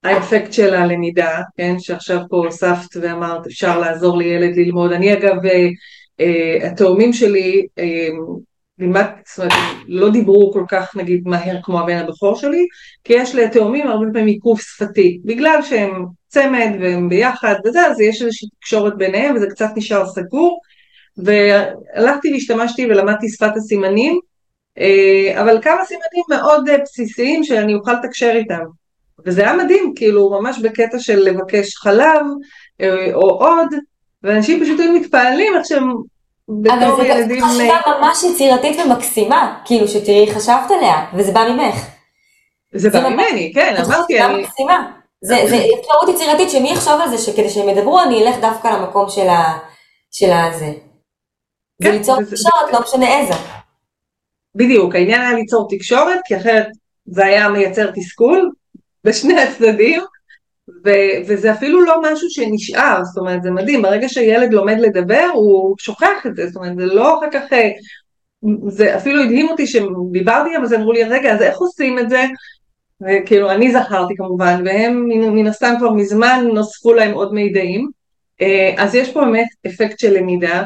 האפקט 0.03 0.53
של 0.53 0.73
הלמידה, 0.73 1.41
כן, 1.57 1.79
שעכשיו 1.79 2.19
פה 2.29 2.37
הוספת 2.37 2.97
ואמרת 3.01 3.47
אפשר 3.47 3.79
לעזור 3.79 4.17
לילד 4.17 4.55
ללמוד. 4.55 4.91
אני 4.91 5.13
אגב, 5.13 5.45
אה, 5.45 5.67
אה, 6.19 6.67
התאומים 6.67 7.13
שלי, 7.13 7.65
אה, 7.79 8.07
לימד, 8.79 9.05
זאת 9.27 9.39
אומרת, 9.39 9.53
לא 9.87 10.09
דיברו 10.09 10.53
כל 10.53 10.63
כך 10.69 10.95
נגיד 10.95 11.27
מהר 11.27 11.57
כמו 11.63 11.79
הבן 11.79 11.97
הבכור 11.97 12.35
שלי, 12.35 12.67
כי 13.03 13.13
יש 13.13 13.35
לתאומים 13.35 13.87
הרבה 13.87 14.05
פעמים 14.13 14.27
עיכוב 14.27 14.61
שפתי, 14.61 15.19
בגלל 15.25 15.61
שהם 15.61 16.05
צמד 16.27 16.69
והם 16.81 17.09
ביחד 17.09 17.55
וזה, 17.65 17.87
אז 17.87 17.99
יש 17.99 18.21
איזושהי 18.21 18.49
תקשורת 18.59 18.97
ביניהם 18.97 19.35
וזה 19.35 19.47
קצת 19.49 19.69
נשאר 19.75 20.05
סגור, 20.05 20.59
והלכתי 21.17 22.33
והשתמשתי 22.33 22.85
ולמדתי 22.85 23.29
שפת 23.29 23.51
הסימנים, 23.55 24.19
אבל 25.41 25.61
כמה 25.61 25.85
סימנים 25.85 26.23
מאוד 26.29 26.69
בסיסיים 26.83 27.43
שאני 27.43 27.73
אוכל 27.73 27.93
לתקשר 27.93 28.31
איתם. 28.35 28.63
וזה 29.25 29.41
היה 29.41 29.53
מדהים, 29.53 29.93
כאילו 29.95 30.29
ממש 30.29 30.59
בקטע 30.59 30.99
של 30.99 31.19
לבקש 31.19 31.75
חלב, 31.75 32.25
אה, 32.81 33.13
או 33.13 33.29
עוד, 33.29 33.67
ואנשים 34.23 34.63
פשוט 34.63 34.79
היו 34.79 34.91
מתפעלים 34.91 35.53
איך 35.57 35.65
שהם 35.65 35.93
בתור 36.49 37.03
ילדים... 37.03 37.43
אבל 37.43 37.51
זו 37.51 37.57
חשיבה 37.57 37.77
ממש 37.99 38.23
יצירתית 38.23 38.77
ומקסימה, 38.79 39.59
כאילו 39.65 39.87
שתראי, 39.87 40.33
חשבת 40.33 40.71
עליה, 40.77 41.05
וזה 41.13 41.31
בא 41.31 41.47
ממך. 41.49 41.75
זה 42.73 42.89
בא 42.89 43.09
ממני, 43.09 43.51
כן, 43.55 43.75
אמרתי, 43.85 44.21
אני... 44.21 44.43
מקסימה. 44.43 44.91
זה 45.21 45.35
אפשרות 45.35 46.09
יצירתית 46.15 46.49
שמי 46.49 46.71
יחשוב 46.71 47.01
על 47.01 47.09
זה 47.09 47.17
שכדי 47.17 47.49
שהם 47.49 47.69
ידברו 47.69 48.01
אני 48.01 48.23
אלך 48.23 48.35
דווקא 48.41 48.67
למקום 48.67 49.05
של 50.11 50.31
הזה. 50.31 50.71
כן, 51.83 51.91
ליצור 51.91 52.23
תקשורת, 52.23 52.73
לא 52.73 52.79
משנה 52.81 53.19
איזה. 53.19 53.33
בדיוק, 54.55 54.95
העניין 54.95 55.21
היה 55.21 55.33
ליצור 55.33 55.67
תקשורת, 55.69 56.19
כי 56.25 56.37
אחרת 56.37 56.67
זה 57.05 57.25
היה 57.25 57.49
מייצר 57.49 57.91
תסכול 57.91 58.51
בשני 59.03 59.39
הצדדים, 59.43 60.01
ו- 60.85 61.17
וזה 61.27 61.51
אפילו 61.51 61.85
לא 61.85 62.01
משהו 62.03 62.29
שנשאר, 62.29 63.03
זאת 63.03 63.17
אומרת 63.17 63.43
זה 63.43 63.51
מדהים, 63.51 63.81
ברגע 63.81 64.09
שילד 64.09 64.53
לומד 64.53 64.77
לדבר 64.79 65.27
הוא 65.33 65.75
שוכח 65.79 66.25
את 66.27 66.35
זה, 66.35 66.47
זאת 66.47 66.55
אומרת 66.55 66.75
זה 66.75 66.85
לא 66.85 67.19
אחר 67.19 67.27
כך, 67.31 67.53
אה, 67.53 67.71
זה 68.67 68.97
אפילו 68.97 69.23
הדהים 69.23 69.49
אותי 69.49 69.67
שדיברתי, 69.67 70.49
זה 70.63 70.75
אמרו 70.75 70.91
לי 70.91 71.03
רגע 71.03 71.33
אז 71.33 71.41
איך 71.41 71.57
עושים 71.57 71.99
את 71.99 72.09
זה, 72.09 72.23
וכאילו 73.01 73.51
אני 73.51 73.71
זכרתי 73.71 74.15
כמובן, 74.17 74.63
והם 74.65 75.05
מן 75.09 75.47
הסתם 75.47 75.73
כבר 75.79 75.91
מזמן 75.91 76.45
נוספו 76.53 76.93
להם 76.93 77.13
עוד 77.13 77.33
מידעים, 77.33 77.89
אה, 78.41 78.73
אז 78.77 78.95
יש 78.95 79.13
פה 79.13 79.25
באמת 79.25 79.47
אפקט 79.67 79.99
של 79.99 80.13
למידה, 80.13 80.63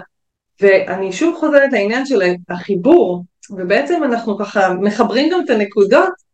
ואני 0.61 1.13
שוב 1.13 1.35
חוזרת 1.39 1.71
לעניין 1.71 2.05
של 2.05 2.21
החיבור, 2.49 3.23
ובעצם 3.49 4.03
אנחנו 4.03 4.37
ככה 4.37 4.73
מחברים 4.73 5.29
גם 5.31 5.41
את 5.45 5.49
הנקודות, 5.49 6.29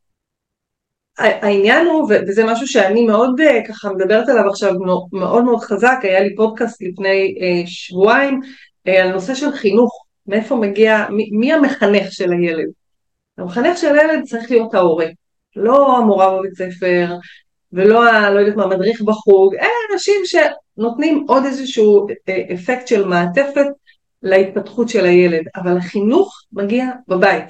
העניין 1.17 1.85
הוא, 1.85 2.09
וזה 2.27 2.45
משהו 2.45 2.67
שאני 2.67 3.05
מאוד 3.05 3.41
אה, 3.41 3.61
ככה 3.67 3.89
מדברת 3.89 4.29
עליו 4.29 4.49
עכשיו 4.49 4.73
מאוד 5.11 5.43
מאוד 5.43 5.59
חזק, 5.59 5.97
היה 6.01 6.19
לי 6.19 6.35
פודקאסט 6.35 6.81
לפני 6.81 7.35
אה, 7.41 7.63
שבועיים 7.65 8.39
על 8.85 9.11
נושא 9.11 9.35
של 9.35 9.51
חינוך, 9.51 10.05
מאיפה 10.27 10.55
מגיע, 10.55 11.05
מי, 11.09 11.29
מי 11.31 11.53
המחנך 11.53 12.11
של 12.11 12.31
הילד? 12.31 12.67
המחנך 13.37 13.77
של 13.77 13.99
הילד 13.99 14.23
צריך 14.25 14.51
להיות 14.51 14.73
ההורה, 14.73 15.05
לא 15.55 15.97
המורה 15.97 16.37
בבית 16.37 16.53
ספר, 16.53 17.15
ולא 17.73 18.09
ה... 18.09 18.29
לא 18.29 18.39
יודעת 18.39 18.55
מה, 18.55 18.67
מדריך 18.67 19.01
בחוג, 19.01 19.55
אלה 19.55 19.93
אנשים 19.93 20.21
שנותנים 20.25 21.25
עוד 21.27 21.45
איזשהו 21.45 22.07
אה, 22.29 22.43
אפקט 22.53 22.87
של 22.87 23.05
מעטפת 23.05 23.65
להתפתחות 24.25 24.89
של 24.89 25.05
הילד, 25.05 25.43
אבל 25.55 25.77
החינוך 25.77 26.41
מגיע 26.51 26.85
בבית. 27.07 27.49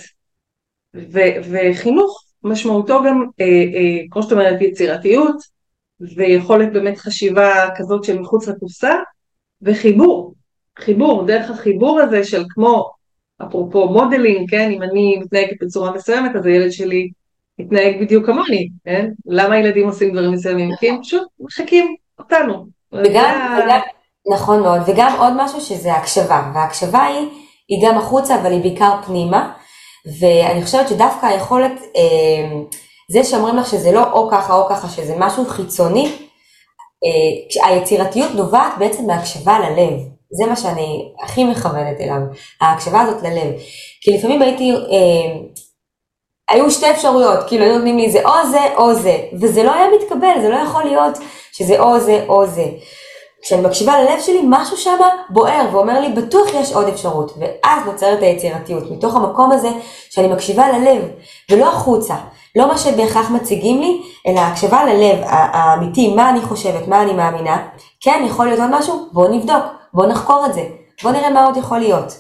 ו- 0.96 1.52
וחינוך 1.52 2.24
משמעותו 2.44 3.04
גם, 3.08 3.26
אה, 3.42 3.46
אה, 3.46 4.04
כמו 4.12 4.24
שאת 4.24 4.32
אומרת, 4.32 4.62
יצירתיות, 4.62 5.36
ויכולת 6.16 6.74
באמת 6.74 6.98
חשיבה 6.98 7.70
כזאת 7.78 8.04
של 8.04 8.20
מחוץ 8.20 8.48
לקופסה, 8.48 8.94
וחיבור, 9.62 10.34
חיבור, 10.80 11.26
דרך 11.26 11.50
החיבור 11.50 12.00
הזה 12.00 12.24
של 12.24 12.44
כמו, 12.50 12.90
אפרופו 13.44 13.90
modeling, 13.90 14.50
כן, 14.50 14.72
אם 14.72 14.84
אני 14.84 15.20
מתנהגת 15.22 15.64
בצורה 15.64 15.92
מסוימת, 15.92 16.36
אז 16.36 16.46
הילד 16.46 16.72
שלי 16.72 17.10
מתנהג 17.60 18.02
בדיוק 18.02 18.26
כמוני, 18.26 18.70
כן? 18.86 19.10
למה 19.26 19.60
ילדים 19.60 19.88
עושים 19.88 20.12
דברים 20.12 20.32
מסוימים? 20.32 20.70
כי 20.80 20.90
הם 20.90 21.02
פשוט 21.02 21.28
מחקים 21.40 21.96
אותנו. 22.20 22.68
וגם, 22.94 23.60
וגם, 23.64 23.80
נכון 24.34 24.62
מאוד, 24.62 24.82
וגם 24.86 25.16
עוד 25.20 25.34
משהו 25.36 25.62
שזה 25.62 25.94
הקשבה, 25.94 26.52
וההקשבה 26.54 27.04
היא, 27.04 27.28
היא 27.70 27.88
גם 27.88 27.98
החוצה, 27.98 28.36
אבל 28.36 28.52
היא 28.52 28.62
בעיקר 28.62 28.92
פנימה, 29.06 29.52
ואני 30.20 30.64
חושבת 30.64 30.90
שדווקא 30.90 31.26
היכולת, 31.26 31.72
אה, 31.96 32.58
זה 33.12 33.24
שאומרים 33.24 33.58
לך 33.58 33.68
שזה 33.68 33.92
לא 33.92 34.12
או 34.12 34.30
ככה 34.32 34.56
או 34.56 34.70
ככה, 34.70 34.88
שזה 34.88 35.14
משהו 35.18 35.46
חיצוני, 35.46 36.12
אה, 37.06 37.68
היצירתיות 37.68 38.32
נובעת 38.32 38.74
בעצם 38.80 39.08
מהקשבה 39.08 39.60
ללב. 39.60 40.00
זה 40.32 40.46
מה 40.46 40.56
שאני 40.56 41.12
הכי 41.24 41.44
מכוונת 41.44 42.02
אליו, 42.02 42.20
ההקשבה 42.62 43.02
הזאת 43.02 43.24
ללב. 43.24 43.54
כי 44.02 44.18
לפעמים 44.18 44.42
הייתי, 44.42 44.72
אה, 44.72 45.38
היו 46.50 46.72
שתי 46.72 46.92
אפשרויות, 46.92 47.40
כאילו 47.48 47.66
היו 47.66 47.76
נותנים 47.76 47.98
לי 47.98 48.12
זה 48.12 48.26
או 48.26 48.50
זה 48.52 48.76
או 48.78 48.94
זה, 48.94 49.18
וזה 49.42 49.64
לא 49.64 49.74
היה 49.74 49.88
מתקבל, 50.00 50.42
זה 50.42 50.50
לא 50.50 50.56
יכול 50.56 50.84
להיות 50.84 51.18
שזה 51.52 51.80
או 51.80 52.00
זה 52.00 52.26
או 52.28 52.48
זה. 52.48 52.66
כשאני 53.46 53.62
מקשיבה 53.62 54.02
ללב 54.02 54.20
שלי, 54.20 54.40
משהו 54.44 54.78
שם 54.78 54.98
בוער 55.30 55.70
ואומר 55.72 56.00
לי, 56.00 56.14
בטוח 56.14 56.48
יש 56.54 56.74
עוד 56.74 56.88
אפשרות. 56.88 57.38
ואז 57.40 57.86
נוצרת 57.86 58.22
היצירתיות, 58.22 58.92
מתוך 58.92 59.16
המקום 59.16 59.52
הזה 59.52 59.70
שאני 60.10 60.28
מקשיבה 60.28 60.68
ללב, 60.78 61.04
ולא 61.52 61.70
החוצה. 61.70 62.16
לא 62.56 62.68
מה 62.68 62.78
שבהכרח 62.78 63.32
מציגים 63.32 63.82
לי, 63.82 64.02
אלא 64.28 64.40
הקשבה 64.40 64.86
ללב 64.86 65.20
האמיתי, 65.26 66.16
מה 66.16 66.30
אני 66.30 66.42
חושבת, 66.42 66.88
מה 66.88 67.02
אני 67.02 67.14
מאמינה. 67.14 67.68
כן, 68.00 68.24
יכול 68.28 68.46
להיות 68.46 68.60
עוד 68.60 68.70
משהו? 68.72 69.10
בואו 69.12 69.34
נבדוק, 69.38 69.64
בואו 69.94 70.10
נחקור 70.10 70.46
את 70.46 70.54
זה, 70.54 70.64
בואו 71.04 71.14
נראה 71.14 71.30
מה 71.30 71.46
עוד 71.46 71.58
יכול 71.58 71.80
להיות. 71.80 72.14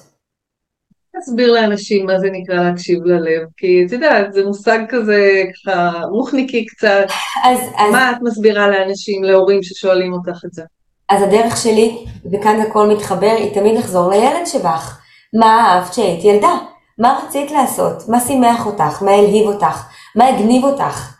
תסביר 1.20 1.54
לאנשים 1.54 2.06
מה 2.06 2.20
זה 2.20 2.28
נקרא 2.32 2.56
להקשיב 2.56 3.04
ללב, 3.04 3.42
כי 3.58 3.84
את 3.88 3.92
יודעת, 3.92 4.34
זה 4.34 4.46
מושג 4.46 4.80
כזה 4.90 5.44
ככה 5.54 5.92
רוחניקי 6.12 6.66
קצת. 6.66 7.06
אז, 7.50 7.60
אז... 7.78 7.92
מה 7.92 8.12
את 8.12 8.18
מסבירה 8.22 8.68
לאנשים, 8.68 9.24
להורים 9.24 9.64
ששואלים 9.64 10.14
אותך 10.14 10.46
את 10.46 10.54
זה? 10.54 10.64
אז 11.10 11.22
הדרך 11.22 11.58
שלי, 11.58 12.06
וכאן 12.32 12.62
הכל 12.62 12.88
מתחבר, 12.88 13.36
היא 13.38 13.54
תמיד 13.54 13.78
לחזור 13.78 14.10
לילד 14.10 14.46
שבך. 14.46 15.00
מה 15.40 15.74
אהבת 15.74 15.94
שהיית 15.94 16.24
ילדה? 16.24 16.58
מה 17.00 17.20
רצית 17.24 17.52
לעשות? 17.52 18.10
מה 18.10 18.20
שימח 18.20 18.66
אותך? 18.66 19.04
מה 19.04 19.12
הלהיב 19.12 19.48
אותך? 19.48 19.86
מה 20.16 20.28
הגניב 20.28 20.64
אותך? 20.66 21.16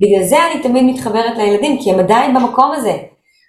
בגלל 0.00 0.24
זה 0.24 0.36
אני 0.46 0.62
תמיד 0.62 0.84
מתחברת 0.84 1.36
לילדים, 1.36 1.78
כי 1.82 1.92
הם 1.92 1.98
עדיין 1.98 2.34
במקום 2.34 2.72
הזה. 2.72 2.96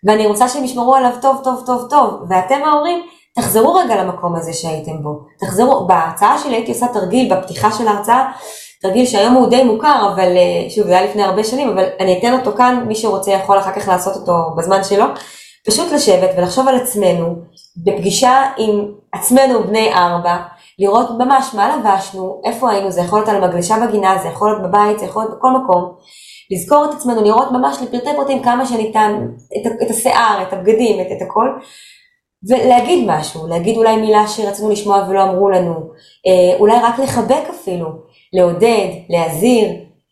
ואני 0.08 0.28
רוצה 0.28 0.50
שהם 0.50 0.64
ישמרו 0.64 0.96
עליו 0.96 1.12
טוב, 1.22 1.42
טוב, 1.44 1.64
טוב, 1.66 1.90
טוב. 1.90 2.14
ואתם 2.30 2.64
ההורים, 2.64 3.04
תחזרו 3.36 3.74
רגע 3.74 4.04
למקום 4.04 4.36
הזה 4.36 4.54
שהייתם 4.54 5.04
בו. 5.04 5.20
תחזרו, 5.40 5.88
בהרצאה 5.88 6.38
שלי 6.38 6.56
הייתי 6.56 6.72
עושה 6.72 6.88
תרגיל 6.88 7.34
בפתיחה 7.34 7.72
של 7.72 7.88
ההרצאה, 7.88 8.32
תרגיל 8.82 9.06
שהיום 9.06 9.34
הוא 9.34 9.50
די 9.50 9.64
מוכר, 9.64 10.10
אבל 10.14 10.38
אה, 10.38 10.70
שוב, 10.70 10.88
זה 10.88 10.98
היה 10.98 11.10
לפני 11.10 11.24
הרבה 11.24 11.44
שנים, 11.44 11.70
אבל 11.70 11.86
אני 12.00 12.20
אתן 12.20 12.34
אותו 12.34 12.58
כאן, 12.58 12.84
מי 12.88 12.96
שרוצה 12.96 13.32
יכול 13.32 13.60
אחר 13.60 13.72
כך 13.72 13.88
לעשות 13.88 14.16
אותו 14.16 14.34
בזמן 14.58 14.84
שלו. 14.84 15.06
פשוט 15.68 15.92
לשבת 15.92 16.30
ולחשוב 16.38 16.68
על 16.68 16.76
עצמנו, 16.76 17.36
בפגישה 17.78 18.44
עם 18.58 18.92
עצמנו 19.12 19.64
בני 19.64 19.94
ארבע, 19.94 20.38
לראות 20.80 21.10
ממש 21.20 21.54
מה 21.54 21.78
לבשנו, 21.78 22.42
איפה 22.46 22.72
היינו, 22.72 22.92
זה 22.92 23.02
יכול 23.02 23.20
להיות 23.20 23.30
על 23.30 23.48
מגלשה 23.48 23.76
בגינה, 23.88 24.18
זה 24.24 24.28
יכול 24.28 24.52
להיות 24.52 24.64
בבית, 24.64 25.00
זה 25.00 25.06
יכול 25.06 25.24
להיות 25.24 25.38
בכל 25.38 25.52
מקום. 25.52 25.96
לזכור 26.52 26.86
את 26.86 26.94
עצמנו, 26.94 27.24
לראות 27.24 27.52
ממש 27.52 27.78
לפרטי 27.82 28.16
פרטים 28.16 28.44
כמה 28.44 28.66
שניתן, 28.66 29.28
את, 29.58 29.72
את 29.82 29.90
השיער, 29.90 30.42
את 30.42 30.54
הבגדים, 30.54 31.02
את, 31.02 31.08
את 31.12 31.22
הכל, 31.22 31.48
ולהגיד 32.50 33.10
משהו, 33.12 33.48
להגיד 33.48 33.78
אולי 33.78 33.98
מילה 33.98 34.28
שרצינו 34.28 34.70
לשמוע 34.70 35.06
ולא 35.10 35.24
אמרו 35.24 35.50
לנו, 35.50 35.74
אה, 36.28 36.60
אולי 36.60 36.76
רק 36.84 37.00
לחבק 37.00 37.44
אפילו, 37.50 37.88
לעודד, 38.34 38.88
להזהיר, 39.10 39.70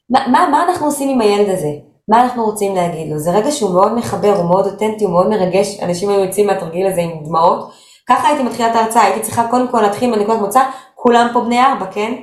מה, 0.10 0.28
מה, 0.28 0.48
מה 0.52 0.64
אנחנו 0.64 0.86
עושים 0.86 1.10
עם 1.10 1.22
הילד 1.22 1.50
הזה? 1.50 1.85
מה 2.10 2.24
אנחנו 2.24 2.46
רוצים 2.46 2.76
להגיד 2.76 3.12
לו? 3.12 3.20
זה 3.20 3.32
רגע 3.32 3.52
שהוא 3.52 3.74
מאוד 3.74 3.94
מחבר, 3.94 4.34
הוא 4.36 4.50
מאוד 4.50 4.66
אותנטי, 4.66 5.04
הוא 5.04 5.12
מאוד 5.14 5.28
מרגש, 5.30 5.80
אנשים 5.82 6.10
היו 6.10 6.20
יוצאים 6.20 6.48
מהתרגיל 6.48 6.88
הזה 6.88 7.02
עם 7.02 7.24
דמעות. 7.24 7.72
ככה 8.08 8.28
הייתי 8.28 8.44
מתחילה 8.44 8.72
את 8.72 8.76
ההרצאה, 8.76 9.04
הייתי 9.04 9.22
צריכה 9.22 9.48
קודם 9.48 9.68
כל 9.68 9.82
להתחיל 9.82 10.10
מנקודת 10.16 10.40
מוצא, 10.40 10.64
כולם 10.96 11.30
פה 11.34 11.42
בני 11.42 11.60
ארבע, 11.60 11.86
כן? 11.86 12.14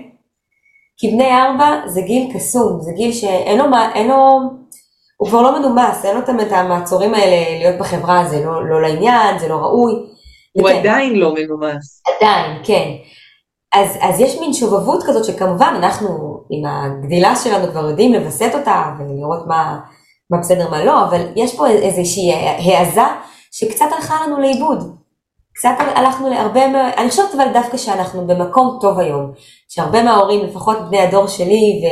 כי 0.97 1.11
בני 1.11 1.33
ארבע 1.33 1.81
זה 1.87 2.01
גיל 2.01 2.33
קסום, 2.35 2.81
זה 2.81 2.93
גיל 2.93 3.13
שאין 3.13 3.59
לו, 3.59 3.65
אין 3.95 4.09
לו, 4.09 4.41
הוא 5.17 5.29
כבר 5.29 5.43
לא 5.43 5.59
מנומס, 5.59 6.05
אין 6.05 6.17
לו 6.17 6.23
את 6.43 6.53
המעצורים 6.53 7.15
האלה 7.15 7.59
להיות 7.59 7.81
בחברה, 7.81 8.25
זה 8.25 8.45
לא, 8.45 8.69
לא 8.69 8.83
לעניין, 8.83 9.39
זה 9.39 9.49
לא 9.49 9.55
ראוי. 9.55 9.93
הוא 10.53 10.69
וכן, 10.69 10.79
עדיין 10.79 11.15
לא 11.15 11.35
מנומס. 11.35 12.03
עדיין, 12.17 12.63
כן. 12.65 12.89
אז, 13.75 13.99
אז 14.01 14.21
יש 14.21 14.39
מין 14.41 14.53
שובבות 14.53 15.03
כזאת 15.07 15.25
שכמובן 15.25 15.75
אנחנו 15.77 16.09
עם 16.51 16.65
הגדילה 16.67 17.37
שלנו 17.37 17.73
כבר 17.73 17.89
יודעים 17.89 18.13
לווסת 18.13 18.51
אותה 18.55 18.83
ולראות 18.99 19.47
מה, 19.47 19.79
מה 20.31 20.39
בסדר 20.39 20.71
מה 20.71 20.85
לא, 20.85 21.05
אבל 21.05 21.21
יש 21.37 21.57
פה 21.57 21.69
איזושהי 21.69 22.33
העזה 22.33 23.03
שקצת 23.53 23.87
הלכה 23.97 24.27
לנו 24.27 24.41
לאיבוד. 24.41 24.97
קצת 25.55 25.75
הלכנו 25.79 26.31
להרבה, 26.31 26.65
אני 26.97 27.11
חושבת 27.11 27.35
אבל 27.35 27.53
דווקא 27.53 27.77
שאנחנו 27.77 28.27
במקום 28.27 28.79
טוב 28.81 28.99
היום, 28.99 29.33
שהרבה 29.69 30.03
מההורים, 30.03 30.45
לפחות 30.45 30.79
בני 30.89 31.01
הדור 31.01 31.27
שלי 31.27 31.83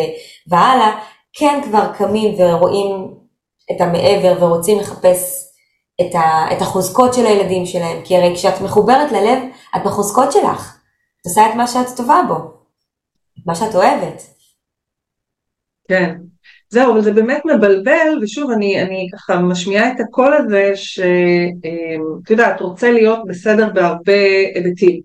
והלאה, 0.49 0.93
כן 1.39 1.61
כבר 1.65 1.93
קמים 1.93 2.35
ורואים 2.39 3.15
את 3.73 3.81
המעבר 3.81 4.37
ורוצים 4.41 4.79
לחפש 4.79 5.47
את, 6.01 6.15
ה, 6.15 6.53
את 6.53 6.63
החוזקות 6.63 7.15
של 7.15 7.27
הילדים 7.27 7.67
שלהם, 7.67 8.03
כי 8.05 8.17
הרי 8.17 8.35
כשאת 8.35 8.61
מחוברת 8.61 9.13
ללב, 9.13 9.39
את 9.77 9.81
בחוזקות 9.85 10.33
שלך. 10.33 10.80
את 11.21 11.27
עושה 11.27 11.51
את 11.51 11.55
מה 11.55 11.67
שאת 11.67 11.97
טובה 11.97 12.21
בו, 12.29 12.53
מה 13.47 13.55
שאת 13.55 13.75
אוהבת. 13.75 14.23
כן, 15.89 16.17
זהו, 16.71 16.93
אבל 16.93 17.01
זה 17.03 17.13
באמת 17.13 17.43
מבלבל, 17.45 18.19
ושוב, 18.23 18.51
אני, 18.51 18.83
אני 18.83 19.07
ככה 19.13 19.39
משמיעה 19.39 19.93
את 19.93 20.01
הקול 20.01 20.35
הזה, 20.35 20.73
שאת 20.75 21.05
אמ, 21.65 22.03
יודעת, 22.31 22.61
רוצה 22.61 22.91
להיות 22.91 23.19
בסדר 23.29 23.69
בהרבה 23.75 24.13
היבטים. 24.55 25.01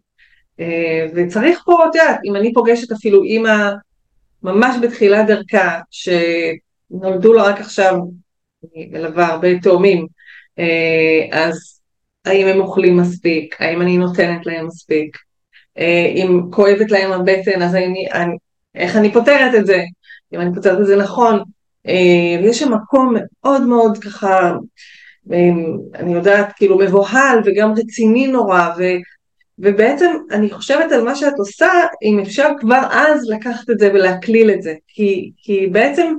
אה, 0.60 1.08
וצריך 1.16 1.62
פה, 1.66 1.86
את 1.90 1.96
יודעת, 1.96 2.20
אם 2.26 2.36
אני 2.36 2.54
פוגשת 2.54 2.92
אפילו 2.92 3.24
אימא 3.24 3.72
ממש 4.44 4.76
בתחילת 4.82 5.28
דרכה, 5.28 5.80
שנולדו 5.92 7.34
לה 7.34 7.44
רק 7.44 7.60
עכשיו, 7.60 7.96
אני 8.64 8.86
מלווה 8.92 9.28
הרבה 9.28 9.60
תאומים, 9.60 10.08
אז 11.32 11.82
האם 12.26 12.48
הם 12.48 12.60
אוכלים 12.60 12.98
מספיק, 12.98 13.62
האם 13.62 13.82
אני 13.82 13.98
נותנת 13.98 14.46
להם 14.46 14.68
מספיק, 14.68 15.18
אם 16.16 16.42
כואבת 16.52 16.92
להם 16.92 17.12
הבטן 17.12 17.62
אז 17.62 17.76
אני, 17.76 18.08
אני, 18.14 18.36
איך 18.76 18.96
אני 18.96 19.14
פותרת 19.14 19.56
את 19.56 19.66
זה, 19.66 19.84
אם 20.34 20.42
אני 20.42 20.56
פותרת 20.56 20.80
את 20.80 20.86
זה 20.86 20.96
נכון, 20.96 21.40
יש 22.42 22.60
שם 22.60 22.74
מקום 22.74 23.16
מאוד 23.18 23.62
מאוד 23.62 23.98
ככה, 23.98 24.54
אני 25.96 26.14
יודעת, 26.14 26.54
כאילו 26.56 26.78
מבוהל 26.78 27.40
וגם 27.46 27.74
רציני 27.78 28.28
נורא, 28.28 28.70
ו, 28.78 28.84
ובעצם 29.60 30.12
אני 30.32 30.50
חושבת 30.50 30.92
על 30.92 31.04
מה 31.04 31.16
שאת 31.16 31.34
עושה, 31.38 31.72
אם 32.04 32.20
אפשר 32.20 32.50
כבר 32.60 32.82
אז 32.92 33.30
לקחת 33.30 33.70
את 33.70 33.80
זה 33.80 33.90
ולהקליל 33.94 34.52
את 34.52 34.62
זה, 34.62 34.74
כי, 34.88 35.32
כי 35.38 35.68
בעצם 35.68 36.14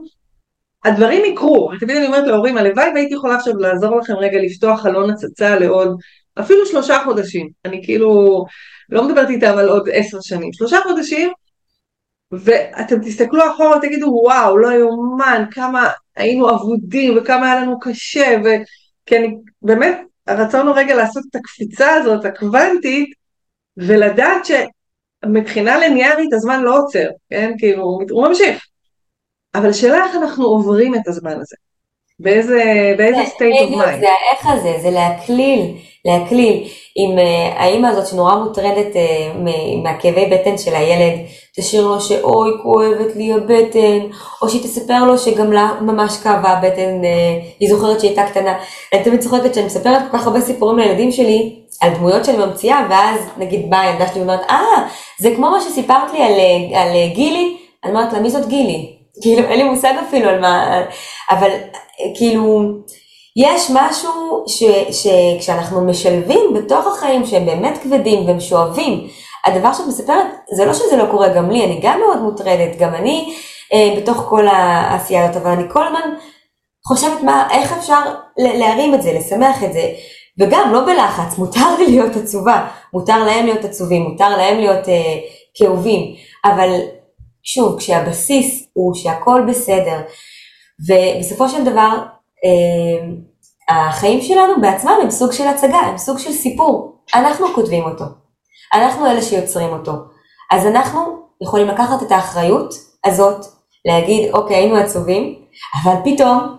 הדברים 0.84 1.24
יקרו, 1.24 1.70
תמיד 1.80 1.96
אני 1.96 2.06
אומרת 2.06 2.26
להורים, 2.26 2.58
הלוואי 2.58 2.90
והייתי 2.94 3.14
יכולה 3.14 3.36
עכשיו 3.36 3.56
לעזור 3.56 3.98
לכם 3.98 4.14
רגע 4.14 4.38
לפתוח 4.38 4.80
חלון 4.80 5.10
הצצה 5.10 5.58
לעוד 5.58 5.96
אפילו 6.40 6.66
שלושה 6.66 6.98
חודשים, 7.04 7.48
אני 7.64 7.80
כאילו 7.84 8.44
לא 8.88 9.08
מדברת 9.08 9.30
איתם 9.30 9.58
על 9.58 9.68
עוד 9.68 9.88
עשר 9.92 10.18
שנים, 10.20 10.52
שלושה 10.52 10.78
חודשים 10.82 11.32
ואתם 12.32 12.98
תסתכלו 13.04 13.50
אחורה 13.54 13.76
ותגידו 13.76 14.06
וואו 14.06 14.58
לא 14.58 14.72
יאומן 14.72 15.44
כמה 15.50 15.88
היינו 16.16 16.50
אבודים 16.50 17.18
וכמה 17.18 17.52
היה 17.52 17.60
לנו 17.60 17.80
קשה 17.80 18.36
ו... 18.44 18.48
כי 19.06 19.16
אני 19.16 19.36
באמת 19.62 19.98
הרצון 20.26 20.66
הוא 20.66 20.76
רגע 20.76 20.94
לעשות 20.94 21.22
את 21.30 21.36
הקפיצה 21.36 21.94
הזאת 21.94 22.24
הקוונטית 22.24 23.08
ולדעת 23.76 24.46
שמבחינה 24.46 25.78
ליניארית 25.78 26.32
הזמן 26.32 26.62
לא 26.62 26.78
עוצר, 26.78 27.08
כן? 27.30 27.52
כאילו 27.58 27.82
הוא 28.10 28.28
ממשיך 28.28 28.66
אבל 29.54 29.70
השאלה 29.70 30.04
איך 30.04 30.14
אנחנו 30.14 30.44
עוברים 30.44 30.94
את 30.94 31.08
הזמן 31.08 31.40
הזה 31.40 31.56
באיזה, 32.18 32.94
באיזה 32.98 33.22
state 33.22 33.68
of 33.68 33.72
mind. 33.72 34.00
זה 34.00 34.06
האיך 34.08 34.46
הזה, 34.46 34.72
זה 34.82 34.90
להקליל, 34.90 35.76
להקליל. 36.06 36.64
עם 36.98 37.18
uh, 37.18 37.20
האימא 37.56 37.86
הזאת 37.86 38.06
שנורא 38.06 38.34
מוטרדת 38.36 38.94
uh, 38.94 39.38
מהכאבי 39.82 40.26
בטן 40.26 40.58
של 40.58 40.74
הילד, 40.74 41.18
תשאיר 41.56 41.86
לו 41.86 42.00
שאוי 42.00 42.50
כואבת 42.62 43.16
לי 43.16 43.32
הבטן, 43.32 43.98
או 44.42 44.48
שהיא 44.48 44.62
תספר 44.62 45.04
לו 45.04 45.18
שגם 45.18 45.52
לה 45.52 45.70
ממש 45.80 46.16
כאבה 46.22 46.48
הבטן, 46.48 47.00
uh, 47.02 47.44
היא 47.60 47.68
זוכרת 47.68 48.00
שהיא 48.00 48.10
הייתה 48.10 48.26
קטנה. 48.26 48.58
אני 48.92 49.04
תמיד 49.04 49.20
צוחקת 49.20 49.54
שאני 49.54 49.66
מספרת 49.66 50.02
כל 50.10 50.18
כך 50.18 50.26
הרבה 50.26 50.40
סיפורים 50.40 50.78
לילדים 50.78 51.12
שלי, 51.12 51.56
על 51.80 51.90
דמויות 51.94 52.24
שאני 52.24 52.38
ממציאה, 52.38 52.86
ואז 52.90 53.20
נגיד 53.36 53.70
באה 53.70 53.80
הילדה 53.80 54.08
שלי 54.08 54.20
ואומרת, 54.20 54.40
אה, 54.50 54.88
זה 55.18 55.32
כמו 55.36 55.50
מה 55.50 55.60
שסיפרת 55.60 56.12
לי 56.12 56.22
על, 56.22 56.32
על 56.74 56.88
גילי, 57.14 57.56
אני 57.84 57.92
אומרת 57.92 58.12
לה, 58.12 58.20
מי 58.20 58.30
זאת 58.30 58.48
גילי? 58.48 58.92
כאילו 59.22 59.48
אין 59.48 59.58
לי 59.58 59.64
מושג 59.64 59.92
אפילו 60.08 60.28
על 60.28 60.40
מה, 60.40 60.82
אבל 61.30 61.50
כאילו, 62.14 62.72
יש 63.36 63.70
משהו 63.74 64.44
ש, 64.46 64.62
שכשאנחנו 64.90 65.86
משלבים 65.86 66.54
בתוך 66.54 66.86
החיים 66.86 67.26
שהם 67.26 67.46
באמת 67.46 67.78
כבדים 67.82 68.26
והם 68.26 68.40
שואבים, 68.40 69.08
הדבר 69.46 69.72
שאת 69.72 69.86
מספרת, 69.86 70.26
זה 70.56 70.64
לא 70.64 70.74
שזה 70.74 70.96
לא 70.96 71.04
קורה 71.10 71.28
גם 71.28 71.50
לי, 71.50 71.64
אני 71.64 71.80
גם 71.82 72.00
מאוד 72.00 72.22
מוטרדת, 72.22 72.78
גם 72.78 72.94
אני 72.94 73.34
אה, 73.72 73.94
בתוך 73.96 74.16
כל 74.28 74.48
העשייה 74.48 75.24
הזאת, 75.24 75.42
אבל 75.42 75.50
אני 75.50 75.64
כל 75.68 75.86
הזמן 75.86 76.14
חושבת 76.86 77.22
מה, 77.22 77.48
איך 77.50 77.72
אפשר 77.72 78.00
להרים 78.36 78.94
את 78.94 79.02
זה, 79.02 79.12
לשמח 79.12 79.64
את 79.64 79.72
זה, 79.72 79.92
וגם 80.40 80.72
לא 80.72 80.84
בלחץ, 80.86 81.38
מותר 81.38 81.76
לי 81.78 81.86
להיות 81.86 82.16
עצובה, 82.16 82.68
מותר 82.92 83.24
להם 83.24 83.46
להיות 83.46 83.64
עצובים, 83.64 84.02
מותר 84.02 84.28
להם 84.28 84.58
להיות 84.58 84.88
אה, 84.88 85.14
כאובים, 85.54 86.14
אבל 86.44 86.70
שוב, 87.42 87.78
כשהבסיס 87.78 88.68
הוא 88.72 88.94
שהכל 88.94 89.42
בסדר, 89.48 90.00
ובסופו 90.88 91.48
של 91.48 91.64
דבר, 91.64 91.98
החיים 93.68 94.20
שלנו 94.20 94.60
בעצמם 94.60 94.98
הם 95.02 95.10
סוג 95.10 95.32
של 95.32 95.46
הצגה, 95.46 95.78
הם 95.78 95.98
סוג 95.98 96.18
של 96.18 96.32
סיפור. 96.32 96.96
אנחנו 97.14 97.46
כותבים 97.54 97.84
אותו. 97.84 98.04
אנחנו 98.74 99.06
אלה 99.06 99.22
שיוצרים 99.22 99.72
אותו. 99.72 99.92
אז 100.50 100.66
אנחנו 100.66 101.00
יכולים 101.42 101.66
לקחת 101.66 102.02
את 102.02 102.12
האחריות 102.12 102.74
הזאת, 103.04 103.46
להגיד, 103.84 104.34
אוקיי, 104.34 104.56
היינו 104.56 104.76
עצובים, 104.76 105.34
אבל 105.82 105.94
פתאום 106.04 106.56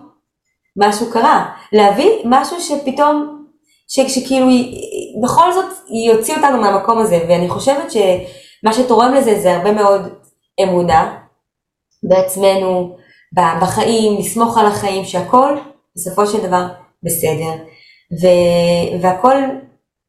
משהו 0.76 1.12
קרה. 1.12 1.52
להביא 1.72 2.10
משהו 2.24 2.60
שפתאום, 2.60 3.44
ש, 3.88 4.00
שכאילו, 4.00 4.46
בכל 5.22 5.52
זאת 5.52 5.64
יוציא 6.06 6.36
אותנו 6.36 6.60
מהמקום 6.60 6.98
הזה, 6.98 7.24
ואני 7.28 7.48
חושבת 7.48 7.90
שמה 7.90 8.72
שתורם 8.72 9.14
לזה 9.14 9.40
זה 9.40 9.56
הרבה 9.56 9.72
מאוד 9.72 10.02
אמונה 10.62 11.18
בעצמנו, 12.02 12.96
בחיים, 13.32 14.18
לסמוך 14.18 14.58
על 14.58 14.66
החיים, 14.66 15.04
שהכל 15.04 15.56
בסופו 15.98 16.26
של 16.26 16.46
דבר 16.46 16.66
בסדר. 17.02 17.64
ו, 18.22 18.26
והכל 19.02 19.34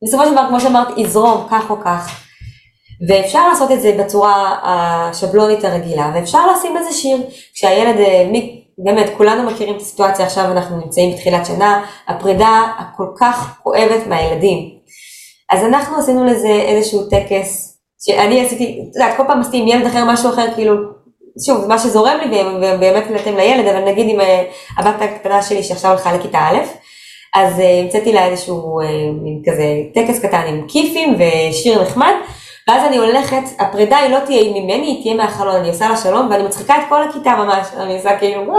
בסופו 0.04 0.26
של 0.26 0.32
דבר, 0.32 0.46
כמו 0.50 0.60
שאמרת, 0.60 0.98
יזרום 0.98 1.48
כך 1.52 1.70
או 1.70 1.76
כך. 1.82 2.26
ואפשר 3.08 3.48
לעשות 3.48 3.72
את 3.72 3.82
זה 3.82 3.96
בצורה 4.00 4.60
השבלונית 4.64 5.64
הרגילה, 5.64 6.12
ואפשר 6.16 6.52
לשים 6.52 6.78
איזה 6.78 6.92
שיר, 6.92 7.18
כשהילד, 7.54 8.00
אה, 8.00 8.30
באמת, 8.78 9.10
כולנו 9.18 9.52
מכירים 9.52 9.76
את 9.76 9.82
הסיטואציה, 9.82 10.26
עכשיו 10.26 10.52
אנחנו 10.52 10.78
נמצאים 10.78 11.14
בתחילת 11.14 11.46
שנה, 11.46 11.86
הפרידה 12.08 12.72
הכל 12.80 13.08
כך 13.20 13.60
כואבת 13.64 14.08
מהילדים. 14.08 14.70
אז 15.52 15.64
אנחנו 15.64 15.98
עשינו 15.98 16.26
לזה 16.26 16.48
איזשהו 16.48 17.10
טקס, 17.10 17.80
שאני 18.00 18.46
עשיתי, 18.46 18.82
את 18.90 18.96
יודעת, 18.96 19.18
כל 19.18 19.24
פעם 19.28 19.42
עשיתי 19.42 19.58
עם 19.58 19.68
ילד 19.68 19.86
אחר 19.86 20.06
משהו 20.08 20.30
אחר, 20.30 20.54
כאילו, 20.56 20.74
שוב, 21.46 21.68
מה 21.68 21.80
שזורם 21.80 22.18
לי 22.26 22.42
ובאמת 22.42 23.10
מתאים 23.12 23.38
לילד, 23.38 23.68
אבל 23.68 23.86
נגיד 23.86 24.10
עם 24.10 24.22
אה, 24.22 24.44
הבת 24.78 25.02
הקטנה 25.02 25.42
שלי 25.42 25.64
שעכשיו 25.64 25.92
הלכה 25.92 26.14
לכיתה 26.14 26.40
א', 26.40 26.58
אז 27.36 27.60
אה, 27.60 27.80
המצאתי 27.84 28.14
לה 28.14 28.26
איזשהו 28.26 28.80
אה, 28.80 28.86
מין 29.22 29.42
כזה 29.46 29.64
טקס 29.94 30.20
קטן 30.20 30.44
עם 30.48 30.68
כיפים 30.68 31.16
ושיר 31.16 31.82
נחמד, 31.82 32.14
ואז 32.68 32.88
אני 32.88 32.98
הולכת, 32.98 33.42
הפרידה 33.60 33.98
היא 33.98 34.12
לא 34.12 34.20
תהיה 34.26 34.54
ממני, 34.54 34.88
היא 34.88 35.02
תהיה 35.02 35.16
מהחלון, 35.16 35.56
אני 35.56 35.70
עושה 35.70 35.90
לה 35.90 35.98
שלום, 35.98 36.28
ואני 36.32 36.44
מצחיקה 36.44 36.76
את 36.78 36.84
כל 36.90 37.04
הכיתה 37.04 37.36
ממש, 37.36 37.68
אני 37.78 37.98
עושה 37.98 38.20
כאילו, 38.20 38.54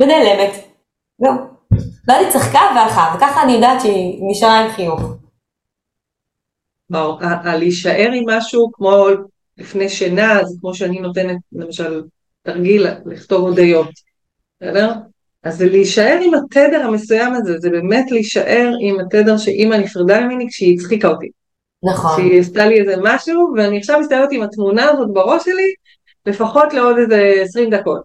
ונעלמת, 0.00 0.50
זהו. 1.18 1.34
ואז 2.08 2.24
היא 2.24 2.32
צחקה 2.32 2.60
והלכה, 2.76 3.14
וככה 3.16 3.42
אני 3.42 3.52
יודעת 3.52 3.80
שהיא 3.80 4.18
נשארה 4.30 4.60
עם 4.60 4.70
חיוך. 4.70 5.00
ברור, 6.90 7.18
להישאר 7.44 8.10
עם 8.14 8.24
משהו 8.30 8.70
כמו 8.72 9.06
לפני 9.58 9.88
שינה, 9.88 10.44
זה 10.44 10.56
כמו 10.60 10.74
שאני 10.74 11.00
נותנת 11.00 11.36
למשל 11.52 12.02
תרגיל 12.42 12.86
לכתוב 13.06 13.40
הודיות, 13.40 13.90
בסדר? 14.60 14.92
אז 15.42 15.58
זה 15.58 15.66
להישאר 15.66 16.18
עם 16.22 16.34
התדר 16.34 16.80
המסוים 16.80 17.34
הזה, 17.34 17.58
זה 17.58 17.70
באמת 17.70 18.10
להישאר 18.10 18.72
עם 18.80 19.00
התדר 19.00 19.38
שאימא 19.38 19.74
נפרדה 19.74 20.20
ממני 20.20 20.46
כשהיא 20.48 20.74
הצחיקה 20.74 21.08
אותי. 21.08 21.28
נכון. 21.84 22.16
שהיא 22.16 22.40
עשתה 22.40 22.66
לי 22.66 22.80
איזה 22.80 22.94
משהו, 23.02 23.52
ואני 23.56 23.78
עכשיו 23.78 24.00
מסתכלת 24.00 24.28
עם 24.32 24.42
התמונה 24.42 24.90
הזאת 24.90 25.08
בראש 25.12 25.44
שלי, 25.44 25.74
לפחות 26.26 26.74
לעוד 26.74 26.96
איזה 26.98 27.32
20 27.42 27.70
דקות. 27.70 28.02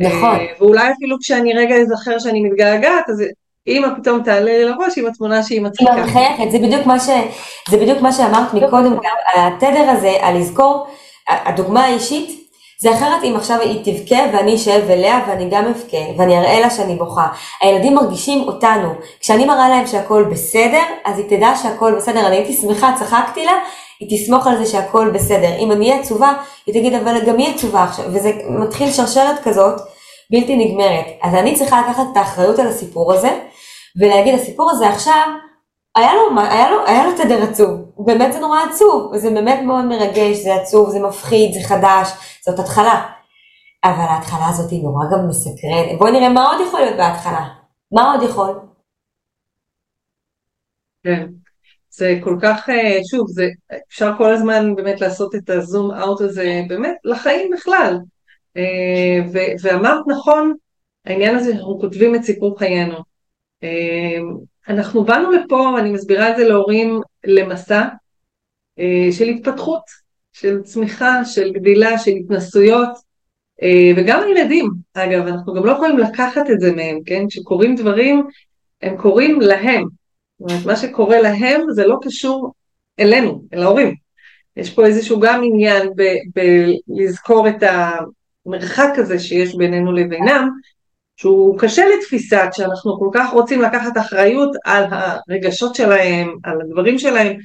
נכון. 0.00 0.36
אה, 0.36 0.46
ואולי 0.58 0.92
אפילו 0.92 1.16
כשאני 1.20 1.54
רגע 1.54 1.74
אזכר 1.76 2.18
שאני 2.18 2.40
מתגעגעת, 2.40 3.10
אז 3.10 3.24
אימא 3.66 3.88
פתאום 4.00 4.22
תעלה 4.22 4.40
לי 4.40 4.64
לראש 4.64 4.98
עם 4.98 5.06
התמונה 5.06 5.42
שהיא 5.42 5.60
מצחיקה. 5.60 5.94
היא 5.94 6.02
מחייכת, 6.02 6.50
זה 6.50 6.58
בדיוק 6.58 6.86
מה, 6.86 7.00
ש... 7.00 7.08
זה 7.70 7.76
בדיוק 7.76 8.00
מה 8.00 8.12
שאמרת 8.12 8.54
מקודם, 8.54 8.96
התדר 9.36 9.90
הזה, 9.90 10.16
על 10.20 10.36
לזכור, 10.36 10.86
הדוגמה 11.28 11.84
האישית, 11.84 12.40
זה 12.82 12.94
אחרת 12.94 13.24
אם 13.24 13.34
עכשיו 13.36 13.60
היא 13.60 13.84
תבכה 13.84 14.18
ואני 14.32 14.54
אשב 14.54 14.82
אליה 14.90 15.20
ואני 15.28 15.50
גם 15.50 15.64
אבכה 15.66 16.12
ואני 16.18 16.38
אראה 16.38 16.60
לה 16.60 16.70
שאני 16.70 16.94
בוכה. 16.94 17.26
הילדים 17.62 17.94
מרגישים 17.94 18.48
אותנו. 18.48 18.88
כשאני 19.20 19.44
מראה 19.44 19.68
להם 19.68 19.86
שהכל 19.86 20.24
בסדר, 20.30 20.82
אז 21.04 21.18
היא 21.18 21.26
תדע 21.28 21.52
שהכל 21.62 21.94
בסדר. 21.96 22.26
אני 22.26 22.36
הייתי 22.36 22.52
שמחה, 22.52 22.92
צחקתי 22.98 23.44
לה, 23.44 23.52
היא 24.00 24.18
תסמוך 24.18 24.46
על 24.46 24.64
זה 24.64 24.66
שהכל 24.66 25.10
בסדר. 25.10 25.56
אם 25.58 25.72
אני 25.72 25.90
אהיה 25.90 26.00
עצובה, 26.00 26.32
היא 26.66 26.74
תגיד 26.74 26.94
אבל 26.94 27.26
גם 27.26 27.38
היא 27.38 27.54
עצובה 27.54 27.82
עכשיו. 27.82 28.04
וזה 28.08 28.32
מתחיל 28.48 28.92
שרשרת 28.92 29.38
כזאת 29.44 29.80
בלתי 30.30 30.56
נגמרת. 30.56 31.06
אז 31.22 31.34
אני 31.34 31.54
צריכה 31.54 31.80
לקחת 31.80 32.04
את 32.12 32.16
האחריות 32.16 32.58
על 32.58 32.66
הסיפור 32.66 33.12
הזה, 33.12 33.30
ולהגיד 33.96 34.34
הסיפור 34.34 34.70
הזה 34.70 34.88
עכשיו, 34.88 35.28
היה 35.96 36.14
לו, 36.14 36.40
היה 36.40 36.70
לו, 36.70 36.86
היה 36.86 37.06
לו 37.06 37.12
תדר 37.16 37.42
עצוב, 37.50 37.92
באמת 37.98 38.32
זה 38.32 38.40
נורא 38.40 38.58
עצוב, 38.70 39.12
וזה 39.12 39.30
באמת 39.30 39.60
מאוד 39.66 39.84
מרגש, 39.84 40.36
זה 40.36 40.54
עצוב, 40.54 40.90
זה 40.90 41.00
מפחיד, 41.00 41.52
זה 41.52 41.68
חדש, 41.68 42.08
זאת 42.46 42.58
התחלה. 42.58 43.12
אבל 43.84 44.04
ההתחלה 44.08 44.48
הזאת 44.48 44.70
היא 44.70 44.82
נורא 44.82 45.04
גם 45.12 45.28
מסקרנת. 45.28 45.98
בואי 45.98 46.12
נראה 46.12 46.28
מה 46.28 46.46
עוד 46.46 46.66
יכול 46.68 46.80
להיות 46.80 46.96
בהתחלה. 46.96 47.48
מה 47.92 48.12
עוד 48.12 48.22
יכול? 48.22 48.60
כן, 51.02 51.26
זה 51.90 52.18
כל 52.24 52.38
כך, 52.42 52.68
אה, 52.68 52.98
שוב, 53.10 53.26
זה, 53.28 53.48
אפשר 53.88 54.12
כל 54.18 54.34
הזמן 54.34 54.74
באמת 54.74 55.00
לעשות 55.00 55.34
את 55.34 55.50
הזום 55.50 55.90
אאוט 55.90 56.20
הזה, 56.20 56.62
באמת, 56.68 56.96
לחיים 57.04 57.50
בכלל. 57.50 57.98
אה, 58.56 59.42
ואמרת 59.62 60.04
נכון, 60.08 60.54
העניין 61.06 61.36
הזה 61.36 61.52
אנחנו 61.52 61.78
כותבים 61.80 62.14
את 62.14 62.22
סיפור 62.22 62.58
חיינו. 62.58 63.09
אה, 63.62 64.18
אנחנו 64.68 65.04
באנו 65.04 65.30
לפה, 65.30 65.78
אני 65.78 65.90
מסבירה 65.90 66.30
את 66.30 66.36
זה 66.36 66.48
להורים, 66.48 67.00
למסע 67.24 67.88
של 69.10 69.28
התפתחות, 69.28 69.82
של 70.32 70.62
צמיחה, 70.62 71.24
של 71.24 71.52
גדילה, 71.52 71.98
של 71.98 72.10
התנסויות, 72.10 72.88
וגם 73.96 74.22
הילדים, 74.22 74.70
אגב, 74.94 75.26
אנחנו 75.26 75.54
גם 75.54 75.66
לא 75.66 75.72
יכולים 75.72 75.98
לקחת 75.98 76.50
את 76.52 76.60
זה 76.60 76.72
מהם, 76.72 76.98
כן? 77.06 77.24
כשקורים 77.28 77.76
דברים, 77.76 78.26
הם 78.82 78.96
קוראים 78.96 79.40
להם. 79.40 79.84
זאת 80.38 80.50
אומרת, 80.50 80.66
מה 80.66 80.76
שקורה 80.76 81.20
להם 81.20 81.60
זה 81.70 81.86
לא 81.86 81.96
קשור 82.02 82.52
אלינו, 83.00 83.42
אל 83.54 83.62
ההורים. 83.62 83.94
יש 84.56 84.74
פה 84.74 84.86
איזשהו 84.86 85.20
גם 85.20 85.40
עניין 85.44 85.88
בלזכור 86.34 87.48
את 87.48 87.62
המרחק 88.46 88.90
הזה 88.96 89.18
שיש 89.18 89.54
בינינו 89.54 89.92
לבינם, 89.92 90.50
שהוא 91.20 91.58
קשה 91.58 91.82
לתפיסה 91.88 92.50
כשאנחנו 92.50 92.98
כל 92.98 93.08
כך 93.12 93.32
רוצים 93.32 93.62
לקחת 93.62 93.98
אחריות 93.98 94.50
על 94.64 94.84
הרגשות 94.90 95.74
שלהם, 95.74 96.36
על 96.44 96.60
הדברים 96.60 96.98
שלהם, 96.98 97.36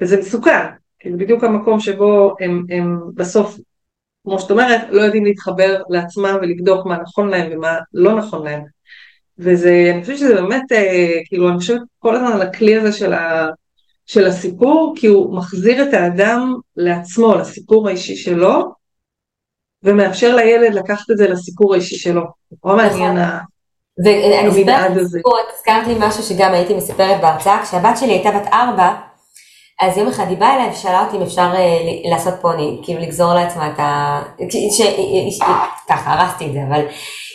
וזה 0.00 0.16
מסוכן, 0.16 0.66
כי 0.98 1.10
זה 1.10 1.16
בדיוק 1.16 1.44
המקום 1.44 1.80
שבו 1.80 2.34
הם, 2.40 2.64
הם 2.70 3.00
בסוף, 3.14 3.56
כמו 4.24 4.38
שאת 4.38 4.50
אומרת, 4.50 4.80
לא 4.90 5.02
יודעים 5.02 5.24
להתחבר 5.24 5.82
לעצמם 5.88 6.36
ולבדוק 6.42 6.86
מה 6.86 6.98
נכון 6.98 7.28
להם 7.28 7.52
ומה 7.52 7.78
לא 7.94 8.14
נכון 8.14 8.44
להם. 8.44 8.62
וזה, 9.38 9.90
אני 9.94 10.00
חושבת 10.00 10.18
שזה 10.18 10.34
באמת, 10.34 10.72
אה, 10.72 11.20
כאילו, 11.24 11.48
אני 11.48 11.58
חושבת 11.58 11.80
כל 11.98 12.16
הזמן 12.16 12.32
על 12.32 12.42
הכלי 12.42 12.76
הזה 12.76 12.92
של, 12.92 13.12
ה, 13.12 13.48
של 14.06 14.26
הסיפור, 14.26 14.94
כי 14.96 15.06
הוא 15.06 15.36
מחזיר 15.36 15.88
את 15.88 15.94
האדם 15.94 16.54
לעצמו, 16.76 17.34
לסיפור 17.34 17.88
האישי 17.88 18.16
שלו, 18.16 18.72
ומאפשר 19.86 20.34
לילד 20.34 20.74
לקחת 20.74 21.10
את 21.10 21.16
זה 21.16 21.28
לסיפור 21.28 21.74
האישי 21.74 21.96
שלו. 21.96 22.22
נורא 22.64 22.76
מעניין 22.76 23.16
ואני 24.04 24.48
אספר 24.48 24.86
את 24.86 25.06
סיפור, 25.06 25.38
את 25.40 25.54
הזכרת 25.54 25.86
לי 25.86 25.94
משהו 25.98 26.22
שגם 26.22 26.54
הייתי 26.54 26.74
מספרת 26.74 27.20
בהרצאה, 27.20 27.62
כשהבת 27.62 27.98
שלי 27.98 28.12
הייתה 28.12 28.30
בת 28.30 28.46
ארבע, 28.52 28.94
אז 29.80 29.98
יום 29.98 30.08
אחד 30.08 30.24
היא 30.28 30.36
באה 30.36 30.54
אליי 30.54 30.70
ושאלה 30.72 31.04
אותי 31.04 31.16
אם 31.16 31.22
אפשר 31.22 31.52
uh, 31.52 32.10
לעשות 32.10 32.34
פוני, 32.40 32.80
כאילו 32.82 33.00
לגזור 33.00 33.34
לעצמה 33.34 33.68
את 33.68 33.80
ה... 33.80 34.22
ש... 34.50 34.82
ככה, 35.88 36.12
הרסתי 36.12 36.46
את 36.46 36.52
זה, 36.52 36.58
אבל 36.68 36.80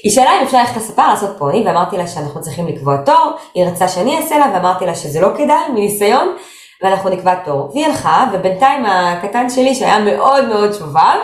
היא 0.04 0.12
שאלה 0.12 0.40
אם 0.40 0.44
אפשר 0.46 0.58
ללכת 0.58 0.78
לספר 0.78 1.08
לעשות 1.08 1.30
פוני, 1.38 1.64
ואמרתי 1.66 1.98
לה 1.98 2.08
שאנחנו 2.08 2.42
צריכים 2.42 2.68
לקבוע 2.68 2.98
תור, 2.98 3.32
היא 3.54 3.66
רצתה 3.66 3.88
שאני 3.88 4.18
אעשה 4.18 4.38
לה, 4.38 4.46
ואמרתי 4.54 4.86
לה 4.86 4.96
שזה 4.96 5.22
לא 5.22 5.28
כדאי, 5.38 5.70
מניסיון, 5.74 6.36
ואנחנו 6.84 7.10
נקבע 7.10 7.36
תור. 7.36 7.72
והיא 7.74 7.86
הלכה, 7.86 8.26
ובינתיים 8.34 8.86
הקטן 8.86 9.50
שלי, 9.50 9.76
שהיה 9.76 10.00
מאוד 10.00 10.48
מאוד 10.48 10.74
שובב, 10.74 11.20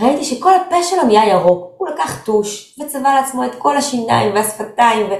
ראיתי 0.00 0.24
שכל 0.24 0.54
הפה 0.54 0.82
שלו 0.82 1.02
נהיה 1.02 1.28
ירוק, 1.28 1.74
הוא 1.78 1.88
לקח 1.88 2.24
טוש 2.24 2.78
וצבע 2.80 3.14
לעצמו 3.14 3.44
את 3.44 3.54
כל 3.58 3.76
השיניים 3.76 4.34
והשפתיים 4.34 5.06
ו... 5.06 5.14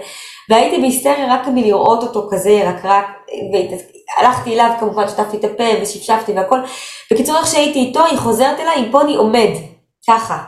והייתי 0.51 0.81
בהיסטריה 0.81 1.35
רק 1.35 1.49
מלראות 1.55 2.03
אותו 2.03 2.29
כזה 2.31 2.51
ירקרק, 2.51 3.07
והלכתי 3.53 4.55
אליו 4.55 4.71
כמובן, 4.81 5.09
שטפתי 5.09 5.37
את 5.37 5.45
הפה 5.45 5.65
ושפשפתי 5.83 6.33
והכל. 6.33 6.59
בקיצור 7.13 7.37
איך 7.37 7.47
שהייתי 7.47 7.79
איתו, 7.79 8.05
היא 8.05 8.19
חוזרת 8.19 8.61
אליי 8.61 8.79
עם 8.79 8.93
פוני 8.93 9.17
עומד, 9.17 9.51
ככה. 10.09 10.39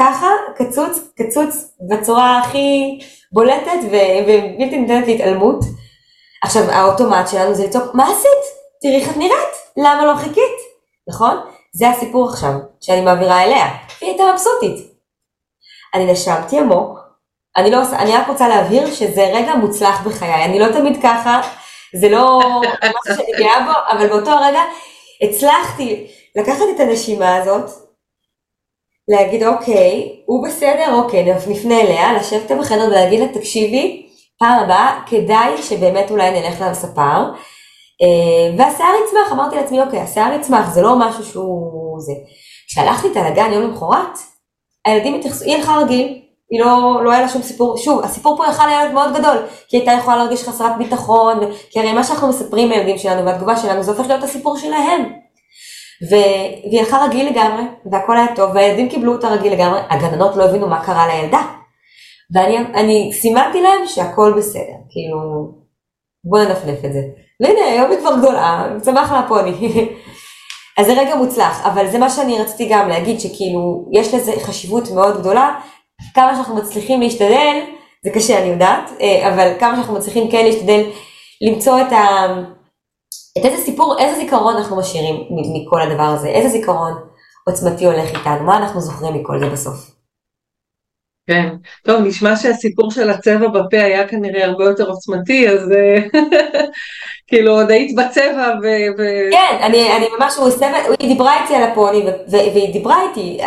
ככה, 0.00 0.28
קצוץ, 0.56 0.98
קצוץ 1.16 1.76
בצורה 1.90 2.38
הכי 2.38 2.98
בולטת 3.32 3.78
ובלתי 3.82 4.78
ניתנת 4.78 5.06
להתעלמות. 5.06 5.58
עכשיו 6.42 6.70
האוטומט 6.70 7.28
שלנו 7.28 7.54
זה 7.54 7.64
לצעוק, 7.64 7.94
מה 7.94 8.04
עשית? 8.04 8.60
תראי 8.82 9.00
איך 9.00 9.10
את 9.10 9.16
נראית, 9.16 9.54
למה 9.76 10.04
לא 10.04 10.16
חיכית? 10.16 10.56
נכון? 11.08 11.36
זה 11.72 11.88
הסיפור 11.90 12.28
עכשיו, 12.28 12.52
שאני 12.80 13.00
מעבירה 13.00 13.44
אליה, 13.44 13.66
והיא 14.00 14.10
הייתה 14.10 14.24
מבסוטית. 14.32 14.90
אני 15.94 16.12
נשמתי 16.12 16.58
עמוק, 16.58 16.98
אני, 17.56 17.70
לא, 17.70 17.78
אני 17.98 18.12
רק 18.12 18.28
רוצה 18.28 18.48
להבהיר 18.48 18.94
שזה 18.94 19.22
רגע 19.34 19.54
מוצלח 19.54 20.06
בחיי, 20.06 20.44
אני 20.44 20.58
לא 20.58 20.72
תמיד 20.72 21.02
ככה, 21.02 21.40
זה 21.96 22.08
לא 22.08 22.40
משהו 22.82 23.14
שאני 23.16 23.32
גאה 23.38 23.66
בו, 23.66 23.72
אבל 23.90 24.08
באותו 24.08 24.30
הרגע 24.30 24.60
הצלחתי 25.22 26.06
לקחת 26.36 26.64
את 26.74 26.80
הנשימה 26.80 27.36
הזאת, 27.36 27.70
להגיד 29.08 29.44
אוקיי, 29.44 30.22
הוא 30.26 30.46
בסדר, 30.46 30.94
אוקיי, 30.94 31.34
נפנה 31.48 31.80
אליה, 31.80 32.12
לשבת 32.12 32.52
בחדר 32.52 32.86
ולהגיד 32.88 33.20
לה 33.20 33.28
תקשיבי, 33.28 34.06
פעם 34.38 34.64
הבאה 34.64 35.02
כדאי 35.06 35.62
שבאמת 35.62 36.10
אולי 36.10 36.30
נלך 36.30 36.60
לספר, 36.60 37.32
והשיער 38.58 38.94
יצמח, 39.04 39.32
אמרתי 39.32 39.56
לעצמי, 39.56 39.80
אוקיי, 39.80 40.00
השיער 40.00 40.32
יצמח, 40.32 40.74
זה 40.74 40.82
לא 40.82 40.98
משהו 40.98 41.24
שהוא 41.24 42.00
זה. 42.00 42.12
כשהלכתי 42.68 43.08
איתה 43.08 43.30
לגן 43.30 43.52
יום 43.52 43.62
למחרת, 43.62 44.18
הילדים 44.84 45.14
התייחסו, 45.14 45.44
היא 45.44 45.56
הלכה 45.56 45.76
רגיל, 45.76 46.22
היא 46.50 46.60
לא, 46.60 47.00
לא 47.04 47.12
היה 47.12 47.20
לה 47.20 47.28
שום 47.28 47.42
סיפור, 47.42 47.76
שוב, 47.76 48.04
הסיפור 48.04 48.36
פה 48.36 48.46
יכל 48.46 48.66
להיות 48.66 48.92
מאוד 48.92 49.14
גדול, 49.14 49.36
כי 49.68 49.76
הייתה 49.76 49.92
יכולה 49.92 50.16
להרגיש 50.16 50.48
חסרת 50.48 50.78
ביטחון, 50.78 51.40
כי 51.70 51.80
הרי 51.80 51.92
מה 51.92 52.04
שאנחנו 52.04 52.28
מספרים 52.28 52.68
לילדים 52.68 52.98
שלנו 52.98 53.26
והתגובה 53.26 53.56
שלנו, 53.56 53.82
זה 53.82 53.90
הופך 53.90 54.06
להיות 54.06 54.24
הסיפור 54.24 54.56
שלהם. 54.56 55.02
ו... 56.10 56.14
והיא 56.70 56.80
הלכה 56.80 57.04
רגיל 57.04 57.28
לגמרי, 57.28 57.62
והכל 57.92 58.16
היה 58.16 58.36
טוב, 58.36 58.50
והילדים 58.54 58.88
קיבלו 58.88 59.12
אותה 59.12 59.28
רגיל 59.28 59.52
לגמרי, 59.52 59.80
הגננות 59.90 60.36
לא 60.36 60.44
הבינו 60.44 60.68
מה 60.68 60.84
קרה 60.84 61.06
לילדה. 61.06 61.42
ואני 62.34 63.10
סימנתי 63.12 63.62
להם 63.62 63.86
שהכל 63.86 64.34
בסדר, 64.36 64.76
כאילו, 64.90 65.18
בוא 66.24 66.38
ננפנף 66.38 66.84
את 66.84 66.92
זה. 66.92 67.00
והנה, 67.40 67.64
היום 67.64 67.90
היא 67.90 67.98
כבר 67.98 68.16
גדולה, 68.18 68.68
צמח 68.80 69.12
לה 69.12 69.24
פוני. 69.28 69.52
אז 70.78 70.86
זה 70.86 70.92
רגע 70.92 71.16
מוצלח, 71.16 71.66
אבל 71.66 71.90
זה 71.90 71.98
מה 71.98 72.10
שאני 72.10 72.38
רציתי 72.38 72.68
גם 72.68 72.88
להגיד, 72.88 73.20
שכאילו, 73.20 73.88
יש 73.92 74.14
לזה 74.14 74.32
חשיבות 74.42 74.90
מאוד 74.90 75.20
גדולה, 75.20 75.60
כמה 76.14 76.34
שאנחנו 76.34 76.56
מצליחים 76.56 77.00
להשתדל, 77.00 77.60
זה 78.04 78.10
קשה 78.10 78.38
אני 78.38 78.48
יודעת, 78.48 78.90
אה, 79.00 79.34
אבל 79.34 79.52
כמה 79.60 79.74
שאנחנו 79.74 79.94
מצליחים 79.94 80.30
כן 80.30 80.44
להשתדל 80.44 80.82
למצוא 81.40 81.80
את 81.80 81.92
ה... 81.92 82.26
את 83.38 83.44
איזה 83.44 83.64
סיפור, 83.64 83.98
איזה 83.98 84.16
זיכרון 84.16 84.56
אנחנו 84.56 84.76
משאירים 84.76 85.16
מכל 85.54 85.82
הדבר 85.82 86.02
הזה, 86.02 86.28
איזה 86.28 86.48
זיכרון 86.48 86.92
עוצמתי 87.46 87.86
הולך 87.86 88.10
איתנו, 88.10 88.44
מה 88.44 88.56
אנחנו 88.56 88.80
זוכרים 88.80 89.14
מכל 89.14 89.38
זה 89.38 89.46
בסוף. 89.50 89.99
כן, 91.26 91.48
טוב, 91.84 92.00
נשמע 92.00 92.36
שהסיפור 92.36 92.90
של 92.90 93.10
הצבע 93.10 93.48
בפה 93.48 93.80
היה 93.80 94.08
כנראה 94.08 94.44
הרבה 94.44 94.64
יותר 94.64 94.88
עוצמתי, 94.88 95.48
אז 95.48 95.72
אה, 95.72 95.98
כאילו 97.28 97.52
עוד 97.52 97.70
היית 97.70 97.96
בצבע 97.96 98.52
ו... 98.62 98.66
ו... 98.98 99.02
כן, 99.30 99.56
אני, 99.60 99.96
אני 99.96 100.06
ממש, 100.18 100.36
הוא 100.36 100.48
הסתבר, 100.48 100.94
היא 101.00 101.08
דיברה 101.08 101.42
איתי 101.42 101.54
על 101.54 101.62
הפוני, 101.62 102.02
והיא 102.28 102.72
דיברה 102.72 103.02
איתי, 103.08 103.38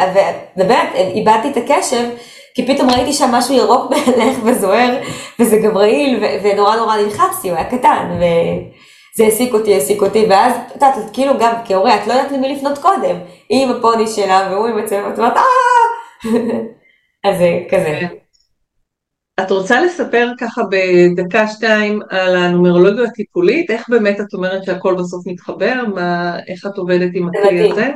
ובאמת, 0.58 0.90
איבדתי 0.96 1.48
את 1.52 1.58
הקשב, 1.58 2.04
כי 2.56 2.68
פתאום 2.68 2.90
ראיתי 2.90 3.14
שם 3.14 3.30
משהו 3.32 3.56
ירוק 3.56 3.92
מהלך 3.92 4.38
וזוהר, 4.44 4.98
וזה 5.40 5.58
גם 5.58 5.78
רעיל, 5.78 6.24
ונורא 6.44 6.76
נורא 6.76 6.98
נלחצתי, 6.98 7.50
הוא 7.50 7.58
היה 7.58 7.70
קטן, 7.70 8.18
וזה 8.18 9.24
העסיק 9.24 9.54
אותי, 9.54 9.74
העסיק 9.74 10.02
אותי, 10.02 10.26
ואז, 10.30 10.54
את 10.68 10.74
יודעת, 10.76 10.96
כאילו 11.14 11.34
גם 11.40 11.54
כהורה, 11.66 11.96
את 11.96 12.08
לא 12.08 12.14
יודעת 12.14 12.32
למי 12.32 12.56
לפנות 12.56 12.78
קודם, 12.78 13.16
היא 13.50 13.66
עם 13.66 13.72
הפוני 13.72 14.08
שלה, 14.08 14.48
והוא 14.52 14.68
עם 14.68 14.78
הצבע, 14.78 15.10
את 15.14 15.20
אומרת, 15.20 15.38
אה! 15.38 15.44
אז 17.24 17.38
זה 17.38 17.60
כזה. 17.70 18.00
את 19.40 19.52
רוצה 19.52 19.82
לספר 19.82 20.32
ככה 20.40 20.62
בדקה 20.72 21.48
שתיים 21.48 22.00
על 22.10 22.36
הנומרולוגיה 22.36 23.04
הטיפולית? 23.04 23.72
איך 23.72 23.90
באמת 23.90 24.20
את 24.20 24.34
אומרת 24.34 24.64
שהכל 24.64 24.96
בסוף 24.96 25.28
מתחבר? 25.28 25.74
מה, 25.96 26.38
איך 26.48 26.66
את 26.66 26.78
עובדת 26.78 27.10
עם 27.14 27.30
הכלי 27.30 27.72
הזה? 27.72 27.90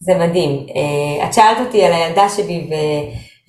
זה 0.00 0.12
מדהים. 0.14 0.66
Uh, 0.68 1.24
את 1.24 1.34
שאלת 1.34 1.58
אותי 1.66 1.84
על 1.84 1.92
הילדה 1.92 2.28
שלי 2.28 2.70
ו... 2.70 2.74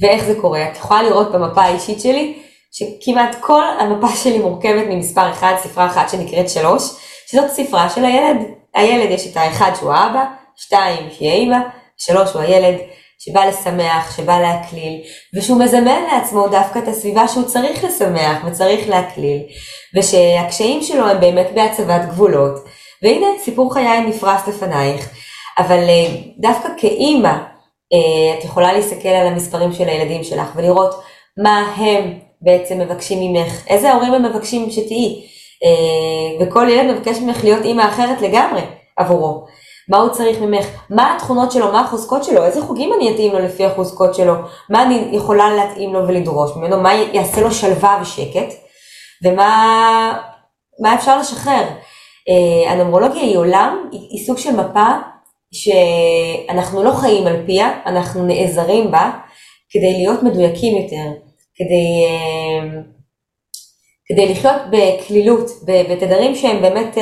ואיך 0.02 0.24
זה 0.24 0.36
קורה. 0.42 0.72
את 0.72 0.78
יכולה 0.78 1.04
לראות 1.04 1.32
במפה 1.32 1.62
האישית 1.62 2.00
שלי 2.00 2.40
שכמעט 2.72 3.36
כל 3.40 3.64
המפה 3.80 4.16
שלי 4.16 4.40
מורכבת 4.40 4.86
ממספר 4.90 5.32
אחד, 5.32 5.54
ספרה 5.58 5.86
אחת 5.86 6.10
שנקראת 6.10 6.50
שלוש, 6.50 6.84
שזאת 7.28 7.50
ספרה 7.50 7.90
של 7.90 8.06
הילד. 8.06 8.38
הילד 8.74 9.12
יש 9.12 9.32
את 9.32 9.38
האחד 9.38 9.72
שהוא 9.80 9.92
האבא, 9.92 10.26
שתיים 10.56 11.10
שהיא 11.12 11.30
האמא, 11.30 11.58
שלוש 11.98 12.34
הוא 12.34 12.42
הילד. 12.42 12.76
שבא 13.26 13.46
לשמח, 13.46 14.18
שבא 14.18 14.40
להקליל, 14.40 15.02
ושהוא 15.36 15.60
מזמן 15.60 16.04
לעצמו 16.12 16.48
דווקא 16.48 16.80
את 16.80 16.88
הסביבה 16.88 17.28
שהוא 17.28 17.44
צריך 17.44 17.84
לשמח 17.84 18.46
וצריך 18.46 18.90
להקליל, 18.90 19.42
ושהקשיים 19.96 20.82
שלו 20.82 21.08
הם 21.08 21.20
באמת 21.20 21.48
בהצבת 21.56 22.02
גבולות. 22.10 22.54
והנה, 23.02 23.28
סיפור 23.44 23.74
חיי 23.74 24.02
נפרס 24.02 24.48
לפנייך. 24.48 25.10
אבל 25.58 25.90
אה, 25.90 26.16
דווקא 26.40 26.70
כאימא, 26.78 27.34
אה, 27.94 28.40
את 28.40 28.44
יכולה 28.44 28.74
להסתכל 28.74 29.10
על 29.10 29.28
המספרים 29.28 29.74
של 29.74 29.90
הילדים 29.90 30.24
שלך 30.24 30.48
ולראות 30.56 30.96
מה 31.44 31.74
הם 31.78 32.20
בעצם 32.42 32.80
מבקשים 32.80 33.34
ממך, 33.34 33.68
איזה 33.68 33.94
הורים 33.94 34.14
הם 34.14 34.26
מבקשים 34.26 34.72
שתהיי. 34.72 35.24
אה, 35.64 36.46
וכל 36.46 36.68
ילד 36.70 36.96
מבקש 36.96 37.18
ממך 37.18 37.44
להיות 37.44 37.66
אימא 37.66 37.90
אחרת 37.90 38.22
לגמרי 38.22 38.62
עבורו. 38.98 39.46
מה 39.90 39.98
הוא 39.98 40.10
צריך 40.10 40.42
ממך, 40.42 40.66
מה 40.90 41.16
התכונות 41.16 41.52
שלו, 41.52 41.72
מה 41.72 41.82
החוזקות 41.82 42.24
שלו, 42.24 42.46
איזה 42.46 42.62
חוגים 42.62 42.94
אני 42.94 43.14
אתאים 43.14 43.34
לו 43.34 43.40
לפי 43.40 43.66
החוזקות 43.66 44.16
שלו, 44.16 44.34
מה 44.70 44.84
אני 44.84 45.08
יכולה 45.12 45.56
להתאים 45.56 45.94
לו 45.94 46.08
ולדרוש 46.08 46.52
ממנו, 46.56 46.82
מה 46.82 46.94
יעשה 46.94 47.42
לו 47.42 47.52
שלווה 47.52 48.00
ושקט, 48.02 48.54
ומה 49.24 50.18
מה 50.80 50.96
אפשר 50.96 51.20
לשחרר. 51.20 51.64
Uh, 52.30 52.70
הנומרולוגיה 52.70 53.22
היא 53.22 53.38
עולם, 53.38 53.90
היא, 53.92 54.08
היא 54.10 54.26
סוג 54.26 54.38
של 54.38 54.52
מפה 54.52 54.90
שאנחנו 55.54 56.84
לא 56.84 56.92
חיים 56.92 57.28
על 57.28 57.46
פיה, 57.46 57.80
אנחנו 57.86 58.26
נעזרים 58.26 58.92
בה 58.92 59.12
כדי 59.70 59.94
להיות 59.94 60.24
מדויקים 60.24 60.78
יותר, 60.78 61.20
כדי, 61.56 62.06
uh, 62.08 62.74
כדי 64.08 64.30
לחיות 64.30 64.62
בקלילות, 64.72 65.50
בתדרים 65.90 66.36
שהם 66.36 66.62
באמת, 66.62 66.98
uh, 66.98 67.02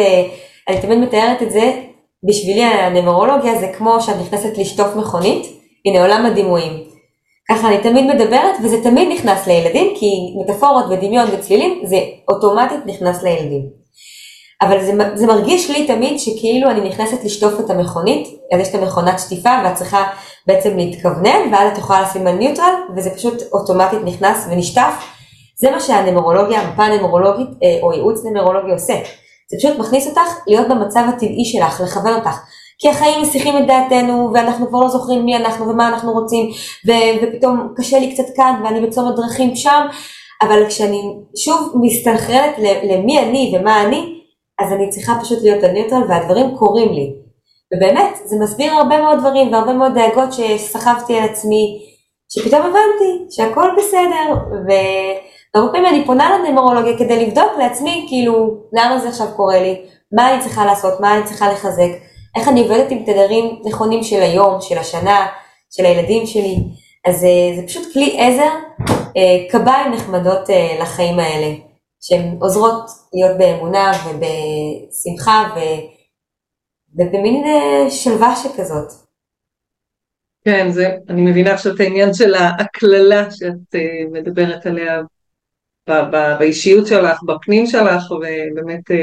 אני 0.70 0.82
תמיד 0.82 0.98
מתארת 0.98 1.42
את 1.42 1.52
זה 1.52 1.82
בשבילי 2.24 2.64
הנמרולוגיה 2.64 3.60
זה 3.60 3.68
כמו 3.78 4.02
שאת 4.02 4.16
נכנסת 4.22 4.58
לשטוף 4.58 4.96
מכונית, 4.96 5.48
הנה 5.86 6.02
עולם 6.02 6.26
הדימויים. 6.26 6.84
ככה 7.50 7.68
אני 7.68 7.78
תמיד 7.78 8.16
מדברת, 8.16 8.56
וזה 8.64 8.84
תמיד 8.84 9.08
נכנס 9.12 9.48
לילדים, 9.48 9.94
כי 9.96 10.12
מטאפורות 10.44 10.86
ודמיון 10.90 11.28
וצלילים, 11.32 11.82
זה 11.86 11.98
אוטומטית 12.30 12.86
נכנס 12.86 13.24
לילדים. 13.24 13.62
אבל 14.62 14.84
זה, 14.84 14.92
זה 15.16 15.28
מרגיש 15.28 15.70
לי 15.70 15.88
תמיד 15.88 16.20
שכאילו 16.20 16.70
אני 16.70 16.90
נכנסת 16.90 17.24
לשטוף 17.24 17.60
את 17.60 17.70
המכונית, 17.70 18.28
אז 18.54 18.60
יש 18.60 18.68
את 18.68 18.76
המכונת 18.76 19.20
שטיפה 19.20 19.50
ואת 19.64 19.76
צריכה 19.76 20.04
בעצם 20.48 20.78
להתכוונן, 20.78 21.54
ואז 21.54 21.72
את 21.74 21.78
יכולה 21.78 22.02
לשים 22.02 22.28
על 22.28 22.36
ניוטרל, 22.36 22.74
וזה 22.96 23.10
פשוט 23.16 23.42
אוטומטית 23.54 24.00
נכנס 24.06 24.48
ונשטף. 24.52 24.94
זה 25.60 25.72
מה 25.72 25.80
שהנמרולוגיה, 25.80 26.62
המפה 26.62 26.84
הנמרולוגית 26.84 27.48
אה, 27.64 27.78
או 27.82 27.94
ייעוץ 27.94 28.26
נמרולוגי 28.26 28.72
עושה. 28.72 28.94
זה 29.52 29.58
פשוט 29.58 29.80
מכניס 29.80 30.08
אותך 30.08 30.38
להיות 30.48 30.68
במצב 30.68 31.04
הטבעי 31.10 31.46
שלך, 31.46 31.82
לכוון 31.82 32.14
אותך. 32.14 32.38
כי 32.80 32.90
החיים 32.90 33.22
מסיחים 33.22 33.58
את 33.58 33.68
דעתנו, 33.68 34.32
ואנחנו 34.34 34.68
כבר 34.68 34.80
לא 34.80 34.90
זוכרים 34.90 35.26
מי 35.26 35.36
אנחנו 35.36 35.68
ומה 35.68 35.88
אנחנו 35.88 36.12
רוצים, 36.12 36.50
ו- 36.88 37.24
ופתאום 37.24 37.74
קשה 37.78 38.00
לי 38.00 38.14
קצת 38.14 38.36
כאן, 38.36 38.62
ואני 38.64 38.88
בצומת 38.88 39.16
דרכים 39.16 39.56
שם, 39.56 39.82
אבל 40.42 40.68
כשאני 40.68 41.02
שוב 41.36 41.74
מסתנכרנת 41.82 42.56
למי 42.84 43.20
אני 43.20 43.54
ומה 43.56 43.84
אני, 43.84 44.22
אז 44.60 44.72
אני 44.74 44.90
צריכה 44.90 45.14
פשוט 45.22 45.44
להיות 45.44 45.62
בניוטרל 45.62 46.04
והדברים 46.10 46.58
קורים 46.58 46.94
לי. 46.94 47.14
ובאמת, 47.76 48.16
זה 48.26 48.36
מסביר 48.44 48.74
הרבה 48.74 49.02
מאוד 49.02 49.20
דברים 49.20 49.54
והרבה 49.54 49.74
מאוד 49.74 49.94
דאגות 49.94 50.34
שסחבתי 50.34 51.18
על 51.18 51.24
עצמי, 51.24 51.80
שפתאום 52.30 52.62
הבנתי 52.62 53.26
שהכל 53.30 53.70
בסדר, 53.78 54.34
והרבה 55.56 55.72
פעמים 55.72 55.86
אני 55.86 56.06
פונה 56.06 56.38
לנמרולוגיה 56.38 56.98
כדי 56.98 57.26
לבדוק 57.26 57.52
לעצמי, 57.60 58.06
כאילו, 58.10 58.64
למה 58.74 59.00
זה 59.00 59.10
עכשיו 59.10 59.28
קורה 59.36 59.60
לי, 59.62 59.86
מה 60.12 60.34
אני 60.34 60.42
צריכה 60.44 60.66
לעשות, 60.66 61.00
מה 61.00 61.18
אני 61.18 61.24
צריכה 61.24 61.52
לחזק, 61.52 61.92
איך 62.36 62.48
אני 62.48 62.62
עובדת 62.62 62.92
עם 62.92 63.04
תדרים 63.04 63.62
נכונים 63.66 64.04
של 64.04 64.22
היום, 64.22 64.62
של 64.62 64.78
השנה, 64.78 65.28
של 65.72 65.86
הילדים 65.86 66.26
שלי. 66.26 66.56
אז 67.06 67.24
אה, 67.24 67.56
זה 67.56 67.68
פשוט 67.68 67.94
כלי 67.94 68.18
עזר, 68.20 68.52
אה, 69.18 69.50
קביים 69.50 69.92
נחמדות 69.94 70.50
אה, 70.50 70.78
לחיים 70.82 71.20
האלה. 71.20 71.56
שהן 72.04 72.38
עוזרות 72.42 72.90
להיות 73.14 73.38
באמונה 73.38 73.92
ובשמחה 74.06 75.50
ו... 75.56 75.60
ובמין 76.96 77.44
שלווה 77.90 78.36
שכזאת. 78.36 78.92
כן, 80.46 80.70
זה, 80.72 80.98
אני 81.10 81.22
מבינה 81.22 81.54
עכשיו 81.54 81.76
את 81.76 81.80
העניין 81.80 82.14
של 82.14 82.34
ההקללה 82.34 83.32
שאת 83.32 83.76
מדברת 84.12 84.66
עליה 84.66 85.02
באישיות 86.40 86.88
שלך, 86.88 87.24
בפנים 87.24 87.68
שלך, 87.68 88.12
ובאמת 88.12 88.92
uh, 88.92 88.94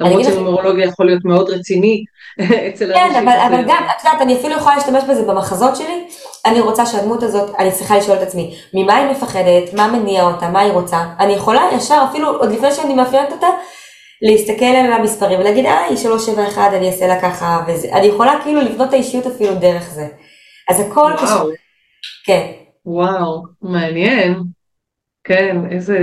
למרות 0.00 0.24
שנומרולוגיה 0.24 0.86
יכול 0.86 1.06
להיות 1.06 1.24
מאוד 1.24 1.50
רציני 1.50 2.04
אצל 2.68 2.92
אנשים. 2.92 3.12
כן, 3.12 3.28
אבל, 3.28 3.38
אבל 3.48 3.62
גם, 3.68 3.84
את 3.98 4.04
יודעת, 4.04 4.20
אני 4.20 4.34
אפילו 4.34 4.56
יכולה 4.56 4.76
להשתמש 4.76 5.04
בזה 5.10 5.22
במחזות 5.22 5.76
שלי. 5.76 6.08
אני 6.46 6.60
רוצה 6.60 6.86
שהדמות 6.86 7.22
הזאת, 7.22 7.54
אני 7.58 7.72
צריכה 7.72 7.98
לשאול 7.98 8.16
את 8.16 8.22
עצמי, 8.22 8.56
ממה 8.74 8.96
היא 8.96 9.10
מפחדת, 9.10 9.74
מה 9.74 9.86
מניע 9.86 10.22
אותה, 10.22 10.48
מה 10.48 10.60
היא 10.60 10.72
רוצה. 10.72 11.04
אני 11.18 11.32
יכולה 11.32 11.62
ישר, 11.76 12.04
אפילו 12.10 12.36
עוד 12.36 12.52
לפני 12.52 12.72
שאני 12.72 12.94
מאפיינת 12.94 13.32
אותה, 13.32 13.46
להסתכל 14.22 14.64
על 14.64 14.92
המספרים 14.92 15.40
ולהגיד, 15.40 15.66
אה, 15.66 15.84
היא 15.84 15.96
371, 15.96 16.72
אני 16.74 16.86
אעשה 16.86 17.06
לה 17.06 17.20
ככה, 17.20 17.64
וזה. 17.66 17.88
אני 17.92 18.06
יכולה 18.06 18.40
כאילו 18.42 18.60
לבנות 18.60 18.88
את 18.88 18.92
האישיות 18.92 19.26
אפילו 19.26 19.54
דרך 19.54 19.82
זה. 19.82 20.06
אז 20.70 20.80
הכל 20.80 21.12
קשור. 21.16 21.50
כן. 22.26 22.46
וואו, 22.86 23.42
מעניין. 23.62 24.42
כן, 25.24 25.56
איזה, 25.70 25.98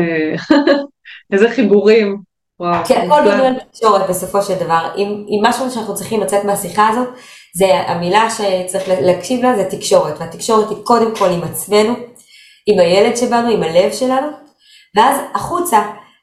איזה 1.33 1.49
חיבורים. 1.49 2.17
וואו, 2.59 2.85
כי 2.85 2.93
הכל 2.93 3.21
בנוי 3.25 3.59
תקשורת 3.59 4.09
בסופו 4.09 4.41
של 4.41 4.55
דבר. 4.55 4.91
אם, 4.97 5.25
אם 5.29 5.39
משהו 5.41 5.71
שאנחנו 5.71 5.95
צריכים 5.95 6.21
לצאת 6.21 6.43
מהשיחה 6.45 6.87
הזאת, 6.87 7.07
זה 7.55 7.73
המילה 7.75 8.27
שצריך 8.29 8.83
להקשיב 8.87 9.45
לה 9.45 9.55
זה 9.55 9.65
תקשורת, 9.69 10.19
והתקשורת 10.19 10.69
היא 10.69 10.77
קודם 10.83 11.15
כל 11.15 11.29
עם 11.29 11.43
עצמנו, 11.43 11.93
עם 12.65 12.79
הילד 12.79 13.15
שבנו, 13.15 13.49
עם 13.49 13.63
הלב 13.63 13.91
שלנו, 13.91 14.27
ואז 14.95 15.17
החוצה, 15.35 15.79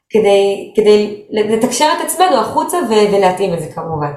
כדי, 0.09 0.73
כדי 0.75 1.23
לתקשר 1.29 1.87
את 1.97 2.05
עצמנו 2.05 2.37
החוצה 2.37 2.77
ולהתאים 2.89 3.53
את 3.53 3.59
זה 3.59 3.67
כמובן. 3.75 4.11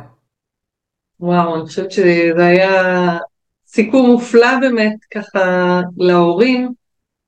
וואו, 1.21 1.55
אני 1.55 1.67
חושבת 1.67 1.91
שזה 1.91 2.47
היה 2.47 3.19
סיכום 3.67 4.07
מופלא 4.07 4.59
באמת 4.61 4.97
ככה 5.15 5.81
להורים, 5.99 6.73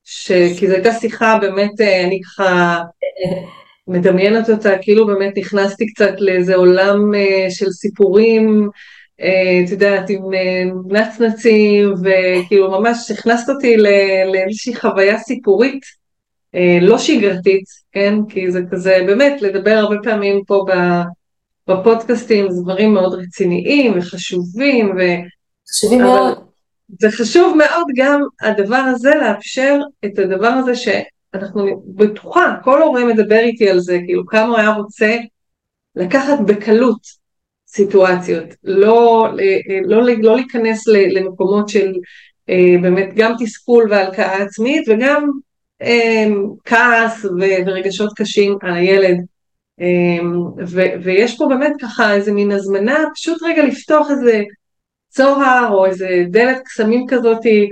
ש... 0.04 0.32
כי 0.58 0.68
זו 0.68 0.74
הייתה 0.74 0.92
שיחה 0.92 1.38
באמת, 1.40 1.80
אה, 1.80 2.04
אני 2.04 2.20
ככה 2.22 2.80
מדמיינת 3.88 4.50
אותה, 4.50 4.78
כאילו 4.82 5.06
באמת 5.06 5.38
נכנסתי 5.38 5.86
קצת 5.86 6.12
לאיזה 6.18 6.54
עולם 6.54 7.14
uh, 7.14 7.50
של 7.50 7.70
סיפורים, 7.70 8.68
uh, 9.20 9.24
את 9.64 9.70
יודעת, 9.70 10.10
עם 10.10 10.22
נצנצים, 10.88 11.94
וכאילו 12.02 12.70
ממש 12.70 13.10
הכנסת 13.10 13.48
אותי 13.48 13.76
לאיזושהי 14.32 14.74
חוויה 14.76 15.18
סיפורית, 15.18 16.02
לא 16.80 16.98
שגרתית, 16.98 17.64
כן? 17.92 18.14
כי 18.28 18.50
זה 18.50 18.60
כזה, 18.70 19.02
באמת, 19.06 19.42
לדבר 19.42 19.70
הרבה 19.70 19.96
פעמים 20.02 20.44
פה 20.46 20.64
בפודקאסטים, 21.68 22.50
זה 22.50 22.62
דברים 22.62 22.94
מאוד 22.94 23.14
רציניים 23.14 23.98
וחשובים, 23.98 24.90
ו... 24.98 25.00
חשובים 25.68 26.00
מאוד. 26.00 26.51
זה 27.00 27.10
חשוב 27.10 27.56
מאוד 27.56 27.86
גם 27.96 28.20
הדבר 28.40 28.76
הזה, 28.76 29.10
לאפשר 29.20 29.80
את 30.04 30.18
הדבר 30.18 30.48
הזה 30.48 30.74
ש... 30.74 30.88
אנחנו 31.34 31.82
בטוחה, 31.86 32.54
כל 32.64 32.82
הורה 32.82 33.04
מדבר 33.04 33.38
איתי 33.38 33.70
על 33.70 33.80
זה, 33.80 33.98
כאילו 34.06 34.26
כמה 34.26 34.46
הוא 34.46 34.58
היה 34.58 34.70
רוצה 34.70 35.16
לקחת 35.96 36.38
בקלות 36.46 37.00
סיטואציות, 37.66 38.44
לא, 38.64 39.28
לא, 39.84 40.02
לא, 40.02 40.14
לא 40.22 40.36
להיכנס 40.36 40.88
למקומות 40.88 41.68
של 41.68 41.92
אה, 42.50 42.74
באמת 42.82 43.08
גם 43.14 43.34
תסכול 43.38 43.86
והלקאה 43.90 44.42
עצמית 44.42 44.88
וגם 44.88 45.30
אה, 45.82 46.26
כעס 46.64 47.24
ורגשות 47.66 48.12
קשים 48.16 48.58
על 48.62 48.74
הילד. 48.74 49.16
אה, 49.80 50.26
ו, 50.66 50.82
ויש 51.02 51.38
פה 51.38 51.46
באמת 51.48 51.72
ככה 51.80 52.14
איזה 52.14 52.32
מין 52.32 52.50
הזמנה, 52.52 53.04
פשוט 53.14 53.42
רגע 53.42 53.64
לפתוח 53.64 54.10
איזה 54.10 54.42
צוהר 55.14 55.68
או 55.72 55.86
איזה 55.86 56.08
דלת 56.30 56.62
קסמים 56.64 57.06
כזאתי 57.08 57.68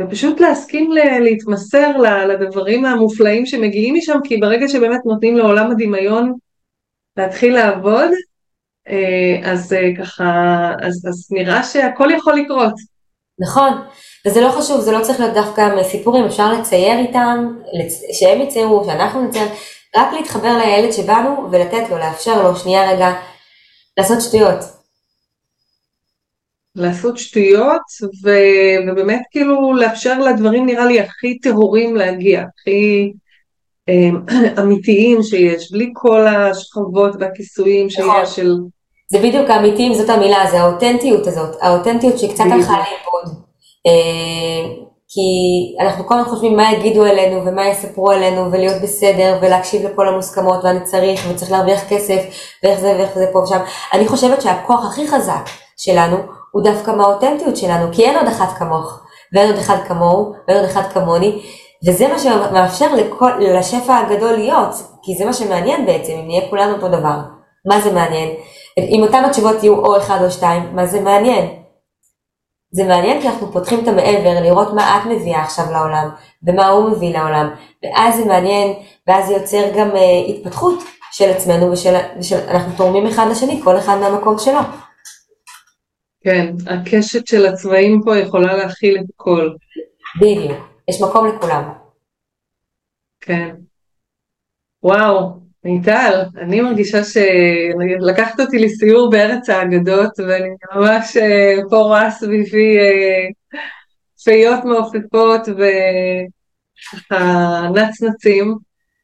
ופשוט 0.00 0.40
להסכים 0.40 0.90
להתמסר 1.20 1.96
לדברים 2.28 2.84
המופלאים 2.84 3.46
שמגיעים 3.46 3.94
משם, 3.94 4.18
כי 4.24 4.36
ברגע 4.36 4.68
שבאמת 4.68 5.00
נותנים 5.04 5.36
לעולם 5.36 5.70
הדמיון 5.70 6.32
להתחיל 7.16 7.54
לעבוד, 7.54 8.10
אה, 8.88 9.50
אז 9.52 9.72
אה, 9.72 9.90
ככה, 9.98 10.70
אז, 10.82 11.06
אז 11.08 11.28
נראה 11.30 11.64
שהכל 11.64 12.10
יכול 12.10 12.34
לקרות. 12.34 12.74
נכון, 13.38 13.72
וזה 14.26 14.40
לא 14.40 14.48
חשוב, 14.48 14.80
זה 14.80 14.92
לא 14.92 15.02
צריך 15.02 15.20
להיות 15.20 15.34
דווקא 15.34 15.82
סיפורים, 15.82 16.24
אפשר 16.24 16.52
לצייר 16.52 16.98
איתם, 16.98 17.58
שהם 18.12 18.40
יציירו, 18.40 18.84
שאנחנו 18.84 19.22
נצייר, 19.22 19.48
רק 19.96 20.12
להתחבר 20.12 20.58
לילד 20.58 20.92
שבאנו 20.92 21.48
ולתת 21.52 21.90
לו, 21.90 21.98
לאפשר 21.98 22.42
לו 22.42 22.56
שנייה 22.56 22.92
רגע 22.92 23.12
לעשות 23.98 24.20
שטויות. 24.20 24.81
לעשות 26.76 27.18
שטויות, 27.18 27.82
ו... 28.24 28.30
ובאמת 28.88 29.22
כאילו 29.30 29.74
לאפשר 29.74 30.18
לדברים 30.18 30.66
נראה 30.66 30.86
לי 30.86 31.00
הכי 31.00 31.38
טהורים 31.38 31.96
להגיע, 31.96 32.40
הכי 32.40 33.12
אמ, 33.88 34.20
אמיתיים 34.60 35.22
שיש, 35.22 35.72
בלי 35.72 35.90
כל 35.94 36.26
השכבות 36.26 37.12
והכיסויים 37.20 37.90
שיש 37.90 38.00
נכון. 38.00 38.26
של... 38.26 38.54
זה 39.10 39.18
בדיוק 39.18 39.50
האמיתיים, 39.50 39.94
זאת 39.94 40.10
המילה, 40.10 40.44
זה 40.50 40.60
האותנטיות 40.60 41.26
הזאת, 41.26 41.56
האותנטיות 41.60 42.18
שקצת 42.18 42.44
הלכה 42.44 42.72
לאיבוד. 42.72 43.42
אה, 43.86 44.82
כי 45.08 45.84
אנחנו 45.84 46.06
כל 46.06 46.14
הזמן 46.14 46.30
חושבים 46.30 46.56
מה 46.56 46.72
יגידו 46.72 47.06
אלינו 47.06 47.46
ומה 47.46 47.68
יספרו 47.68 48.10
עלינו 48.10 48.52
ולהיות 48.52 48.82
בסדר 48.82 49.38
ולהקשיב 49.42 49.82
לכל 49.82 50.08
המוסכמות 50.08 50.64
ואני 50.64 50.84
צריך 50.84 51.20
וצריך 51.30 51.50
להרוויח 51.50 51.80
כסף 51.88 52.20
ואיך 52.62 52.80
זה 52.80 52.92
ואיך 52.98 53.14
זה 53.14 53.26
פה 53.32 53.38
ושם. 53.38 53.60
אני 53.92 54.08
חושבת 54.08 54.42
שהכוח 54.42 54.84
הכי 54.86 55.08
חזק 55.08 55.48
שלנו 55.76 56.16
הוא 56.52 56.62
דווקא 56.64 56.90
מהאותנטיות 56.90 57.56
שלנו, 57.56 57.92
כי 57.92 58.04
אין 58.04 58.16
עוד 58.16 58.26
אחת 58.26 58.58
כמוך, 58.58 59.00
ואין 59.32 59.50
עוד 59.50 59.58
אחד 59.58 59.76
כמוהו, 59.88 60.32
ואין 60.48 60.58
עוד 60.58 60.68
אחד 60.68 60.82
כמוני, 60.92 61.42
וזה 61.86 62.08
מה 62.08 62.18
שמאפשר 62.18 62.94
לכל, 62.94 63.30
לשפע 63.38 63.96
הגדול 63.96 64.32
להיות, 64.32 64.74
כי 65.02 65.14
זה 65.14 65.24
מה 65.24 65.32
שמעניין 65.32 65.86
בעצם, 65.86 66.12
אם 66.12 66.26
נהיה 66.26 66.50
כולנו 66.50 66.72
אותו 66.72 66.88
דבר. 66.88 67.18
מה 67.68 67.80
זה 67.80 67.92
מעניין? 67.92 68.30
אם 68.78 69.02
אותן 69.02 69.24
התשובות 69.24 69.62
יהיו 69.62 69.74
או 69.74 69.96
אחד 69.96 70.18
או 70.24 70.30
שתיים, 70.30 70.76
מה 70.76 70.86
זה 70.86 71.00
מעניין? 71.00 71.48
זה 72.74 72.84
מעניין 72.84 73.20
כי 73.20 73.28
אנחנו 73.28 73.52
פותחים 73.52 73.80
את 73.82 73.88
המעבר, 73.88 74.40
לראות 74.42 74.74
מה 74.74 74.98
את 74.98 75.06
מביאה 75.06 75.42
עכשיו 75.42 75.64
לעולם, 75.72 76.08
ומה 76.46 76.68
הוא 76.68 76.90
מביא 76.90 77.18
לעולם, 77.18 77.50
ואז 77.82 78.16
זה 78.16 78.24
מעניין, 78.24 78.72
ואז 79.08 79.26
זה 79.26 79.32
יוצר 79.32 79.62
גם 79.76 79.90
uh, 79.90 80.30
התפתחות 80.30 80.82
של 81.12 81.30
עצמנו, 81.30 81.72
ושאנחנו 81.72 82.72
תורמים 82.76 83.06
אחד 83.06 83.26
לשני, 83.30 83.60
כל 83.64 83.78
אחד 83.78 83.98
מהמקום 83.98 84.38
שלו. 84.38 84.60
כן, 86.24 86.54
הקשת 86.66 87.26
של 87.26 87.46
הצבעים 87.46 88.00
פה 88.04 88.18
יכולה 88.18 88.56
להכיל 88.56 88.98
את 88.98 89.04
הכל. 89.14 89.50
בדיוק, 90.20 90.58
יש 90.88 91.02
מקום 91.02 91.26
לכולם. 91.26 91.72
כן. 93.20 93.54
וואו, 94.82 95.42
מיטל, 95.64 96.22
אני 96.40 96.60
מרגישה 96.60 96.98
שלקחת 97.04 98.40
אותי 98.40 98.58
לסיור 98.58 99.10
בארץ 99.10 99.50
האגדות, 99.50 100.10
ואני 100.18 100.48
ממש 100.74 101.16
אה, 101.16 101.54
פה 101.70 101.76
רואה 101.76 102.10
סביבי 102.10 102.78
אה, 102.78 103.58
פיות 104.24 104.64
מעופפות 104.64 105.40
וככה 105.48 107.68
נצנצים, 107.74 108.54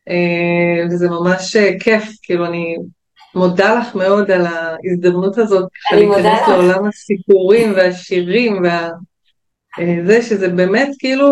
אה, 0.09 0.87
וזה 0.91 1.09
ממש 1.09 1.57
כיף, 1.81 2.05
כאילו 2.23 2.47
אני 2.47 2.77
מודה 3.35 3.75
לך 3.75 3.95
מאוד 3.95 4.31
על 4.31 4.47
ההזדמנות 4.47 5.39
הזאת, 5.39 5.69
אני 5.93 6.07
מודה 6.07 6.35
לך. 6.43 6.49
לעולם 6.49 6.85
הסיפורים 6.87 7.73
והשירים 7.77 8.63
וזה, 9.81 10.23
שזה 10.23 10.49
באמת 10.49 10.89
כאילו, 10.99 11.29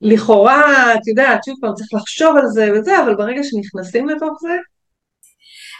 לכאורה, 0.00 0.94
את 0.94 1.06
יודעת, 1.06 1.44
שוב 1.44 1.54
פעם 1.60 1.74
צריך 1.74 1.88
לחשוב 1.94 2.36
על 2.36 2.46
זה 2.46 2.70
וזה, 2.74 3.02
אבל 3.02 3.14
ברגע 3.14 3.40
שנכנסים 3.42 4.08
לתוך 4.08 4.38
זה, 4.40 4.56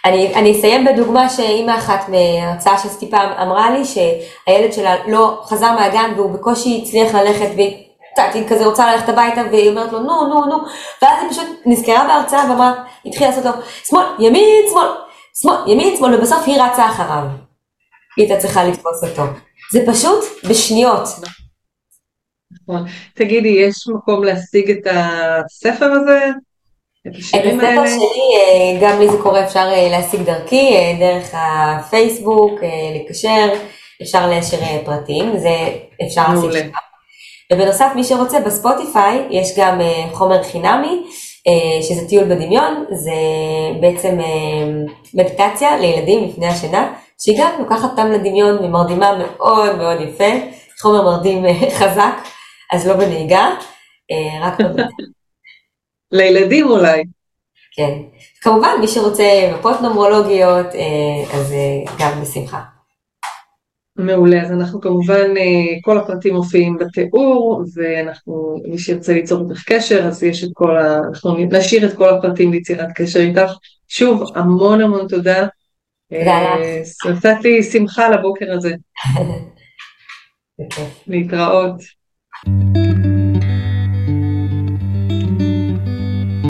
אני, 0.05 0.35
אני 0.35 0.53
אסיים 0.53 0.85
בדוגמה 0.85 1.29
שאימא 1.29 1.79
אחת 1.79 2.09
מהרצאה 2.09 2.79
שעשיתי 2.79 3.11
פעם 3.11 3.33
אמרה 3.33 3.71
לי 3.71 3.85
שהילד 3.85 4.73
שלה 4.73 4.95
לא 5.09 5.41
חזר 5.45 5.73
מהגן 5.73 6.11
והוא 6.17 6.31
בקושי 6.31 6.81
הצליח 6.83 7.15
ללכת 7.15 7.49
והיא 7.57 7.90
כזה 8.49 8.67
רוצה 8.67 8.93
ללכת 8.93 9.09
הביתה 9.09 9.41
והיא 9.51 9.71
אומרת 9.71 9.93
לו 9.93 9.99
נו 9.99 10.29
נו 10.29 10.47
נו 10.47 10.57
ואז 11.03 11.23
היא 11.23 11.31
פשוט 11.31 11.47
נזכרה 11.67 12.05
בהרצאה 12.05 12.51
ואמרה, 12.51 12.85
התחילה 13.07 13.31
לעשות 13.31 13.45
לו 13.45 13.53
שמאל, 13.85 14.05
ימין, 14.19 14.65
שמאל, 14.71 14.89
שמאל, 15.43 15.57
ימין, 15.67 15.97
שמאל 15.97 16.15
ובסוף 16.15 16.43
היא 16.47 16.63
רצה 16.63 16.87
אחריו. 16.89 17.25
היא 18.17 18.27
הייתה 18.27 18.41
צריכה 18.43 18.65
לתפוס 18.65 19.05
אותו. 19.05 19.23
זה 19.73 19.81
פשוט 19.87 20.25
בשניות. 20.49 21.09
נכון. 22.63 22.87
תגידי, 23.15 23.49
יש 23.49 23.89
מקום 23.89 24.25
להשיג 24.25 24.71
את 24.71 24.87
הספר 24.91 25.87
הזה? 25.87 26.31
את 27.09 27.15
הספר 27.17 27.87
שלי, 27.87 28.27
אה, 28.37 28.79
גם 28.81 28.99
לי 28.99 29.09
זה 29.09 29.17
קורה, 29.23 29.45
אפשר 29.45 29.69
אה, 29.73 29.89
להשיג 29.91 30.23
דרכי, 30.23 30.77
אה, 30.77 30.97
דרך 30.99 31.31
הפייסבוק, 31.33 32.61
לקשר, 32.95 33.49
אפשר 34.03 34.27
להשאיר 34.27 34.85
פרטים, 34.85 35.39
זה 35.39 35.51
אפשר 36.07 36.35
להשיג 36.35 36.53
שם. 36.53 36.90
ובנוסף, 37.53 37.93
מי 37.95 38.05
שרוצה, 38.05 38.41
בספוטיפיי 38.41 39.27
יש 39.31 39.59
גם 39.59 39.81
חומר 40.13 40.43
חינמי, 40.43 41.03
שזה 41.83 42.09
טיול 42.09 42.25
בדמיון, 42.25 42.85
זה 42.91 43.13
בעצם 43.81 44.19
מדיטציה 45.15 45.79
לילדים 45.79 46.25
לפני 46.25 46.47
השינה, 46.47 46.95
שהיא 47.23 47.39
גם 47.41 47.51
לוקחת 47.59 47.91
אותם 47.91 48.13
לדמיון 48.13 48.65
ומרדימה 48.65 49.11
מאוד 49.19 49.77
מאוד 49.77 50.01
יפה, 50.01 50.31
חומר 50.81 51.03
מרדים 51.03 51.45
חזק, 51.79 52.15
אז 52.73 52.89
לא 52.89 52.95
בנהיגה, 52.95 53.49
רק. 54.43 54.59
לילדים 56.13 56.71
אולי. 56.71 57.03
כן. 57.73 57.99
כמובן, 58.41 58.71
מי 58.81 58.89
שרוצה 58.89 59.53
מפות 59.55 59.81
נומרולוגיות, 59.81 60.67
אה, 60.75 61.39
אז 61.39 61.53
אה, 61.53 61.95
גם 61.99 62.21
בשמחה. 62.23 62.61
מעולה, 64.07 64.43
אז 64.43 64.53
אנחנו 64.53 64.81
כמובן, 64.81 65.37
אה, 65.37 65.81
כל 65.83 65.99
הפרטים 65.99 66.35
מופיעים 66.35 66.77
בתיאור, 66.79 67.65
ואנחנו, 67.75 68.57
מי 68.69 68.79
שירצה 68.79 69.13
ליצור 69.13 69.51
איתך 69.51 69.63
קשר, 69.67 70.05
אז 70.05 70.23
יש 70.23 70.45
את 70.45 70.51
כל 70.53 70.77
ה... 70.77 70.99
אנחנו 71.09 71.37
נשאיר 71.37 71.87
את 71.87 71.97
כל 71.97 72.09
הפרטים 72.09 72.53
ליצירת 72.53 72.89
קשר 72.95 73.21
איתך. 73.21 73.53
שוב, 73.89 74.23
המון 74.35 74.81
המון 74.81 75.09
תודה. 75.09 75.47
תודה 76.11 76.55
לך. 76.55 77.07
נתת 77.07 77.45
לי 77.45 77.63
שמחה 77.63 78.09
לבוקר 78.09 78.53
הזה. 78.53 78.75
להתראות. 81.07 81.81